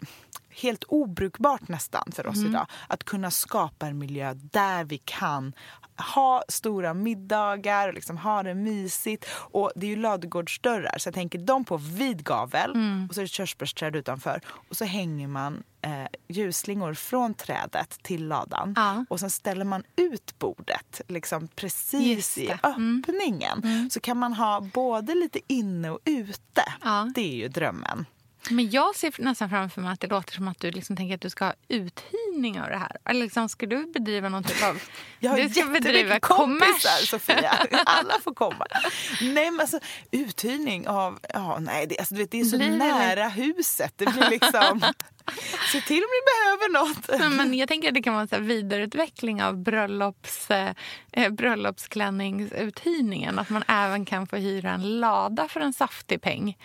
helt 0.49 0.83
obrukbart 0.83 1.67
nästan 1.67 2.11
för 2.11 2.27
oss 2.27 2.37
idag. 2.49 2.67
Att 2.87 3.03
kunna 3.03 3.31
skapa 3.31 3.87
en 3.87 3.97
miljö 3.97 4.33
där 4.33 4.83
vi 4.83 4.97
kan 4.97 5.53
ha 5.97 6.43
stora 6.47 6.93
middagar 6.93 7.87
och 7.87 7.93
liksom 7.93 8.17
ha 8.17 8.43
det 8.43 8.55
mysigt. 8.55 9.25
Och 9.33 9.71
det 9.75 9.85
är 9.85 9.89
ju 9.89 9.95
ladugårdsdörrar 9.95 10.97
så 10.97 11.07
jag 11.07 11.13
tänker 11.13 11.39
de 11.39 11.65
på 11.65 11.77
vid 11.77 12.23
gavel 12.23 12.71
och 13.09 13.15
så 13.15 13.21
är 13.21 13.23
det 13.23 13.27
körsbärsträd 13.29 13.95
utanför. 13.95 14.41
Och 14.69 14.77
så 14.77 14.85
hänger 14.85 15.27
man 15.27 15.63
eh, 15.81 16.07
ljusslingor 16.27 16.93
från 16.93 17.33
trädet 17.33 17.89
till 18.01 18.27
ladan. 18.27 18.73
Ja. 18.77 19.05
Och 19.09 19.19
sen 19.19 19.29
ställer 19.29 19.65
man 19.65 19.83
ut 19.95 20.39
bordet 20.39 21.01
liksom 21.07 21.47
precis 21.47 22.37
i. 22.37 22.47
Mm. 22.63 23.03
öppningen. 23.03 23.89
Så 23.91 23.99
kan 23.99 24.17
man 24.17 24.33
ha 24.33 24.61
både 24.73 25.15
lite 25.15 25.39
inne 25.47 25.89
och 25.89 25.99
ute. 26.05 26.63
Ja. 26.83 27.11
Det 27.15 27.21
är 27.21 27.35
ju 27.35 27.47
drömmen. 27.47 28.05
Men 28.49 28.69
jag 28.69 28.95
ser 28.95 29.13
nästan 29.17 29.49
framför 29.49 29.81
mig 29.81 29.93
att 29.93 29.99
det 29.99 30.07
låter 30.07 30.33
som 30.33 30.47
att 30.47 30.59
du 30.59 30.71
liksom 30.71 30.95
tänker 30.95 31.15
att 31.15 31.21
du 31.21 31.29
ska 31.29 31.45
ha 31.45 31.53
uthyrning 31.67 32.61
av 32.61 32.69
det 32.69 32.77
här. 32.77 32.97
Eller 33.05 33.23
liksom, 33.23 33.49
ska 33.49 33.65
du 33.65 33.91
bedriva 33.93 34.29
någon 34.29 34.43
typ 34.43 34.63
av... 34.63 34.81
Jag 35.19 35.31
har 35.31 35.37
du 35.37 35.49
ska 35.49 35.65
bedriva 35.65 36.19
kompisar, 36.19 36.67
kommers. 36.67 37.09
Sofia. 37.09 37.67
Alla 37.85 38.19
får 38.23 38.33
komma. 38.33 38.65
Nej, 39.21 39.51
men 39.51 39.59
alltså 39.59 39.79
uthyrning 40.11 40.87
av... 40.87 41.19
Ja, 41.33 41.59
nej, 41.59 41.87
det, 41.87 41.99
alltså, 41.99 42.15
du 42.15 42.21
vet, 42.21 42.31
det 42.31 42.39
är 42.39 42.45
så 42.45 42.57
Blir 42.57 42.69
nära 42.69 43.27
huset. 43.27 43.93
Det 43.95 44.05
blir 44.05 44.29
liksom... 44.29 44.85
Se 45.71 45.81
till 45.81 46.03
om 46.03 46.09
ni 46.09 46.21
behöver 46.31 46.73
något. 46.73 47.09
Nej, 47.19 47.29
Men 47.29 47.53
jag 47.57 47.67
tänker 47.69 47.87
att 47.87 47.93
det 47.93 48.01
kan 48.01 48.13
vara 48.13 48.21
en 48.21 48.27
så 48.27 48.35
här 48.35 48.41
vidareutveckling 48.41 49.43
av 49.43 49.57
bröllops, 49.57 50.51
eh, 50.51 50.71
eh, 51.11 51.29
bröllopsklänningsuthyrningen. 51.29 53.39
Att 53.39 53.49
man 53.49 53.63
även 53.67 54.05
kan 54.05 54.27
få 54.27 54.35
hyra 54.35 54.71
en 54.71 54.99
lada 54.99 55.47
för 55.47 55.59
en 55.59 55.73
saftig 55.73 56.21
peng 56.21 56.57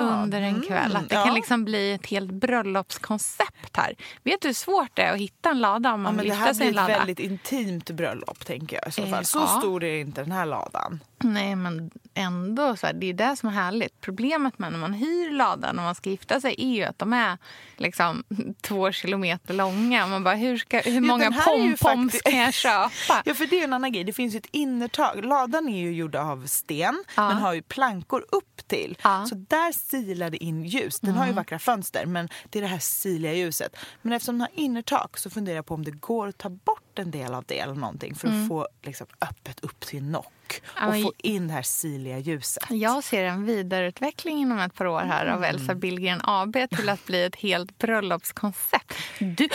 under 0.00 0.40
en 0.42 0.62
kväll. 0.62 0.96
Att 0.96 1.08
det 1.08 1.14
ja. 1.14 1.24
kan 1.24 1.34
liksom 1.34 1.64
bli 1.64 1.92
ett 1.92 2.06
helt 2.06 2.30
bröllopskoncept 2.30 3.76
här. 3.76 3.94
Vet 4.22 4.40
du 4.40 4.48
hur 4.48 4.54
svårt 4.54 4.90
det 4.94 5.02
är 5.02 5.12
att 5.12 5.18
hitta 5.20 5.50
en 5.50 5.60
lada 5.60 5.76
om 5.76 5.82
Ja, 5.82 5.96
man 5.96 6.16
men 6.16 6.22
vill 6.22 6.28
det 6.28 6.34
gifta 6.34 6.46
här 6.46 6.54
sig 6.54 6.66
i 6.66 6.70
blir 6.70 6.78
en 6.80 6.84
ett 6.84 6.88
lada? 6.90 6.98
väldigt 6.98 7.18
intimt 7.18 7.90
bröllop, 7.90 8.44
tänker 8.44 8.76
jag. 8.82 8.88
i 8.88 8.92
så 8.92 9.02
Eh, 9.02 9.10
fall. 9.10 9.24
Så 9.24 9.38
ja. 9.38 9.46
stor 9.60 9.84
är 9.84 10.00
inte 10.00 10.22
den 10.22 10.32
här 10.32 10.46
ladan. 10.46 11.00
Nej, 11.18 11.56
men 11.56 11.90
ändå. 12.14 12.76
Så 12.76 12.86
här, 12.86 12.94
det 12.94 13.06
är 13.06 13.14
det 13.14 13.36
som 13.36 13.48
är 13.48 13.52
härligt. 13.52 14.00
Problemet 14.00 14.58
med 14.58 14.72
när 14.72 14.78
man 14.78 14.92
hyr 14.92 15.30
ladan 15.30 15.78
och 15.78 15.84
man 15.84 15.94
ska 15.94 16.10
gifta 16.10 16.40
sig 16.40 16.54
är 16.58 16.74
ju 16.76 16.82
att 16.84 16.98
de 16.98 17.12
är 17.12 17.38
liksom 17.76 18.24
två 18.60 18.92
kilometer 18.92 19.54
långa. 19.54 20.06
Man 20.06 20.24
bara, 20.24 20.34
hur, 20.34 20.56
ska, 20.58 20.78
hur 20.80 21.00
många 21.00 21.24
ju 21.24 21.30
pompoms 21.76 22.12
faktiskt- 22.12 22.24
kan 22.24 22.38
jag 22.38 22.54
köpa? 22.54 23.22
Ja, 23.24 23.34
för 23.34 23.46
det 23.46 23.60
är 23.60 23.64
en 23.64 23.72
annan 23.72 23.92
grej. 23.92 24.04
Det 24.04 24.12
finns 24.12 24.34
ju 24.34 24.38
ett 24.38 24.48
innertag. 24.50 25.24
Ladan 25.24 25.68
är 25.68 25.78
ju 25.78 25.92
gjord 25.92 26.16
av 26.16 26.46
sten, 26.46 27.04
Ja. 27.16 27.28
men 27.28 27.36
har 27.36 27.54
ju 27.54 27.62
plankor 27.62 28.24
upp 28.32 28.68
till. 28.68 28.98
Ja. 29.02 29.14
Mm. 29.14 29.26
Så 29.26 29.34
där 29.34 29.72
silar 29.72 30.30
det 30.30 30.44
in 30.44 30.64
ljus. 30.64 31.00
Den 31.00 31.14
har 31.14 31.26
ju 31.26 31.32
vackra 31.32 31.58
fönster, 31.58 32.06
men 32.06 32.28
det 32.50 32.58
är 32.58 32.62
det 32.62 32.68
här 32.68 32.78
siliga 32.78 33.32
ljuset. 33.32 33.76
Men 34.02 34.12
eftersom 34.12 34.34
den 34.34 34.40
har 34.40 34.50
innertak 34.62 35.18
så 35.18 35.30
funderar 35.30 35.56
jag 35.56 35.66
på 35.66 35.74
om 35.74 35.84
det 35.84 35.90
går 35.90 36.26
att 36.28 36.38
ta 36.38 36.48
bort 36.48 36.98
en 36.98 37.10
del 37.10 37.34
av 37.34 37.44
det 37.46 37.58
eller 37.58 37.74
någonting 37.74 38.14
för 38.14 38.28
att 38.28 38.48
få 38.48 38.68
liksom, 38.82 39.06
öppet 39.20 39.60
upp 39.60 39.80
till 39.80 40.02
nock 40.02 40.32
Mm. 40.76 40.88
Och 40.88 41.02
få 41.02 41.12
in 41.18 41.48
det 41.48 41.54
här 41.54 41.62
siliga 41.62 42.18
ljuset. 42.18 42.64
Jag 42.70 43.04
ser 43.04 43.24
en 43.24 43.46
vidareutveckling 43.46 44.38
inom 44.38 44.58
ett 44.58 44.74
par 44.74 44.86
år 44.86 45.00
här 45.00 45.26
av 45.26 45.44
Elsa 45.44 45.74
Billgren 45.74 46.20
AB 46.24 46.56
till 46.76 46.88
att 46.88 47.06
bli 47.06 47.24
ett 47.24 47.36
helt 47.36 47.78
bröllopskoncept. 47.78 48.94
Du, 49.18 49.48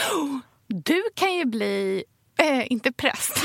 du 0.66 1.02
kan 1.14 1.34
ju 1.34 1.44
bli, 1.44 2.04
eh, 2.38 2.72
inte 2.72 2.92
präst, 2.92 3.42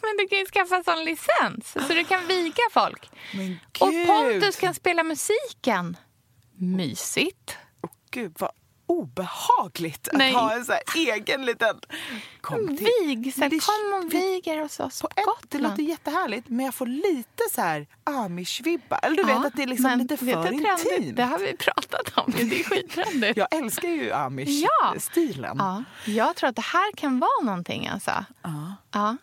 men 0.00 0.16
du 0.18 0.28
kan 0.28 0.38
ju 0.38 0.46
skaffa 0.46 0.82
sån 0.84 1.04
licens 1.04 1.86
så 1.88 1.94
du 1.94 2.04
kan 2.04 2.26
viga 2.26 2.62
folk. 2.72 3.10
Och! 3.80 4.06
Pontus 4.06 4.56
kan 4.56 4.74
spela 4.74 5.02
musiken. 5.02 5.96
Mysigt. 6.56 7.56
Gud, 8.10 8.36
vad 8.38 8.50
obehagligt 8.90 10.08
att 10.08 10.16
Nej. 10.18 10.32
ha 10.32 10.52
en 10.52 10.64
så 10.64 10.72
här 10.72 10.82
egen 10.96 11.44
liten... 11.46 11.80
Kom 12.40 12.76
till. 12.76 12.86
Vig, 13.06 13.34
så 13.34 13.40
Men 13.40 13.50
det- 13.50 13.58
kom 13.66 14.00
och 14.06 14.14
viger 14.14 14.62
hos 14.62 14.80
oss 14.80 15.02
på, 15.02 15.08
På 15.08 15.12
ett, 15.20 15.26
det 15.26 15.56
Gotland. 15.58 15.62
låter 15.72 15.82
jättehärligt, 15.82 16.48
men 16.48 16.64
jag 16.64 16.74
får 16.74 16.86
lite 16.86 17.42
så 17.54 17.60
här 17.60 17.86
amish-vibbar. 18.04 18.98
Eller 19.02 19.16
du 19.16 19.22
vet 19.22 19.30
Ja, 19.36 19.46
att 19.46 19.56
det 19.56 19.62
är 19.62 19.66
liksom 19.66 19.98
lite 19.98 20.16
vet 20.24 20.34
för 20.36 20.42
trendigt? 20.42 20.86
intimt. 20.98 21.16
Det 21.16 21.24
har 21.24 21.38
vi 21.38 21.56
pratat 21.56 22.18
om. 22.18 22.32
Det 22.36 22.60
är 22.60 22.64
skittrendigt. 22.64 23.36
Jag 23.36 23.54
älskar 23.54 23.88
ju 23.88 24.04
Ja. 24.06 24.16
amish-stilen. 24.16 25.56
Ja, 25.58 25.84
jag 26.06 26.36
tror 26.36 26.50
att 26.50 26.56
det 26.56 26.62
här 26.62 26.92
kan 26.96 27.18
vara 27.20 27.44
någonting. 27.44 27.88
Alltså. 27.88 28.10
Ja. 28.42 28.74
Ja. 28.92 29.16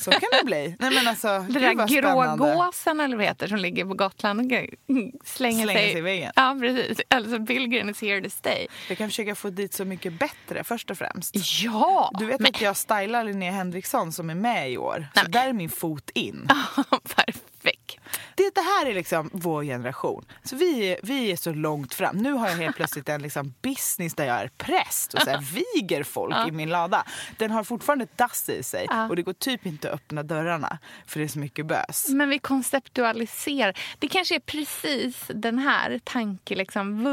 Så 0.00 0.10
kan 0.10 0.20
det 0.38 0.44
bli. 0.44 0.76
Nej, 0.78 0.90
men 0.94 1.08
alltså, 1.08 1.46
Det 1.50 1.58
där 1.60 1.88
grågåsen 1.88 3.00
eller 3.00 3.16
vad 3.16 3.26
heter 3.26 3.46
som 3.48 3.58
ligger 3.58 3.84
på 3.84 3.94
Gotland 3.94 4.40
och 4.40 4.46
slänger, 4.46 4.74
Slänger 5.24 5.66
sig 5.66 5.98
i 5.98 6.00
väggen. 6.00 6.32
Ja, 6.36 6.56
precis. 6.60 7.00
Alltså 7.08 7.38
Billgren 7.38 7.90
is 7.90 8.00
here 8.00 8.22
to 8.22 8.30
stay. 8.30 8.66
Jag 8.88 8.98
kan 8.98 9.08
försöka 9.08 9.34
få 9.34 9.50
dit 9.50 9.74
Så 9.74 9.84
mycket 9.84 10.12
bättre 10.18 10.64
först 10.64 10.90
och 10.90 10.98
främst. 10.98 11.36
Ja! 11.62 12.10
Du 12.18 12.26
vet 12.26 12.40
men, 12.40 12.48
att 12.48 12.60
jag 12.60 12.76
stylar 12.76 13.24
Linnea 13.24 13.52
Henriksson 13.52 14.12
som 14.12 14.30
är 14.30 14.34
med 14.34 14.70
i 14.70 14.78
år. 14.78 15.06
Så 15.14 15.26
där 15.26 15.48
är 15.48 15.52
min 15.52 15.70
fot 15.70 16.10
in. 16.14 16.48
Perfekt. 17.02 17.51
Det, 18.42 18.54
det 18.54 18.60
här 18.60 18.86
är 18.86 18.94
liksom 18.94 19.30
vår 19.32 19.64
generation. 19.64 20.24
Så 20.44 20.56
vi, 20.56 20.96
vi 21.02 21.32
är 21.32 21.36
så 21.36 21.52
långt 21.52 21.94
fram. 21.94 22.16
Nu 22.16 22.32
har 22.32 22.48
jag 22.48 22.56
helt 22.56 22.76
plötsligt 22.76 23.08
en 23.08 23.22
liksom 23.22 23.54
business 23.62 24.14
där 24.14 24.24
jag 24.24 24.40
är 24.40 24.50
präst 24.58 25.14
och 25.14 25.20
så 25.22 25.30
här 25.30 25.44
viger 25.74 26.02
folk 26.02 26.48
i 26.48 26.50
min 26.52 26.68
lada. 26.70 27.04
Den 27.38 27.50
har 27.50 27.64
fortfarande 27.64 28.06
dass 28.16 28.48
i 28.48 28.62
sig 28.62 28.86
Ja. 28.88 29.08
och 29.08 29.16
det 29.16 29.22
går 29.22 29.32
typ 29.32 29.66
inte 29.66 29.88
att 29.88 29.94
öppna 29.94 30.22
dörrarna 30.22 30.78
för 31.06 31.18
det 31.20 31.26
är 31.26 31.28
så 31.28 31.38
mycket 31.38 31.66
bös. 31.66 32.08
Men 32.08 32.28
vi 32.28 32.38
konceptualiserar. 32.38 33.78
Det 33.98 34.08
kanske 34.08 34.34
är 34.34 34.40
precis 34.40 35.24
den 35.34 35.58
här 35.58 36.00
tanke, 36.04 36.54
liksom, 36.54 37.06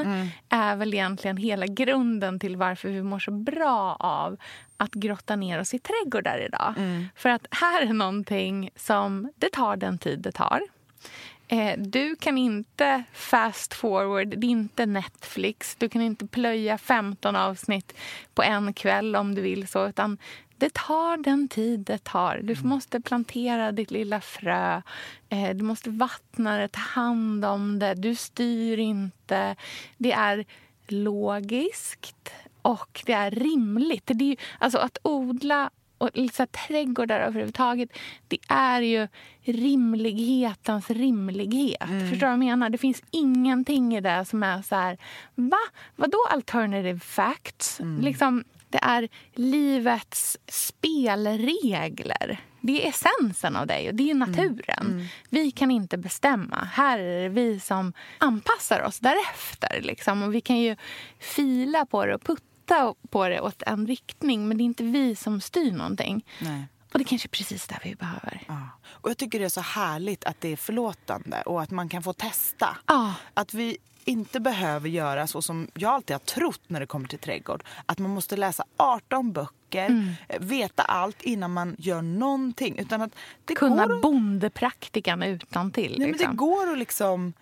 Mm. 0.00 0.28
är 0.48 0.76
väl 0.76 0.94
egentligen 0.94 1.36
hela 1.36 1.66
grunden 1.66 2.40
till 2.40 2.56
varför 2.56 2.88
vi 2.88 3.02
mår 3.02 3.18
så 3.18 3.30
bra 3.30 3.96
av 4.00 4.36
att 4.80 4.94
grotta 4.94 5.36
ner 5.36 5.60
oss 5.60 5.74
i 5.74 5.78
trädgårdar 5.78 6.38
idag. 6.46 6.74
Mm. 6.76 7.08
För 7.16 7.28
att 7.28 7.46
här 7.50 7.82
är 7.82 7.92
någonting 7.92 8.70
som 8.76 9.32
det 9.36 9.50
tar 9.52 9.76
den 9.76 9.98
tid 9.98 10.18
det 10.20 10.32
tar. 10.32 10.60
Eh, 11.48 11.78
Du 11.78 12.16
kan 12.16 12.38
inte 12.38 13.02
fast 13.12 13.74
forward, 13.74 14.28
det 14.28 14.46
är 14.46 14.50
inte 14.50 14.86
Netflix. 14.86 15.76
Du 15.78 15.88
kan 15.88 16.02
inte 16.02 16.26
plöja 16.26 16.78
15 16.78 17.36
avsnitt 17.36 17.94
på 18.34 18.42
en 18.42 18.72
kväll 18.72 19.16
om 19.16 19.34
du 19.34 19.42
vill 19.42 19.68
så. 19.68 19.88
Utan 19.88 20.18
det 20.56 20.74
tar 20.74 21.16
den 21.16 21.48
tid 21.48 21.80
det 21.80 22.04
tar. 22.04 22.40
Du 22.42 22.56
måste 22.62 23.00
plantera 23.00 23.72
ditt 23.72 23.90
lilla 23.90 24.20
frö. 24.20 24.82
Eh, 25.28 25.50
Du 25.54 25.64
måste 25.64 25.90
vattna 25.90 26.58
det, 26.58 26.68
ta 26.68 26.80
hand 26.80 27.44
om 27.44 27.78
det. 27.78 27.94
Du 27.94 28.14
styr 28.14 28.78
inte. 28.78 29.56
Det 29.96 30.12
är 30.12 30.44
logiskt 30.88 32.32
och 32.62 33.02
det 33.06 33.12
är 33.12 33.30
rimligt. 33.30 34.02
Det 34.06 34.24
är 34.24 34.28
ju, 34.28 34.36
alltså 34.58 34.78
att 34.78 34.98
odla 35.02 35.70
och 35.98 36.10
här, 36.14 36.46
trädgårdar 36.46 37.20
överhuvudtaget, 37.20 37.90
det 38.28 38.38
är 38.48 38.80
ju 38.80 39.08
rimlighetens 39.42 40.90
rimlighet. 40.90 41.88
Förstår 42.10 42.16
du 42.16 42.18
vad 42.18 42.30
jag 42.30 42.38
menar? 42.38 42.70
Det 42.70 42.78
finns 42.78 43.02
ingenting 43.10 43.96
i 43.96 44.00
det 44.00 44.24
som 44.24 44.42
är 44.42 44.62
så 44.62 44.76
här, 44.76 44.98
va? 45.34 45.58
Vadå 45.96 46.18
alternative 46.30 46.98
facts? 46.98 47.80
Liksom, 48.00 48.44
det 48.68 48.78
är 48.82 49.08
livets 49.34 50.38
spelregler. 50.46 52.40
Det 52.60 52.84
är 52.84 52.88
essensen 52.88 53.56
av 53.56 53.66
det 53.66 53.88
och 53.88 53.94
det 53.94 54.10
är 54.10 54.14
naturen. 54.14 55.08
Vi 55.28 55.50
kan 55.50 55.70
inte 55.70 55.98
bestämma. 55.98 56.68
Här 56.72 56.98
är 56.98 57.22
det 57.22 57.28
vi 57.28 57.60
som 57.60 57.92
anpassar 58.18 58.82
oss 58.82 58.98
därefter. 58.98 59.80
Liksom. 59.82 60.22
Och 60.22 60.34
vi 60.34 60.40
kan 60.40 60.58
ju 60.58 60.76
fila 61.18 61.86
på 61.86 62.06
det 62.06 62.14
och 62.14 62.22
putta 62.22 62.94
på 63.10 63.28
det 63.28 63.40
åt 63.40 63.62
en 63.62 63.86
riktning 63.86 64.48
men 64.48 64.58
det 64.58 64.62
är 64.62 64.64
inte 64.64 64.84
vi 64.84 65.16
som 65.16 65.40
styr 65.40 65.72
någonting. 65.72 66.24
Nej. 66.38 66.64
Och 66.92 66.98
det 66.98 67.04
kanske 67.04 67.26
är 67.26 67.30
precis 67.30 67.66
det 67.66 67.78
vi 67.84 67.94
behöver. 67.94 68.42
Ja. 68.48 68.68
Och 68.86 69.10
jag 69.10 69.16
tycker 69.16 69.38
det 69.38 69.44
är 69.44 69.48
så 69.48 69.60
härligt 69.60 70.24
att 70.24 70.40
det 70.40 70.48
är 70.48 70.56
förlåtande 70.56 71.42
och 71.42 71.62
att 71.62 71.70
man 71.70 71.88
kan 71.88 72.02
få 72.02 72.12
testa. 72.12 72.76
Ja. 72.86 73.14
Att 73.34 73.54
vi 73.54 73.76
inte 74.04 74.40
behöver 74.40 74.88
göra 74.88 75.26
så 75.26 75.42
som 75.42 75.68
jag 75.74 75.90
alltid 75.90 76.14
har 76.14 76.18
trott 76.20 76.60
när 76.66 76.80
det 76.80 76.86
kommer 76.86 77.08
till 77.08 77.18
trädgård. 77.18 77.64
Att 77.86 77.98
man 77.98 78.10
måste 78.10 78.36
läsa 78.36 78.64
18 78.76 79.32
böcker, 79.32 79.54
Mm. 79.70 80.12
veta 80.40 80.82
allt 80.82 81.22
innan 81.22 81.52
man 81.52 81.76
gör 81.78 82.02
någonting. 82.02 82.78
Utan 82.78 83.02
att 83.02 83.10
det 83.44 83.54
Kunna 83.54 83.86
går 83.86 83.94
att, 83.96 84.02
bondepraktikan 84.02 85.22
utan 85.22 85.70
till. 85.72 85.90
nej, 85.90 85.98
men 85.98 86.12
det 86.12 86.18
liksom. 86.18 86.36
går 86.36 86.72
att 86.72 86.78
liksom 86.78 87.32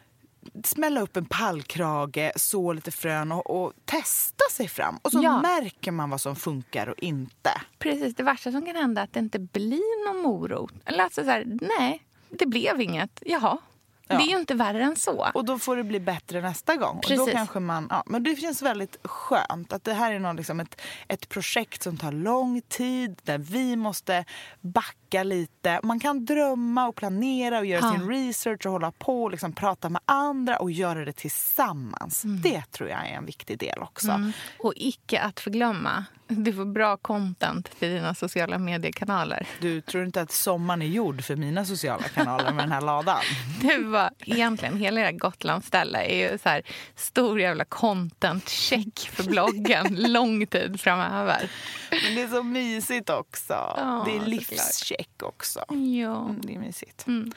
smälla 0.64 1.00
upp 1.00 1.16
en 1.16 1.24
pallkrage, 1.24 2.30
så 2.36 2.72
lite 2.72 2.90
frön 2.90 3.32
och, 3.32 3.50
och 3.62 3.72
testa 3.84 4.44
sig 4.52 4.68
fram. 4.68 4.98
Och 5.02 5.12
så 5.12 5.20
Ja. 5.22 5.40
märker 5.42 5.90
man 5.92 6.10
vad 6.10 6.20
som 6.20 6.36
funkar 6.36 6.86
och 6.86 6.98
inte. 6.98 7.50
Precis, 7.78 8.14
det 8.14 8.22
värsta 8.22 8.52
som 8.52 8.66
kan 8.66 8.76
hända 8.76 9.00
är 9.00 9.04
att 9.04 9.12
det 9.12 9.20
inte 9.20 9.38
blir 9.38 10.06
någon 10.12 10.22
morot. 10.22 10.72
Eller 10.84 11.04
alltså 11.04 11.22
så 11.24 11.30
här, 11.30 11.44
nej, 11.78 12.02
det 12.28 12.46
blev 12.46 12.80
inget. 12.80 13.22
Jaha. 13.26 13.58
Ja. 14.08 14.16
Det 14.16 14.22
är 14.22 14.28
ju 14.28 14.38
inte 14.38 14.54
värre 14.54 14.82
än 14.82 14.96
så. 14.96 15.30
Och 15.34 15.44
då 15.44 15.58
får 15.58 15.76
det 15.76 15.84
bli 15.84 16.00
bättre 16.00 16.40
nästa 16.40 16.76
gång. 16.76 16.96
Och 16.96 17.02
då 17.02 17.16
Precis. 17.16 17.32
kanske 17.32 17.60
man, 17.60 17.86
ja, 17.90 18.02
men 18.06 18.22
det 18.22 18.36
känns 18.36 18.62
väldigt 18.62 18.96
skönt 19.04 19.72
att 19.72 19.84
det 19.84 19.92
här 19.92 20.12
är 20.12 20.18
någon, 20.18 20.36
liksom 20.36 20.60
ett, 20.60 20.80
ett 21.08 21.28
projekt 21.28 21.82
som 21.82 21.96
tar 21.96 22.12
lång 22.12 22.62
tid, 22.68 23.20
där 23.22 23.38
vi 23.38 23.76
måste 23.76 24.24
backa 24.60 24.96
lite. 25.14 25.80
Man 25.82 26.00
kan 26.00 26.24
drömma 26.24 26.88
och 26.88 26.94
planera 26.96 27.58
och 27.58 27.66
göra 27.66 27.80
Ja. 27.80 27.92
sin 27.92 28.08
research 28.08 28.66
och 28.66 28.72
hålla 28.72 28.90
på 28.92 29.22
och 29.22 29.30
liksom 29.30 29.52
prata 29.52 29.88
med 29.88 30.02
andra 30.04 30.56
och 30.56 30.70
göra 30.70 31.04
det 31.04 31.12
tillsammans. 31.12 32.22
Det 32.42 32.62
tror 32.70 32.88
jag 32.88 33.08
är 33.08 33.14
en 33.14 33.26
viktig 33.26 33.58
del 33.58 33.82
också. 33.82 34.10
Mm. 34.10 34.32
Och 34.58 34.72
icke 34.76 35.20
att 35.20 35.40
förglömma, 35.40 36.04
du 36.28 36.52
får 36.52 36.64
bra 36.64 36.96
content 36.96 37.78
till 37.78 37.88
dina 37.88 38.14
sociala 38.14 38.58
mediekanaler. 38.58 39.46
Du 39.60 39.80
tror 39.80 40.04
inte 40.04 40.20
att 40.20 40.32
sommaren 40.32 40.82
är 40.82 40.86
gjord 40.86 41.24
för 41.24 41.36
mina 41.36 41.64
sociala 41.64 42.02
kanaler 42.02 42.52
med 42.52 42.64
den 42.64 42.72
här 42.72 42.80
ladan? 42.80 43.18
Det 43.60 43.78
var 43.78 44.10
egentligen 44.18 44.78
hela 44.78 45.00
det 45.00 45.12
Gotlandsställe 45.12 45.98
är 45.98 46.30
ju 46.32 46.38
så 46.38 46.48
här 46.48 46.62
stor 46.96 47.40
jävla 47.40 47.64
content-check 47.64 48.98
för 49.12 49.22
bloggen 49.24 49.86
lång 50.12 50.46
tid 50.46 50.80
framöver. 50.80 51.50
Men 51.90 52.14
det 52.14 52.22
är 52.22 52.28
så 52.28 52.42
mysigt 52.42 53.10
också. 53.10 53.52
Ja, 53.52 54.02
det 54.06 54.16
är 54.16 54.20
såklart. 54.20 54.38
Livscheck 54.96 55.22
också. 55.22 55.64
Ja. 55.68 56.24
Mm, 56.24 56.40
det 56.40 56.54
är 56.54 56.58
mysigt. 56.58 57.06
Mm. 57.06 57.32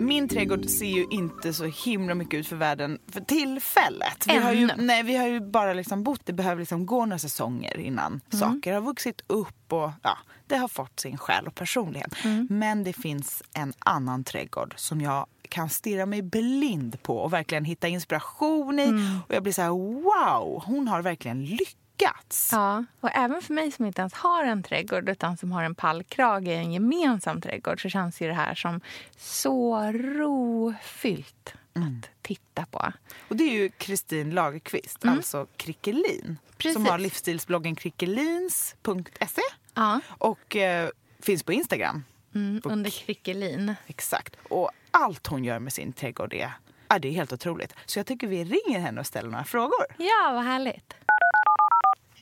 Min 0.00 0.28
trädgård 0.28 0.64
ser 0.64 0.86
ju 0.86 1.06
inte 1.10 1.52
så 1.52 1.64
himla 1.64 2.14
mycket 2.14 2.40
ut 2.40 2.46
för 2.46 2.56
världen 2.56 2.98
för 3.08 3.20
tillfället. 3.20 4.26
Vi 4.26 4.36
har 4.36 4.52
ju, 4.52 4.70
nej, 4.76 5.02
vi 5.02 5.16
har 5.16 5.26
ju 5.26 5.40
bara 5.40 5.72
liksom 5.72 6.02
bott, 6.02 6.20
det 6.24 6.32
behöver 6.32 6.60
liksom 6.60 6.86
gå 6.86 7.06
några 7.06 7.18
säsonger 7.18 7.78
innan 7.78 8.20
saker 8.28 8.72
har 8.72 8.80
vuxit 8.80 9.20
upp 9.26 9.72
och 9.72 9.90
ja, 10.02 10.18
det 10.46 10.56
har 10.56 10.68
fått 10.68 11.00
sin 11.00 11.18
själ 11.18 11.46
och 11.46 11.54
personlighet. 11.54 12.14
Men 12.48 12.84
det 12.84 12.92
finns 12.92 13.42
en 13.52 13.72
annan 13.78 14.24
trädgård 14.24 14.74
som 14.76 15.00
jag 15.00 15.26
kan 15.46 15.70
stirra 15.70 16.06
mig 16.06 16.22
blind 16.22 17.02
på 17.02 17.18
och 17.18 17.32
verkligen 17.32 17.64
hitta 17.64 17.88
inspiration 17.88 18.78
i. 18.78 18.88
Och 19.28 19.34
jag 19.34 19.42
blir 19.42 19.52
så 19.52 19.62
här, 19.62 19.70
wow, 19.70 20.62
hon 20.66 20.88
har 20.88 21.02
verkligen 21.02 21.44
lyckats. 21.44 22.50
Ja, 22.52 22.84
och 23.00 23.10
även 23.14 23.42
för 23.42 23.54
mig 23.54 23.72
som 23.72 23.84
inte 23.84 24.00
ens 24.00 24.14
har 24.14 24.44
en 24.44 24.62
trädgård 24.62 25.08
utan 25.08 25.36
som 25.36 25.52
har 25.52 25.62
en 25.62 25.74
pallkrage 25.74 26.48
i 26.48 26.54
en 26.54 26.72
gemensam 26.72 27.40
trädgård 27.40 27.82
så 27.82 27.88
känns 27.88 28.20
ju 28.20 28.26
det 28.26 28.34
här 28.34 28.54
som 28.54 28.80
så 29.16 29.92
rofyllt 29.92 31.54
att 31.72 32.10
titta 32.22 32.66
på. 32.70 32.92
Och 33.28 33.36
det 33.36 33.44
är 33.44 33.52
ju 33.52 33.68
Kristin 33.68 34.30
Lagerqvist, 34.30 35.04
alltså 35.04 35.46
Krickelin. 35.56 36.20
Mm. 36.24 36.36
Precis. 36.56 36.74
Som 36.74 36.86
har 36.86 36.98
livsstilsbloggen 36.98 37.76
krickelins.se 37.76 39.42
Ja, 39.74 40.00
och 40.08 40.56
eh, 40.56 40.88
finns 41.20 41.42
på 41.42 41.52
Instagram. 41.52 42.04
Mm, 42.36 42.60
under 42.64 42.90
krickelin. 42.90 43.74
Exakt. 43.86 44.36
Och 44.48 44.70
allt 44.90 45.26
hon 45.26 45.44
gör 45.44 45.58
med 45.58 45.72
sin 45.72 45.92
trädgård 45.92 46.34
är, 46.34 46.52
ja, 46.88 46.98
det 46.98 47.08
är 47.08 47.12
helt 47.12 47.32
otroligt. 47.32 47.74
Så 47.86 47.98
jag 47.98 48.06
tycker 48.06 48.26
vi 48.26 48.44
ringer 48.44 48.80
henne 48.80 49.00
och 49.00 49.06
ställer 49.06 49.30
några 49.30 49.44
frågor. 49.44 49.86
Ja, 49.98 50.30
vad 50.32 50.44
härligt. 50.44 50.94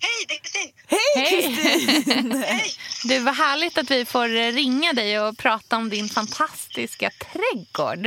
Hej, 0.00 0.24
det 0.28 0.34
är 0.34 0.38
Kristin! 0.38 0.72
Hej 0.86 1.00
Hej. 1.16 1.42
Kristin! 1.42 2.44
Du, 3.08 3.18
vad 3.18 3.34
härligt 3.34 3.78
att 3.78 3.90
vi 3.90 4.04
får 4.04 4.52
ringa 4.52 4.92
dig 4.92 5.20
och 5.20 5.38
prata 5.38 5.76
om 5.76 5.90
din 5.90 6.08
fantastiska 6.08 7.10
trädgård. 7.10 8.06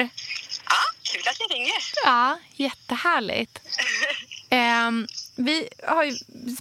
Ja, 0.69 0.81
kul 1.03 1.21
att 1.27 1.39
ni 1.39 1.55
ringer. 1.55 1.73
Ja, 2.05 2.39
jättehärligt. 2.55 3.59
Ehm, 4.49 5.07
vi 5.35 5.69
har 5.87 6.03
ju 6.03 6.15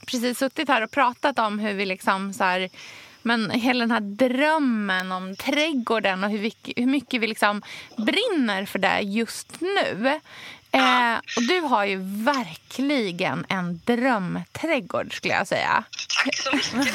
precis 0.07 0.39
suttit 0.39 0.69
här 0.69 0.83
och 0.83 0.91
pratat 0.91 1.39
om 1.39 1.59
hur 1.59 1.75
vi 1.75 1.87
liksom 1.87 2.33
så 2.33 2.45
här, 2.45 2.71
men 3.27 3.51
hela 3.51 3.81
den 3.81 3.91
här 3.91 4.01
drömmen 4.01 5.13
om 5.13 5.37
trädgården 5.37 6.25
och 6.25 6.31
hur, 6.31 6.39
vi, 6.39 6.55
hur 6.77 6.87
mycket 6.87 7.21
vi 7.21 7.27
liksom 7.27 7.63
brinner 7.97 8.67
för 8.67 8.79
det 8.79 9.01
just 9.01 9.61
nu. 9.61 10.21
Eh, 10.71 11.17
och 11.37 11.43
du 11.43 11.61
har 11.61 11.85
ju 11.85 11.97
verkligen 12.25 13.47
en 13.49 13.81
drömträdgård 13.85 15.17
skulle 15.17 15.35
jag 15.35 15.49
säga. 15.49 15.85
Tack 16.25 16.37
så 16.37 16.57
mycket. 16.57 16.95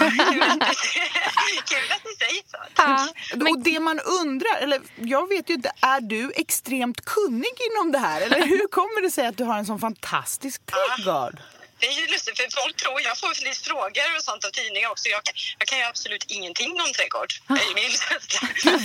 Kul 1.69 1.87
att 1.89 2.03
ni, 2.05 2.15
säger 2.19 2.43
så. 2.47 2.57
Ja, 2.77 3.07
Och 3.51 3.59
det 3.59 3.79
man 3.79 3.99
undrar, 4.21 4.57
eller 4.61 4.79
jag 4.95 5.29
vet 5.29 5.49
ju 5.49 5.53
inte, 5.53 5.71
är 5.81 6.01
du 6.01 6.31
extremt 6.35 7.05
kunnig 7.05 7.53
inom 7.71 7.91
det 7.91 7.99
här? 7.99 8.21
Eller 8.21 8.45
hur 8.47 8.67
kommer 8.67 9.01
det 9.01 9.11
sig 9.11 9.27
att 9.27 9.37
du 9.37 9.43
har 9.43 9.57
en 9.57 9.65
sån 9.65 9.79
fantastisk 9.79 10.61
trädgård? 10.65 11.39
Det 11.81 11.87
är 11.87 11.97
ju 12.01 12.07
lustigt 12.13 12.37
för 12.37 12.47
folk 12.61 12.75
tror, 12.83 13.01
jag 13.01 13.17
får 13.19 13.43
lite 13.45 13.63
frågor 13.69 14.09
och 14.17 14.23
sånt 14.29 14.45
av 14.45 14.51
tidningar 14.59 14.89
också. 14.89 15.05
Jag 15.15 15.23
kan, 15.23 15.35
jag 15.59 15.67
kan 15.67 15.77
ju 15.81 15.85
absolut 15.91 16.23
ingenting 16.37 16.71
om 16.85 16.91
trädgård. 16.97 17.31
Det 17.47 17.63
är 17.69 17.75
min 17.81 17.93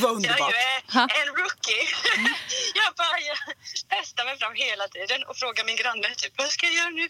underbart. 0.12 0.38
Jag 0.38 1.03
är 1.03 1.14
ju 1.14 1.14
eh, 1.14 1.20
en 1.20 1.28
rookie. 1.40 1.82
Jag 2.80 2.90
bara 3.03 3.18
jag 3.30 3.38
testar 3.88 4.24
mig 4.24 4.38
fram 4.38 4.55
hela 4.55 4.88
tiden 4.88 5.24
och 5.28 5.36
frågar 5.36 5.64
min 5.64 5.76
granne 5.76 6.09
typ, 6.16 6.32
vad 6.36 6.49
ska 6.49 6.66
jag 6.66 6.74
göra 6.74 6.90
nu? 6.90 7.09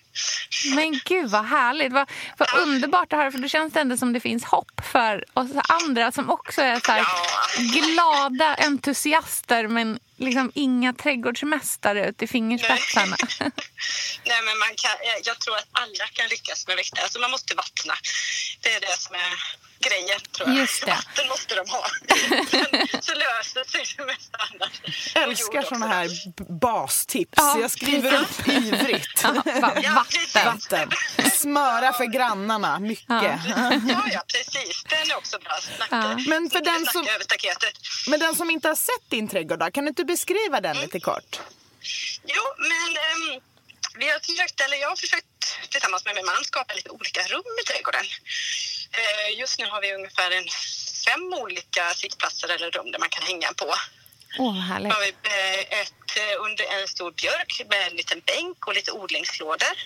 Men 0.74 1.00
gud 1.04 1.30
vad 1.30 1.44
härligt. 1.44 1.92
Vad, 1.92 2.10
vad 2.38 2.54
underbart 2.54 3.10
det 3.10 3.16
här 3.16 3.30
för 3.30 3.38
då 3.38 3.48
känns 3.48 3.72
det 3.72 3.80
ändå 3.80 3.96
som 3.96 4.12
det 4.12 4.20
finns 4.20 4.44
hopp 4.44 4.80
för 4.92 5.24
oss 5.34 5.50
andra 5.68 6.12
som 6.12 6.30
också 6.30 6.62
är 6.62 6.80
så 6.80 6.92
här 6.92 7.06
glada 7.72 8.54
entusiaster 8.54 9.68
men 9.68 9.98
liksom 10.16 10.52
inga 10.54 10.92
trädgårdsmästare 10.92 12.08
ut 12.08 12.22
i 12.22 12.26
fingerspetsarna. 12.26 13.16
Nej, 14.24 14.42
men 14.44 14.58
man 14.58 14.68
kan, 14.76 14.90
jag- 15.04 15.20
jag 15.24 15.38
tror 15.40 15.56
att 15.56 15.68
alla 15.72 16.06
kan 16.12 16.28
lyckas 16.28 16.66
med 16.66 16.76
växter. 16.76 17.02
Alltså 17.02 17.18
man 17.20 17.30
måste 17.30 17.54
vattna. 17.54 17.94
Det 18.60 18.72
är 18.72 18.80
det 18.80 18.98
som 18.98 19.14
är 19.14 19.32
grejen, 19.80 20.20
tror 20.32 20.48
jag. 20.48 20.58
Just 20.58 20.84
det. 20.84 20.90
Vatten 20.90 21.28
måste 21.28 21.54
de 21.54 21.70
ha. 21.70 21.84
Sen 22.50 23.02
så 23.02 23.14
löser 23.14 23.70
sig 23.70 23.84
det 23.96 24.04
mesta 24.06 24.38
annars. 24.38 24.80
Och 25.14 25.22
älskar 25.22 25.58
också. 25.58 25.74
här 25.74 26.08
bastips. 26.60 27.32
Ja, 27.36 27.58
jag 27.60 27.70
skriver 27.70 28.14
upp 28.20 28.48
ivrigt. 28.48 29.06
Ja, 29.22 29.42
bara 29.60 29.80
Ja, 29.82 29.92
vatten. 29.94 30.44
Vatten. 30.44 30.90
Smöra 31.32 31.92
för 31.92 32.04
grannarna, 32.04 32.78
mycket. 32.78 33.06
Ja, 33.08 34.02
ja, 34.12 34.22
precis. 34.32 34.84
Den 34.88 35.10
är 35.10 35.16
också 35.16 35.38
bra. 35.38 35.58
Snacka, 35.76 35.96
Ja. 35.96 36.24
Men 36.28 36.50
för 36.50 36.60
den 36.60 36.86
som- 36.86 37.06
över 37.08 37.24
staketet. 37.24 37.72
Men 38.08 38.20
den 38.20 38.34
som 38.36 38.50
inte 38.50 38.68
har 38.68 38.74
sett 38.76 39.10
din 39.10 39.28
trädgård, 39.28 39.72
kan 39.74 39.84
du 39.84 39.88
inte 39.88 40.04
beskriva 40.04 40.60
den 40.60 40.76
lite 40.76 41.00
kort? 41.00 41.40
Jo, 42.24 42.42
men 42.58 42.96
ehm, 42.96 43.40
vi 43.98 44.08
har 44.10 44.18
försökt, 44.20 44.60
eller 44.60 44.76
jag 44.76 44.88
har 44.88 44.96
försökt 44.96 45.26
tillsammans 45.70 46.04
med 46.04 46.14
min 46.14 46.26
man 46.26 46.44
skapa 46.44 46.74
lite 46.74 46.90
olika 46.90 47.22
rum 47.22 47.44
i 47.62 47.64
trädgården. 47.66 48.06
Eh, 48.92 49.38
just 49.38 49.58
nu 49.58 49.66
har 49.66 49.80
vi 49.80 49.94
ungefär 49.94 50.30
en 50.30 50.48
fem 51.04 51.32
olika 51.32 51.94
sittplatser 51.94 52.48
eller 52.48 52.70
rum 52.70 52.90
där 52.92 52.98
man 52.98 53.08
kan 53.08 53.22
hänga 53.22 53.52
på. 53.52 53.74
Vad 54.38 54.54
härligt. 54.62 54.92
har 54.92 55.00
vi 55.00 55.08
eh, 55.08 55.80
ett 55.80 56.16
eh, 56.16 56.44
under 56.46 56.64
en 56.64 56.88
stor 56.88 57.10
björk 57.12 57.62
med 57.70 57.86
en 57.86 57.96
liten 57.96 58.20
bänk 58.20 58.66
och 58.66 58.74
lite 58.74 58.92
odlingslådor. 58.92 59.76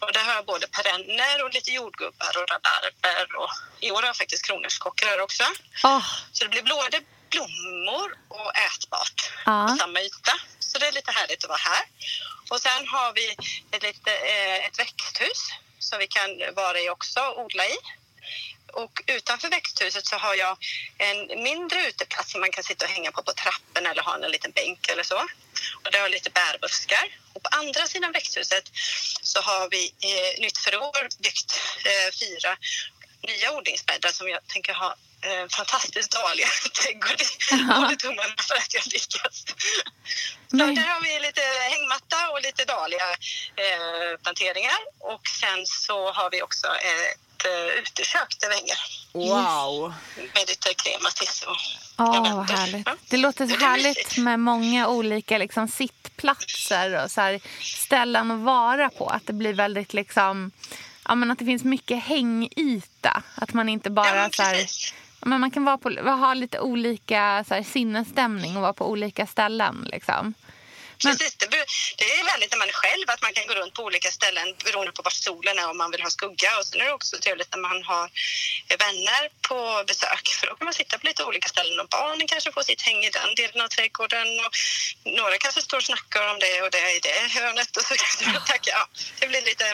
Och 0.00 0.12
där 0.12 0.24
har 0.24 0.34
jag 0.34 0.44
både 0.44 0.66
perenner 0.66 1.44
och 1.44 1.54
lite 1.54 1.70
jordgubbar 1.70 2.32
och 2.38 2.48
rabarber. 2.50 3.36
Och 3.36 3.50
I 3.80 3.90
år 3.90 3.96
har 4.02 4.06
jag 4.06 4.16
faktiskt 4.16 4.44
kronärtskockor 4.46 5.06
här 5.06 5.20
också. 5.20 5.44
Åh, 5.84 6.06
Så 6.32 6.44
det 6.44 6.50
blir 6.50 6.62
både 6.62 7.00
blommor 7.30 8.18
och 8.28 8.56
ätbart 8.56 9.30
Ja. 9.46 9.66
på 9.70 9.76
samma 9.76 10.00
yta. 10.00 10.32
Så 10.58 10.78
det 10.78 10.86
är 10.86 10.92
lite 10.92 11.10
härligt 11.10 11.44
att 11.44 11.48
vara 11.48 11.58
här. 11.58 11.84
Och 12.48 12.60
sen 12.60 12.88
har 12.88 13.12
vi 13.12 13.36
ett, 13.70 13.82
lite, 13.82 14.12
eh, 14.12 14.66
ett 14.66 14.78
växthus 14.78 15.50
som 15.78 15.98
vi 15.98 16.06
kan 16.06 16.54
vara 16.54 16.80
i 16.80 16.90
också 16.90 17.20
och 17.20 17.44
odla 17.44 17.66
i. 17.66 17.76
Och 18.72 19.02
utanför 19.06 19.48
växthuset 19.48 20.06
så 20.06 20.16
har 20.16 20.34
jag 20.34 20.56
en 20.98 21.42
mindre 21.42 21.88
uteplats 21.88 22.32
som 22.32 22.40
man 22.40 22.50
kan 22.50 22.64
sitta 22.64 22.84
och 22.84 22.90
hänga 22.90 23.12
på 23.12 23.22
på 23.22 23.32
trappen 23.32 23.86
eller 23.86 24.02
ha 24.02 24.14
en 24.14 24.30
liten 24.30 24.50
bänk 24.50 24.88
eller 24.88 25.02
så. 25.02 25.18
Och 25.82 25.90
där 25.92 25.98
har 25.98 26.04
jag 26.04 26.10
lite 26.10 26.30
bärbuskar. 26.30 27.18
Och 27.32 27.42
på 27.42 27.48
andra 27.52 27.86
sidan 27.86 28.12
växthuset 28.12 28.70
så 29.22 29.40
har 29.40 29.68
vi 29.70 29.92
eh, 30.00 30.40
nytt 30.40 30.58
för 30.58 30.74
i 30.74 30.76
år 30.76 31.22
byggt 31.22 31.62
eh, 31.84 32.12
fyra 32.20 32.56
nya 33.22 33.52
odlingsbäddar 33.52 34.12
som 34.12 34.28
jag 34.28 34.46
tänker 34.46 34.74
ha 34.74 34.96
eh, 35.28 35.44
fantastiskt 35.56 36.10
dåliga 36.20 36.48
trädgård 36.78 37.20
håller 37.76 37.96
tummarna 37.96 38.34
för 38.48 38.54
att 38.62 38.74
jag 38.74 38.86
lyckas. 38.86 39.36
Så 40.50 40.56
där 40.56 40.88
har 40.94 41.00
vi 41.00 41.26
lite 41.26 41.40
hängmatta 41.70 42.18
och 42.32 42.42
lite 42.42 42.64
dahlia 42.64 43.08
eh, 43.64 44.20
planteringar. 44.22 44.78
Och 45.12 45.22
sen 45.40 45.66
så 45.66 46.12
har 46.12 46.30
vi 46.30 46.42
också 46.42 46.66
ett 46.66 47.44
eh, 47.44 47.78
utekök 47.80 48.36
där 48.40 48.48
vi 48.48 48.54
hänger. 48.54 48.78
Wow! 49.12 49.94
Med 50.16 50.48
lite 50.48 50.74
krematis 50.74 51.42
och 51.42 51.56
Åh, 51.98 52.36
vad 52.36 52.50
härligt. 52.50 52.86
Ja. 52.86 52.96
Det 53.08 53.16
låter 53.16 53.46
så 53.46 53.56
Det 53.56 53.64
härligt 53.64 53.96
mysigt. 53.96 54.16
med 54.18 54.40
många 54.40 54.88
olika 54.88 55.38
liksom, 55.38 55.68
sittplatser 55.68 57.04
och 57.04 57.10
så 57.10 57.20
här, 57.20 57.40
ställen 57.60 58.30
att 58.30 58.40
vara 58.40 58.90
på. 58.90 59.08
Att 59.08 59.26
det 59.26 59.32
blir 59.32 59.52
väldigt 59.52 59.92
liksom... 59.94 60.50
Ja, 61.08 61.14
men 61.14 61.30
att 61.30 61.38
det 61.38 61.44
finns 61.44 61.64
mycket 61.64 62.04
hängyta. 62.04 63.22
Att 63.34 63.52
man 63.52 63.68
inte 63.68 63.90
bara... 63.90 64.16
Ja, 64.16 64.30
så 64.32 64.42
här, 64.42 64.66
men 65.24 65.40
man 65.40 65.50
kan 65.50 65.64
vara 65.64 65.78
på, 65.78 65.90
ha 65.90 66.34
lite 66.34 66.60
olika 66.60 67.44
så 67.48 67.54
här, 67.54 67.62
sinnesstämning 67.62 68.56
och 68.56 68.62
vara 68.62 68.72
på 68.72 68.90
olika 68.90 69.26
ställen. 69.26 69.88
Liksom. 69.92 70.34
Men- 71.04 71.16
Precis, 71.16 71.36
det, 71.98 72.04
är 72.04 72.24
väldigt 72.32 72.50
när 72.50 72.58
man 72.58 72.68
är 72.68 72.72
själv 72.72 73.06
att 73.10 73.22
man 73.22 73.32
kan 73.32 73.46
gå 73.46 73.54
runt 73.54 73.74
på 73.74 73.82
olika 73.82 74.10
ställen 74.10 74.46
beroende 74.64 74.92
på 74.92 75.02
var 75.02 75.10
solen 75.10 75.58
är 75.58 75.70
om 75.70 75.78
man 75.78 75.90
vill 75.90 76.02
ha 76.02 76.10
skugga. 76.10 76.50
Och 76.58 76.66
sen 76.66 76.80
är 76.80 76.84
det 76.84 76.92
också 76.92 77.16
trevligt 77.18 77.50
när 77.54 77.62
man 77.68 77.82
har 77.82 78.04
vänner 78.84 79.22
på 79.48 79.58
besök 79.86 80.26
för 80.38 80.46
då 80.46 80.54
kan 80.56 80.64
man 80.64 80.74
sitta 80.74 80.98
på 80.98 81.06
lite 81.06 81.24
olika 81.24 81.48
ställen 81.48 81.80
och 81.80 81.88
barnen 81.88 82.26
kanske 82.26 82.52
får 82.52 82.62
sitt 82.62 82.82
häng 82.82 83.00
i 83.04 83.10
den 83.10 83.34
delen 83.34 83.60
av 83.64 83.68
trädgården 83.68 84.28
och 84.44 84.52
några 85.18 85.36
kanske 85.38 85.62
står 85.62 85.76
och 85.76 85.88
snackar 85.90 86.22
om 86.32 86.38
det 86.44 86.62
och 86.62 86.70
det 86.70 86.92
i 86.96 87.00
det 87.08 87.20
hörnet 87.38 87.76
och 87.76 87.82
så 87.82 87.94
kan 87.94 88.32
du 88.32 88.40
tacka. 88.40 88.70
Ja, 88.78 88.84
det 89.20 89.26
blir 89.28 89.42
lite 89.42 89.66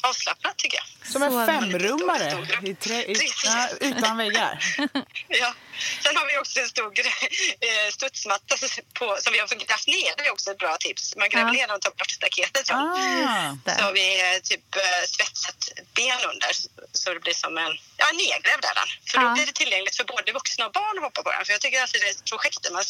avslappnat 0.00 0.56
tycker 0.58 0.78
jag. 0.78 1.12
Som 1.12 1.22
en 1.22 1.46
femrummare 1.46 2.46
i 2.62 2.74
trä, 2.74 3.02
i, 3.04 3.16
ja, 3.44 3.68
utan 3.80 4.16
väggar. 4.16 4.58
Ja. 5.28 5.54
Sen 6.02 6.16
har 6.16 6.26
vi 6.26 6.38
också 6.38 6.60
en 6.60 6.68
stor 6.68 6.92
eh, 6.98 7.90
studsmatta 7.92 8.56
på, 8.98 9.18
som 9.20 9.32
vi 9.32 9.38
har 9.38 9.46
grävt 9.46 9.86
ner. 9.86 10.16
Det 10.16 10.26
är 10.26 10.32
också 10.32 10.50
ett 10.50 10.58
bra 10.58 10.76
tips. 10.80 11.16
Man 11.16 11.28
gräver 11.28 11.46
Ja. 11.46 11.52
ner 11.52 11.66
den 11.66 11.76
och 11.76 11.82
tar 11.82 11.90
bort 11.90 12.10
staketet. 12.10 12.66
Ja. 12.68 12.76
Ah. 12.76 13.74
Så 13.78 13.84
har 13.84 13.92
vi 13.92 14.20
eh, 14.20 14.40
typ 14.42 14.76
eh, 14.76 14.82
svetsat 15.08 15.60
ben 15.94 16.18
under 16.32 16.50
så 16.92 17.14
det 17.14 17.20
blir 17.20 17.34
som 17.34 17.58
en 17.58 17.72
ja, 17.96 18.06
nedgrävd 18.12 18.64
är 18.70 18.74
den. 18.80 18.88
För 19.10 19.18
Ja. 19.18 19.22
då 19.28 19.34
blir 19.34 19.46
det 19.46 19.52
tillgängligt 19.52 19.96
för 19.96 20.04
både 20.04 20.32
vuxna 20.32 20.66
och 20.66 20.72
barn 20.72 20.98
att 20.98 21.04
hoppa 21.04 21.22
på 21.22 21.30
den. 21.32 21.44
För 21.44 21.52
jag 21.52 21.60
tycker 21.60 21.80
alltid 21.82 22.00
det 22.00 22.06
är 22.06 22.10
ett 22.10 22.24
projekt 22.30 22.62
där 22.62 22.70
man, 22.70 22.84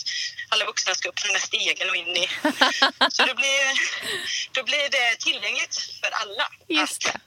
alla 0.48 0.64
vuxna 0.64 0.94
ska 0.94 1.08
upp 1.08 1.18
för 1.20 1.28
den 1.28 1.36
här 1.36 1.46
stegen 1.50 1.90
och 1.90 1.96
in 1.96 2.16
i. 2.16 2.26
Så 3.16 3.20
då 3.30 3.34
blir, 3.34 3.62
då 4.56 4.62
blir 4.62 4.88
det 4.96 5.16
tillgängligt 5.26 5.74
för 6.00 6.10
alla 6.22 6.46
Just 6.68 7.06
att 7.06 7.12
det. 7.12 7.20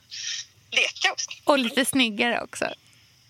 leka 0.75 1.11
också. 1.11 1.29
Och 1.43 1.59
lite 1.59 1.85
snyggare 1.85 2.41
också. 2.41 2.65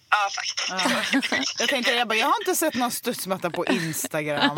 Ja, 0.09 0.29
faktiskt. 0.35 1.59
Jag 1.59 1.69
tänkte, 1.69 1.91
jag, 1.91 2.07
bara, 2.07 2.15
jag 2.15 2.27
har 2.27 2.35
inte 2.41 2.55
sett 2.55 2.73
någon 2.73 2.91
studsmatta 2.91 3.49
på 3.49 3.65
Instagram. 3.65 4.57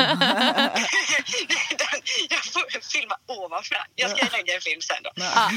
Jag 2.30 2.44
får 2.44 2.92
filma 2.92 3.16
ovanför. 3.26 3.76
Jag 3.94 4.10
ska 4.10 4.36
lägga 4.36 4.54
en 4.54 4.60
film 4.60 4.80
sen 4.80 5.02
då. 5.02 5.10
Ja. 5.14 5.50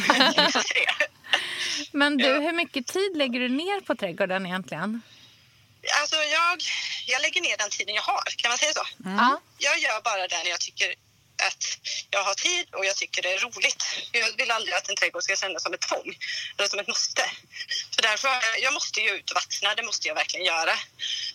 Men 1.91 2.17
du, 2.17 2.27
hur 2.27 2.53
mycket 2.53 2.87
tid 2.87 3.17
lägger 3.17 3.39
du 3.39 3.49
ner 3.49 3.81
på 3.81 3.95
trädgården 3.95 4.45
egentligen? 4.45 5.01
Alltså 6.01 6.15
jag, 6.15 6.61
jag 7.07 7.21
lägger 7.21 7.41
ner 7.41 7.57
den 7.57 7.69
tiden 7.69 7.95
jag 7.95 8.01
har, 8.01 8.23
kan 8.37 8.49
man 8.49 8.57
säga 8.57 8.73
så? 8.73 8.85
Ja. 9.05 9.41
Jag 9.57 9.79
gör 9.79 10.01
bara 10.01 10.27
det 10.27 10.37
när 10.43 10.49
jag 10.49 10.59
tycker 10.59 10.93
att 11.41 11.63
jag 12.09 12.23
har 12.23 12.33
tid 12.33 12.67
och 12.73 12.86
jag 12.86 12.95
tycker 12.95 13.21
det 13.21 13.33
är 13.33 13.39
roligt. 13.39 13.83
Jag 14.11 14.38
vill 14.38 14.51
aldrig 14.51 14.73
att 14.75 14.89
en 14.89 14.95
trädgård 14.95 15.23
ska 15.23 15.36
kännas 15.36 15.63
som 15.63 15.73
ett 15.73 15.81
tvång 15.81 16.17
eller 16.57 16.69
som 16.69 16.79
ett 16.79 16.88
måste. 16.88 17.21
Så 17.95 18.01
därför, 18.01 18.29
jag 18.61 18.73
måste 18.73 18.99
ju 19.01 19.09
ut 19.09 19.31
och 19.31 19.36
vattna, 19.36 19.75
det 19.75 19.83
måste 19.83 20.07
jag 20.07 20.15
verkligen 20.15 20.45
göra. 20.45 20.73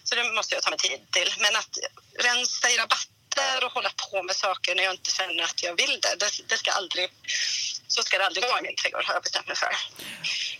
Så 0.04 0.14
det 0.14 0.32
måste 0.32 0.54
jag 0.54 0.62
ta 0.62 0.70
mig 0.70 0.78
tid 0.78 1.00
till. 1.10 1.34
Men 1.38 1.56
att 1.56 1.78
rensa 2.18 2.70
i 2.70 2.76
rabatter 2.76 3.64
och 3.64 3.72
hålla 3.72 3.90
på 4.10 4.22
med 4.22 4.36
saker 4.36 4.74
när 4.74 4.82
jag 4.82 4.94
inte 4.94 5.10
känner 5.10 5.42
att 5.42 5.62
jag 5.62 5.76
vill 5.76 6.00
det, 6.00 6.14
det, 6.18 6.30
det 6.48 6.56
ska 6.58 6.70
aldrig, 6.70 7.08
så 7.88 8.02
ska 8.02 8.18
det 8.18 8.26
aldrig 8.26 8.44
vara 8.44 8.58
i 8.58 8.62
min 8.62 8.76
trädgård 8.76 9.04
har 9.04 9.14
jag 9.14 9.22
bestämt 9.22 9.46
mig 9.46 9.56
för. 9.56 9.74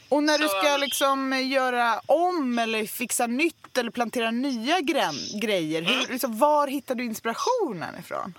Och 0.09 0.23
när 0.23 0.39
du 0.39 0.49
Så- 0.49 0.59
ska 0.63 0.77
liksom 0.77 1.49
göra 1.51 2.01
om 2.07 2.59
eller 2.59 2.87
fixa 2.87 3.27
nytt 3.27 3.79
eller 3.79 3.91
plantera 3.91 4.31
nya 4.31 4.81
grejer, 4.81 5.83
hur, 5.83 6.07
liksom, 6.13 6.39
var 6.39 6.67
hittar 6.69 6.95
du 6.95 7.05
inspirationen 7.05 7.99
ifrån? 8.01 8.39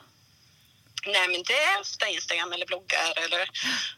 Nej, 1.06 1.28
men 1.28 1.44
det 1.44 1.54
är 1.54 1.80
ofta 1.80 2.08
Instagram 2.08 2.54
eller 2.54 2.66
bloggar 2.66 3.14
eller 3.24 3.50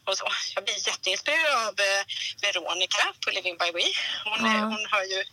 och 0.04 0.18
så. 0.18 0.32
Jag 0.54 0.64
blir 0.64 0.88
jätteinspirerad 0.88 1.54
av 1.68 1.80
eh, 1.80 2.04
Veronica 2.42 3.12
på 3.24 3.30
Living 3.30 3.56
by 3.58 3.70
We. 3.72 3.84
Hon, 4.24 4.46
är, 4.46 4.58
Ja. 4.58 4.64
hon 4.64 4.86
har 4.90 5.04
ju 5.04 5.24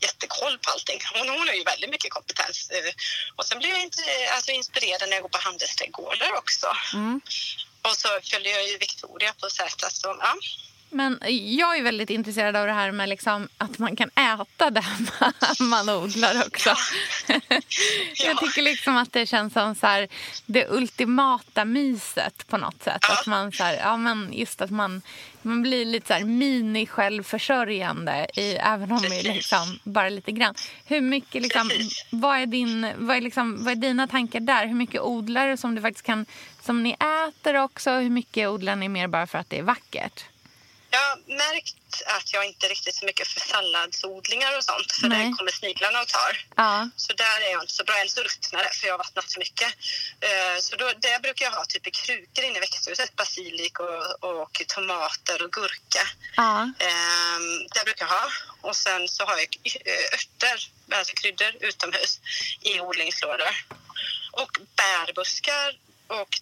jättekoll 0.00 0.58
på 0.58 0.70
allting. 0.70 1.00
Hon, 1.14 1.28
hon 1.28 1.48
har 1.48 1.54
ju 1.54 1.64
väldigt 1.64 1.90
mycket 1.90 2.10
kompetens. 2.10 2.70
Eh, 2.70 2.92
och 3.36 3.46
sen 3.46 3.58
blir 3.58 3.70
jag 3.70 3.82
inte, 3.82 4.02
alltså, 4.34 4.50
inspirerad 4.52 5.08
när 5.08 5.16
jag 5.16 5.22
går 5.22 5.28
på 5.28 5.38
handelsträdgårdar 5.38 6.32
också. 6.32 6.66
Och 7.82 7.96
så 7.96 8.08
följer 8.30 8.52
jag 8.52 8.68
ju 8.68 8.78
Victoria 8.78 9.32
på 9.40 9.50
Zäta. 9.50 9.90
Så, 9.90 10.16
ja. 10.20 10.34
Men 10.90 11.18
jag 11.56 11.78
är 11.78 11.82
väldigt 11.82 12.10
intresserad 12.10 12.56
av 12.56 12.66
det 12.66 12.72
här 12.72 12.92
med 12.92 13.08
liksom 13.08 13.48
att 13.58 13.78
man 13.78 13.96
kan 13.96 14.08
äta 14.08 14.70
det 14.70 14.84
man 15.60 15.88
odlar 15.88 16.46
också. 16.46 16.74
Jag 18.24 18.38
tycker 18.38 18.62
liksom 18.62 18.96
att 18.96 19.12
det 19.12 19.26
känns 19.26 19.52
som 19.52 19.74
så 19.74 19.86
här, 19.86 20.08
det 20.46 20.68
ultimata 20.68 21.64
myset 21.64 22.46
på 22.48 22.56
något 22.56 22.82
sätt. 22.82 23.10
Att 23.10 23.26
man, 23.26 23.52
så 23.52 23.64
här, 23.64 23.74
ja, 23.74 23.96
men 23.96 24.32
just 24.32 24.60
att 24.60 24.70
man, 24.70 25.02
man 25.42 25.62
blir 25.62 25.84
lite 25.84 26.06
så 26.06 26.14
här 26.14 26.24
mini-självförsörjande 26.24 28.26
i, 28.36 28.54
även 28.54 28.92
om 28.92 29.02
det 29.02 29.20
är 29.20 29.34
liksom 29.34 29.78
bara 29.84 30.08
lite 30.08 30.32
grann. 30.32 30.54
Hur 30.84 31.00
mycket 31.00 31.42
liksom, 31.42 31.70
vad, 32.10 32.38
är 32.38 32.46
din, 32.46 32.92
vad, 32.96 33.16
är 33.16 33.20
liksom, 33.20 33.64
vad 33.64 33.72
är 33.72 33.76
dina 33.76 34.06
tankar 34.06 34.40
där? 34.40 34.66
Hur 34.66 34.74
mycket 34.74 35.00
odlar 35.00 35.48
du 35.48 35.56
som 35.56 35.74
du 35.74 35.82
faktiskt 35.82 36.06
kan, 36.06 36.26
som 36.60 36.82
ni 36.82 36.96
äter 37.28 37.56
också? 37.56 37.90
Hur 37.90 38.10
mycket 38.10 38.48
odlar 38.48 38.76
ni 38.76 38.88
mer 38.88 39.08
bara 39.08 39.26
för 39.26 39.38
att 39.38 39.50
det 39.50 39.58
är 39.58 39.62
vackert? 39.62 40.24
Jag 40.90 40.98
har 41.00 41.16
märkt 41.26 42.02
att 42.06 42.32
jag 42.32 42.44
inte 42.46 42.68
riktigt 42.68 42.94
så 42.94 43.04
mycket 43.04 43.28
för 43.28 43.40
salladsodlingar 43.40 44.56
och 44.58 44.64
sånt. 44.64 44.92
För 44.92 45.08
Nej. 45.08 45.30
det 45.30 45.36
kommer 45.36 45.52
sniglarna 45.52 46.00
och 46.00 46.08
tar. 46.08 46.44
Ja. 46.56 46.88
Så 46.96 47.12
där 47.12 47.40
är 47.40 47.50
jag 47.52 47.62
inte 47.62 47.72
så 47.72 47.84
bra. 47.84 47.94
Eller 47.96 48.10
så 48.10 48.22
ruttnar 48.22 48.64
det 48.64 48.70
för 48.74 48.86
jag 48.86 48.94
har 48.94 48.98
vattnat 48.98 49.32
för 49.32 49.38
mycket. 49.38 49.74
Eh, 50.20 50.60
Så 50.60 50.76
då, 50.76 50.92
det 50.98 51.22
brukar 51.22 51.44
jag 51.44 51.52
ha 51.52 51.64
typ 51.64 51.86
i 51.86 51.90
krukor 51.90 52.44
inne 52.44 52.56
i 52.56 52.60
växthuset. 52.60 53.16
Basilik 53.16 53.80
och, 53.80 54.24
och 54.24 54.62
tomater 54.68 55.42
och 55.42 55.52
gurka. 55.52 56.04
Ja. 56.36 56.62
Ehm, 56.78 57.66
det 57.74 57.84
brukar 57.84 58.06
jag 58.06 58.12
ha. 58.12 58.28
Och 58.60 58.76
sen 58.76 59.08
så 59.08 59.24
har 59.24 59.36
jag 59.36 59.48
eh, 59.64 60.14
örter, 60.14 60.70
alltså 60.92 61.12
kryddor 61.14 61.52
utomhus 61.60 62.20
i 62.60 62.80
odlingslådor. 62.80 63.54
Och 64.32 64.58
bärbuskar 64.76 65.78
och 66.06 66.40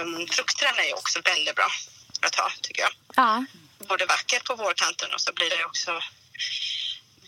um, 0.00 0.26
fruktträd 0.26 0.74
är 0.78 0.94
också 0.94 1.20
väldigt 1.24 1.54
bra 1.54 1.68
att 2.20 2.34
ha 2.34 2.50
tycker 2.62 2.82
jag. 2.82 2.92
Ja. 3.16 3.44
Både 3.88 4.06
vackert 4.06 4.44
på 4.44 4.54
vårkanten 4.54 5.14
och 5.14 5.20
så 5.20 5.32
blir 5.32 5.50
det 5.50 5.64
också 5.64 6.00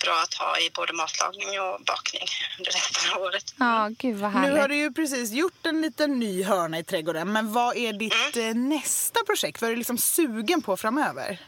bra 0.01 0.23
att 0.23 0.35
ha 0.35 0.59
i 0.59 0.71
både 0.71 0.93
matlagning 0.93 1.61
och 1.61 1.81
bakning 1.85 2.29
under 2.59 2.71
resten 2.71 3.13
av 3.13 3.23
året. 3.23 3.55
Ja, 3.59 3.89
gud 3.99 4.17
vad 4.17 4.31
Nu 4.35 4.39
har 4.39 4.47
härligt. 4.47 4.69
du 4.69 4.77
ju 4.77 4.93
precis 4.93 5.31
gjort 5.31 5.67
en 5.67 5.81
liten 5.83 6.19
ny 6.19 6.43
hörna 6.45 6.79
i 6.79 6.85
trädgården, 6.85 7.33
men 7.33 7.53
vad 7.53 7.77
är 7.77 7.93
ditt 7.93 8.37
eh, 8.37 8.55
nästa 8.55 9.25
projekt? 9.25 9.61
Vad 9.61 9.71
är 9.71 9.73
du 9.73 9.79
liksom 9.79 9.99
sugen 9.99 10.63
på 10.63 10.77
framöver? 10.77 11.41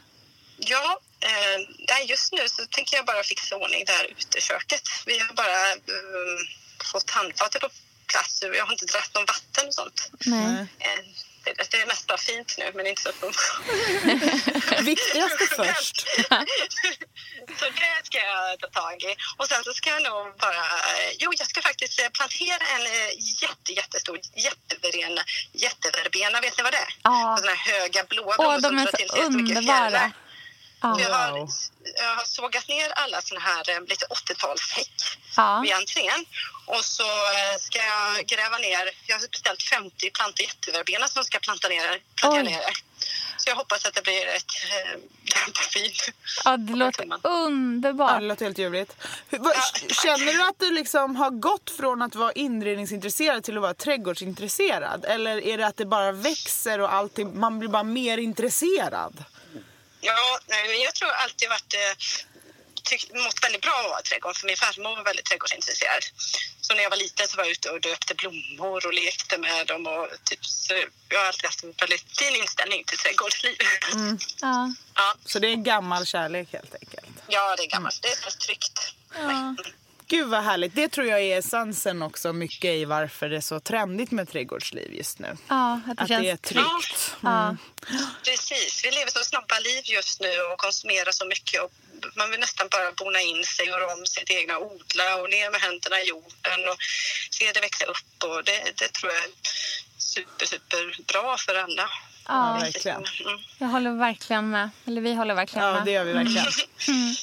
Ja, 0.57 0.99
eh, 1.19 2.09
just 2.09 2.33
nu 2.33 2.49
så 2.49 2.65
tänker 2.65 2.97
jag 2.97 3.05
bara 3.05 3.23
fixa 3.23 3.55
ordning 3.55 3.83
det 3.85 3.91
här 3.91 4.05
uteköket. 4.17 4.81
Vi 5.05 5.19
har 5.19 5.33
bara 5.33 5.71
eh, 5.71 6.37
fått 6.91 7.09
handfatet 7.11 7.61
på 7.61 7.69
plats. 8.07 8.43
Jag 8.55 8.65
har 8.65 8.71
inte 8.73 8.85
dratt 8.85 9.11
någon 9.13 9.25
vatten 9.25 9.67
och 9.67 9.73
sånt. 9.73 10.09
Nej. 10.25 10.65
Eh, 10.79 10.99
det, 11.71 11.81
är 11.81 11.87
mest 11.87 12.07
bara 12.07 12.17
fint 12.17 12.55
nu, 12.57 12.71
men 12.75 12.87
inte 12.87 13.01
så 13.01 13.11
funktionellt. 13.21 14.81
Viktigaste 14.81 15.45
först. 15.55 16.07
så 17.59 17.65
det 17.65 18.01
ska 18.03 18.17
jag 18.17 18.59
ta 18.59 18.67
tag 18.81 19.03
i. 19.03 19.15
Och 19.37 19.47
sen 19.47 19.63
så 19.63 19.73
ska 19.73 19.89
jag 19.89 20.03
nog 20.03 20.37
bara... 20.37 20.65
Jo, 21.19 21.33
jag 21.37 21.47
ska 21.47 21.61
faktiskt 21.61 21.99
eh, 21.99 22.09
plantera 22.09 22.63
en 22.75 22.85
eh, 22.85 23.11
jätte, 23.41 23.73
jättestor 23.73 24.19
jätteverbena. 24.35 25.21
Jätteverbena, 25.51 26.41
vet 26.41 26.57
ni 26.57 26.63
vad 26.63 26.73
det 26.73 26.77
är? 26.77 26.93
Ja. 27.03 27.37
Såna 27.39 27.51
här 27.51 27.79
höga 27.79 28.03
blåa 28.03 28.35
blommor 28.37 28.59
som 28.59 28.75
drar 28.75 28.91
till 28.91 29.09
sig 29.09 29.19
jättemycket 29.19 29.57
underbara. 29.57 29.89
fjärilar. 29.89 30.11
Ja. 30.81 30.99
Jag, 31.01 31.09
har, 31.09 31.37
jag 32.01 32.15
har 32.15 32.23
sågat 32.25 32.67
ner 32.67 32.89
alla 32.95 33.21
såna 33.21 33.39
här 33.39 33.69
eh, 33.69 33.81
lite 33.81 34.05
80-talshäck 34.05 35.17
Ja. 35.35 35.59
vid 35.63 35.73
entrén. 35.73 36.25
Och 36.65 36.85
så 36.85 37.03
eh, 37.03 37.57
ska 37.59 37.77
jag 37.79 38.25
gräva 38.25 38.57
ner, 38.57 38.89
jag 39.07 39.15
har 39.19 39.27
beställt 39.27 39.63
50 39.63 40.09
plantor 40.11 40.45
jätteverbena 40.45 41.07
som 41.07 41.23
ska 41.23 41.39
planta 41.39 41.67
ner, 41.67 42.01
plantera 42.15 42.43
Oj. 42.43 42.49
ner. 42.51 42.61
Så 43.37 43.49
jag 43.49 43.55
hoppas 43.55 43.85
att 43.85 43.93
det 43.93 44.01
blir 44.03 44.27
ett 44.27 44.43
eh, 44.71 44.99
fint. 45.73 45.93
Ja, 46.45 46.57
det 46.57 46.73
låter 46.75 47.05
Ja, 47.09 47.29
underbart. 47.29 48.19
det 48.19 48.25
låter 48.25 48.45
helt 48.45 48.57
ljuvligt. 48.57 48.95
Vad- 49.29 49.55
Känner 50.03 50.33
du 50.33 50.47
att 50.49 50.59
du 50.59 50.71
liksom 50.71 51.15
har 51.15 51.29
gått 51.29 51.69
från 51.77 52.01
att 52.01 52.15
vara 52.15 52.31
inredningsintresserad 52.31 53.43
till 53.43 53.55
att 53.57 53.61
vara 53.61 53.73
trädgårdsintresserad? 53.73 55.05
Eller 55.05 55.37
är 55.47 55.57
det 55.57 55.67
att 55.67 55.77
det 55.77 55.85
bara 55.85 56.11
växer 56.11 56.79
och 56.79 56.93
allting, 56.93 57.39
man 57.39 57.59
blir 57.59 57.69
bara 57.69 57.83
mer 57.83 58.17
intresserad? 58.17 59.23
Ja, 60.01 60.39
nej, 60.47 60.83
jag 60.83 60.95
tror 60.95 61.09
alltid 61.11 61.49
varit 61.49 61.73
eh, 61.73 61.93
tyckt, 62.83 63.13
mått 63.13 63.43
väldigt 63.43 63.61
bra 63.61 63.71
av 63.73 63.85
att 63.85 63.89
vara 63.91 63.99
i 63.99 64.03
trädgården 64.03 64.35
för 64.35 64.47
min 64.47 64.57
farmor 64.57 64.95
var 64.95 65.03
väldigt 65.03 65.25
trädgårdsintresserad. 65.25 66.03
Så 66.61 66.73
när 66.73 66.83
jag 66.83 66.89
var 66.89 66.97
liten 66.97 67.27
så 67.27 67.37
var 67.37 67.43
jag 67.43 67.51
ute 67.51 67.69
och 67.69 67.81
döpte 67.81 68.15
blommor 68.15 68.85
och 68.87 68.93
lekte 68.93 69.37
med 69.37 69.67
dem 69.67 69.87
och 69.87 70.07
typ, 70.23 70.45
så 70.45 70.73
jag 71.09 71.19
har 71.19 71.25
alltid 71.25 71.45
haft 71.45 71.63
en 71.63 71.73
väldigt 71.79 72.17
fin 72.19 72.35
inställning 72.35 72.83
till 72.83 72.97
trädgårdsliv. 72.97 73.55
Ja. 74.41 74.73
Ja, 74.95 75.15
Så 75.25 75.39
det 75.39 75.47
är 75.47 75.51
en 75.51 75.63
gammal 75.63 76.05
kärlek 76.05 76.47
helt 76.53 76.73
enkelt. 76.81 77.07
ja, 77.27 77.55
det 77.55 77.63
är 77.63 77.67
gammalt. 77.67 78.01
Det 78.01 78.07
är 78.11 78.15
så 78.15 78.37
tryggt. 78.37 78.93
Gud 80.09 80.27
vad 80.27 80.43
härligt. 80.43 80.75
Det 80.75 80.89
tror 80.89 81.07
jag 81.07 81.21
är 81.21 81.39
essensen 81.39 82.01
också 82.01 82.33
mycket 82.33 82.71
i 82.71 82.85
varför 82.85 83.29
det 83.29 83.37
är 83.37 83.41
så 83.41 83.59
trendigt 83.59 84.11
med 84.11 84.29
trädgårdsliv 84.29 84.93
just 84.93 85.19
nu. 85.19 85.37
ja, 85.47 85.81
att 85.87 85.97
det 85.97 86.03
Att 86.03 86.09
känns 86.09 86.23
det 86.23 86.29
är 86.29 86.37
tryggt. 86.37 87.15
Ja. 87.21 87.55
Precis. 88.23 88.85
Vi 88.85 88.91
lever 88.91 89.11
så 89.11 89.23
snabba 89.23 89.59
liv 89.59 89.81
just 89.85 90.21
nu 90.21 90.41
och 90.41 90.57
konsumerar 90.57 91.11
så 91.11 91.25
mycket. 91.25 91.61
Och 91.61 91.71
man 92.15 92.31
vill 92.31 92.39
nästan 92.39 92.67
bara 92.71 92.91
bona 92.91 93.21
in 93.21 93.43
sig 93.43 93.63
och 93.73 93.79
göra 93.79 93.93
om 93.93 94.05
sitt 94.05 94.31
egna 94.31 94.59
odla 94.59 95.15
och 95.21 95.29
ner 95.29 95.51
med 95.51 95.61
händerna 95.61 96.01
i 96.01 96.07
jorden 96.07 96.69
och 96.69 96.77
se 97.31 97.51
det 97.51 97.61
växa 97.61 97.85
upp. 97.85 98.23
Och 98.23 98.43
det, 98.43 98.71
det 98.75 98.91
tror 98.93 99.11
jag 99.13 99.23
är 99.23 99.29
super, 99.97 100.45
super 100.45 101.03
bra 101.13 101.37
för 101.37 101.55
alla. 101.55 101.89
Ja, 102.27 102.57
verkligen. 102.61 102.97
Mm. 102.97 103.39
jag 103.57 103.67
håller 103.67 103.91
verkligen 103.91 104.49
med. 104.49 104.69
Eller 104.87 105.01
vi 105.01 105.13
håller 105.13 105.33
verkligen 105.35 105.67
Ja, 105.67 105.73
med. 105.73 105.85
det 105.85 105.91
gör 105.91 106.03
vi 106.03 106.13
verkligen. 106.13 106.45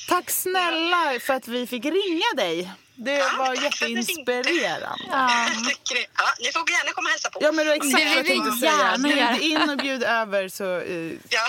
Tack 0.08 0.30
snälla 0.30 1.12
för 1.20 1.34
att 1.34 1.48
vi 1.48 1.66
fick 1.66 1.84
ringa 1.84 2.24
dig. 2.36 2.70
Det 2.96 3.22
var 3.38 3.52
att 3.52 3.58
ni 3.58 3.64
jätteinspirerande. 3.64 4.88
Ja. 5.10 5.30
Ja, 6.16 6.24
ni 6.40 6.52
får 6.52 6.70
gärna 6.70 6.92
komma 6.92 7.06
och 7.06 7.10
hälsa 7.10 7.30
på. 7.30 7.38
Ja 7.42 7.52
men 7.52 7.64
det 7.66 7.70
var 7.70 7.76
exakt 7.76 7.96
Det 7.98 8.04
vad 8.08 8.16
jag 8.16 8.22
vill 8.22 8.32
vi 8.32 8.40
tänkte 8.40 9.12
säga. 9.12 9.36
Bjud 9.38 9.52
in 9.52 9.70
och 9.70 9.76
bjud 9.76 10.02
över 10.02 10.48
så 10.48 10.80
eh, 10.80 11.12
Ja, 11.28 11.40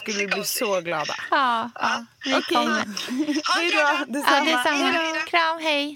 skulle 0.00 0.18
vi 0.18 0.26
bli 0.26 0.44
så 0.44 0.80
glada. 0.80 1.14
Ja, 1.30 1.70
ja. 1.74 2.04
vi 2.24 2.34
Okej. 2.34 2.42
kommer. 2.56 2.84
Hej 3.56 3.70
då. 3.70 3.78
Ja, 3.78 4.04
Detsamma. 4.08 4.44
detsamma. 4.44 4.92
Kram, 5.26 5.58
hej. 5.62 5.94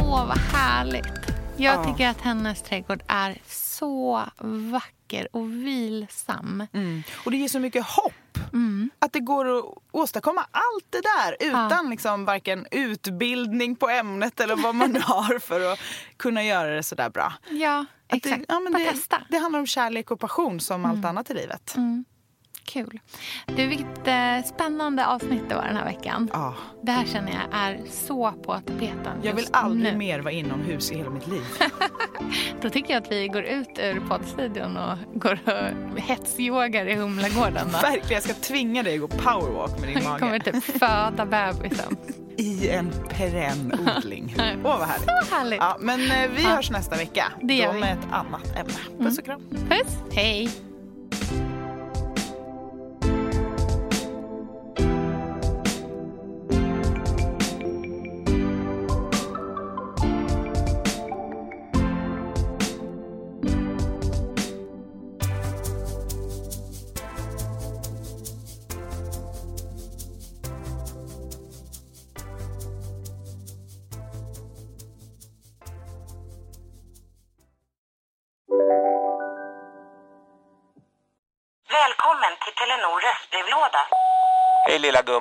Åh, 0.00 0.26
vad 0.26 0.38
härligt. 0.38 1.19
Jag 1.60 1.74
Ja. 1.74 1.84
tycker 1.92 2.08
att 2.08 2.20
hennes 2.20 2.62
trädgård 2.62 3.02
är 3.08 3.38
så 3.46 4.22
vacker 4.70 5.28
och 5.32 5.50
vilsam. 5.52 6.66
Mm. 6.72 7.02
Och 7.24 7.30
det 7.30 7.36
ger 7.36 7.48
så 7.48 7.58
mycket 7.58 7.86
hopp. 7.86 8.12
Mm. 8.52 8.90
Att 8.98 9.12
det 9.12 9.20
går 9.20 9.58
att 9.58 9.64
åstadkomma 9.90 10.40
allt 10.50 10.86
det 10.90 11.00
där 11.02 11.36
utan 11.48 11.90
liksom 11.90 12.24
varken 12.24 12.66
utbildning 12.70 13.76
på 13.76 13.88
ämnet 13.88 14.40
eller 14.40 14.56
vad 14.56 14.74
man 14.74 14.96
har 15.02 15.38
för 15.38 15.72
att 15.72 15.78
kunna 16.16 16.44
göra 16.44 16.70
det 16.70 16.82
så 16.82 16.94
där 16.94 17.10
bra. 17.10 17.32
Ja, 17.50 17.78
Att 18.08 18.16
exakt. 18.16 18.38
Det, 18.38 18.44
ja, 18.48 18.60
men 18.60 18.72
det. 18.72 18.78
Mm. 18.88 19.22
det 19.28 19.38
handlar 19.38 19.60
om 19.60 19.66
kärlek 19.66 20.10
och 20.10 20.20
passion 20.20 20.60
som 20.60 20.84
allt 20.84 21.04
annat 21.04 21.30
i 21.30 21.34
livet. 21.34 21.74
Kul. 22.72 23.00
Du, 23.46 23.66
vilket 23.66 24.06
eh, 24.08 24.42
spännande 24.54 25.06
avsnitt 25.06 25.42
det 25.48 25.54
var 25.54 25.64
den 25.64 25.76
här 25.76 25.84
veckan. 25.84 26.30
Ja. 26.32 26.54
Det 26.82 26.92
här 26.92 27.04
känner 27.04 27.32
jag 27.32 27.58
är 27.60 27.80
så 27.90 28.32
på 28.32 28.52
tapeten 28.54 29.12
Jag 29.22 29.34
vill 29.34 29.46
aldrig 29.50 29.92
nu. 29.92 29.98
mer 29.98 30.20
vara 30.20 30.32
inomhus 30.32 30.92
i 30.92 30.96
hela 30.96 31.10
mitt 31.10 31.26
liv. 31.26 31.42
Då 32.62 32.70
tycker 32.70 32.94
jag 32.94 33.02
att 33.02 33.12
vi 33.12 33.28
går 33.28 33.42
ut 33.42 33.78
ur 33.78 34.00
poddstudion 34.08 34.76
och 34.76 35.20
går 35.20 35.38
och 35.46 36.00
hetsyogar 36.00 36.86
i 36.86 36.94
Humlegården. 36.94 37.68
Verkligen, 37.82 38.12
jag 38.12 38.22
ska 38.22 38.34
tvinga 38.34 38.82
dig 38.82 38.94
att 38.94 39.00
gå 39.00 39.08
powerwalk 39.08 39.80
med 39.80 39.88
din 39.88 39.98
Jag 39.98 40.04
mage. 40.04 40.18
kommer 40.20 40.38
typ 40.38 40.64
föda 40.64 41.26
bebisen. 41.26 41.96
I 42.36 42.68
en 42.68 42.90
perenn 43.08 43.72
odling. 43.96 44.34
Åh 44.38 44.78
vad 44.78 44.88
härligt. 44.88 45.08
Så 45.28 45.34
härligt. 45.34 45.58
Ja, 45.60 45.76
men 45.80 46.00
eh, 46.00 46.30
vi 46.36 46.42
hörs 46.42 46.70
nästa 46.70 46.96
vecka. 46.96 47.24
Det 47.42 47.54
gör 47.54 47.66
då 47.66 47.72
vi. 47.72 47.78
Mm. 47.78 47.88
med 47.96 47.98
ett 47.98 48.12
annat 48.12 48.56
ämne. 48.56 49.04
Puss 49.04 49.18
och 49.18 49.24
kram. 49.24 49.40
Puss, 49.68 49.98
hej. 50.12 50.50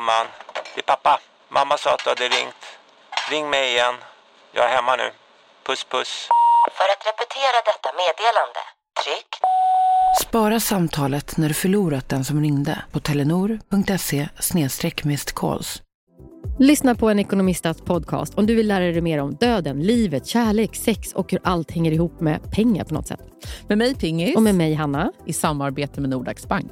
Gumman. 0.10 0.28
Det 0.76 0.82
är 0.82 0.86
pappa. 0.96 1.20
Mamma 1.50 1.78
sa 1.78 1.94
att 1.94 2.04
du 2.04 2.10
hade 2.10 2.28
ringt. 2.38 2.64
Ring 3.32 3.50
mig 3.50 3.72
igen. 3.72 3.96
Jag 4.52 4.66
är 4.66 4.76
hemma 4.76 4.96
nu. 4.96 5.12
Puss 5.66 5.84
puss. 5.84 6.28
För 6.78 6.88
att 6.94 7.02
repetera 7.10 7.58
detta 7.72 7.90
meddelande, 8.02 8.62
tryck 9.04 9.32
Spara 10.22 10.60
samtalet 10.60 11.38
när 11.38 11.48
du 11.48 11.54
förlorat 11.54 12.10
den 12.10 12.26
som 12.26 12.42
ringde 12.42 12.84
på 12.92 13.00
telenor.se 13.00 14.30
calls. 15.36 15.82
Lyssna 16.60 16.96
på 16.96 17.10
en 17.10 17.20
ekonomistats 17.20 17.82
podcast 17.82 18.36
om 18.36 18.46
du 18.46 18.56
vill 18.56 18.68
lära 18.68 18.84
dig 18.84 19.02
mer 19.02 19.22
om 19.22 19.36
döden, 19.36 19.80
livet, 19.80 20.28
kärlek, 20.28 20.76
sex 20.76 21.14
och 21.14 21.32
hur 21.32 21.40
allt 21.44 21.72
hänger 21.72 21.92
ihop 21.92 22.20
med 22.20 22.52
pengar 22.52 22.86
på 22.86 22.94
något 22.94 23.08
sätt. 23.08 23.20
Med 23.68 23.78
mig 23.78 23.96
Pingis. 23.96 24.36
Och 24.36 24.42
med 24.42 24.56
mig 24.56 24.74
Hanna. 24.74 25.12
I 25.26 25.34
samarbete 25.34 26.02
med 26.02 26.10
Nordax 26.10 26.48
Bank. 26.48 26.72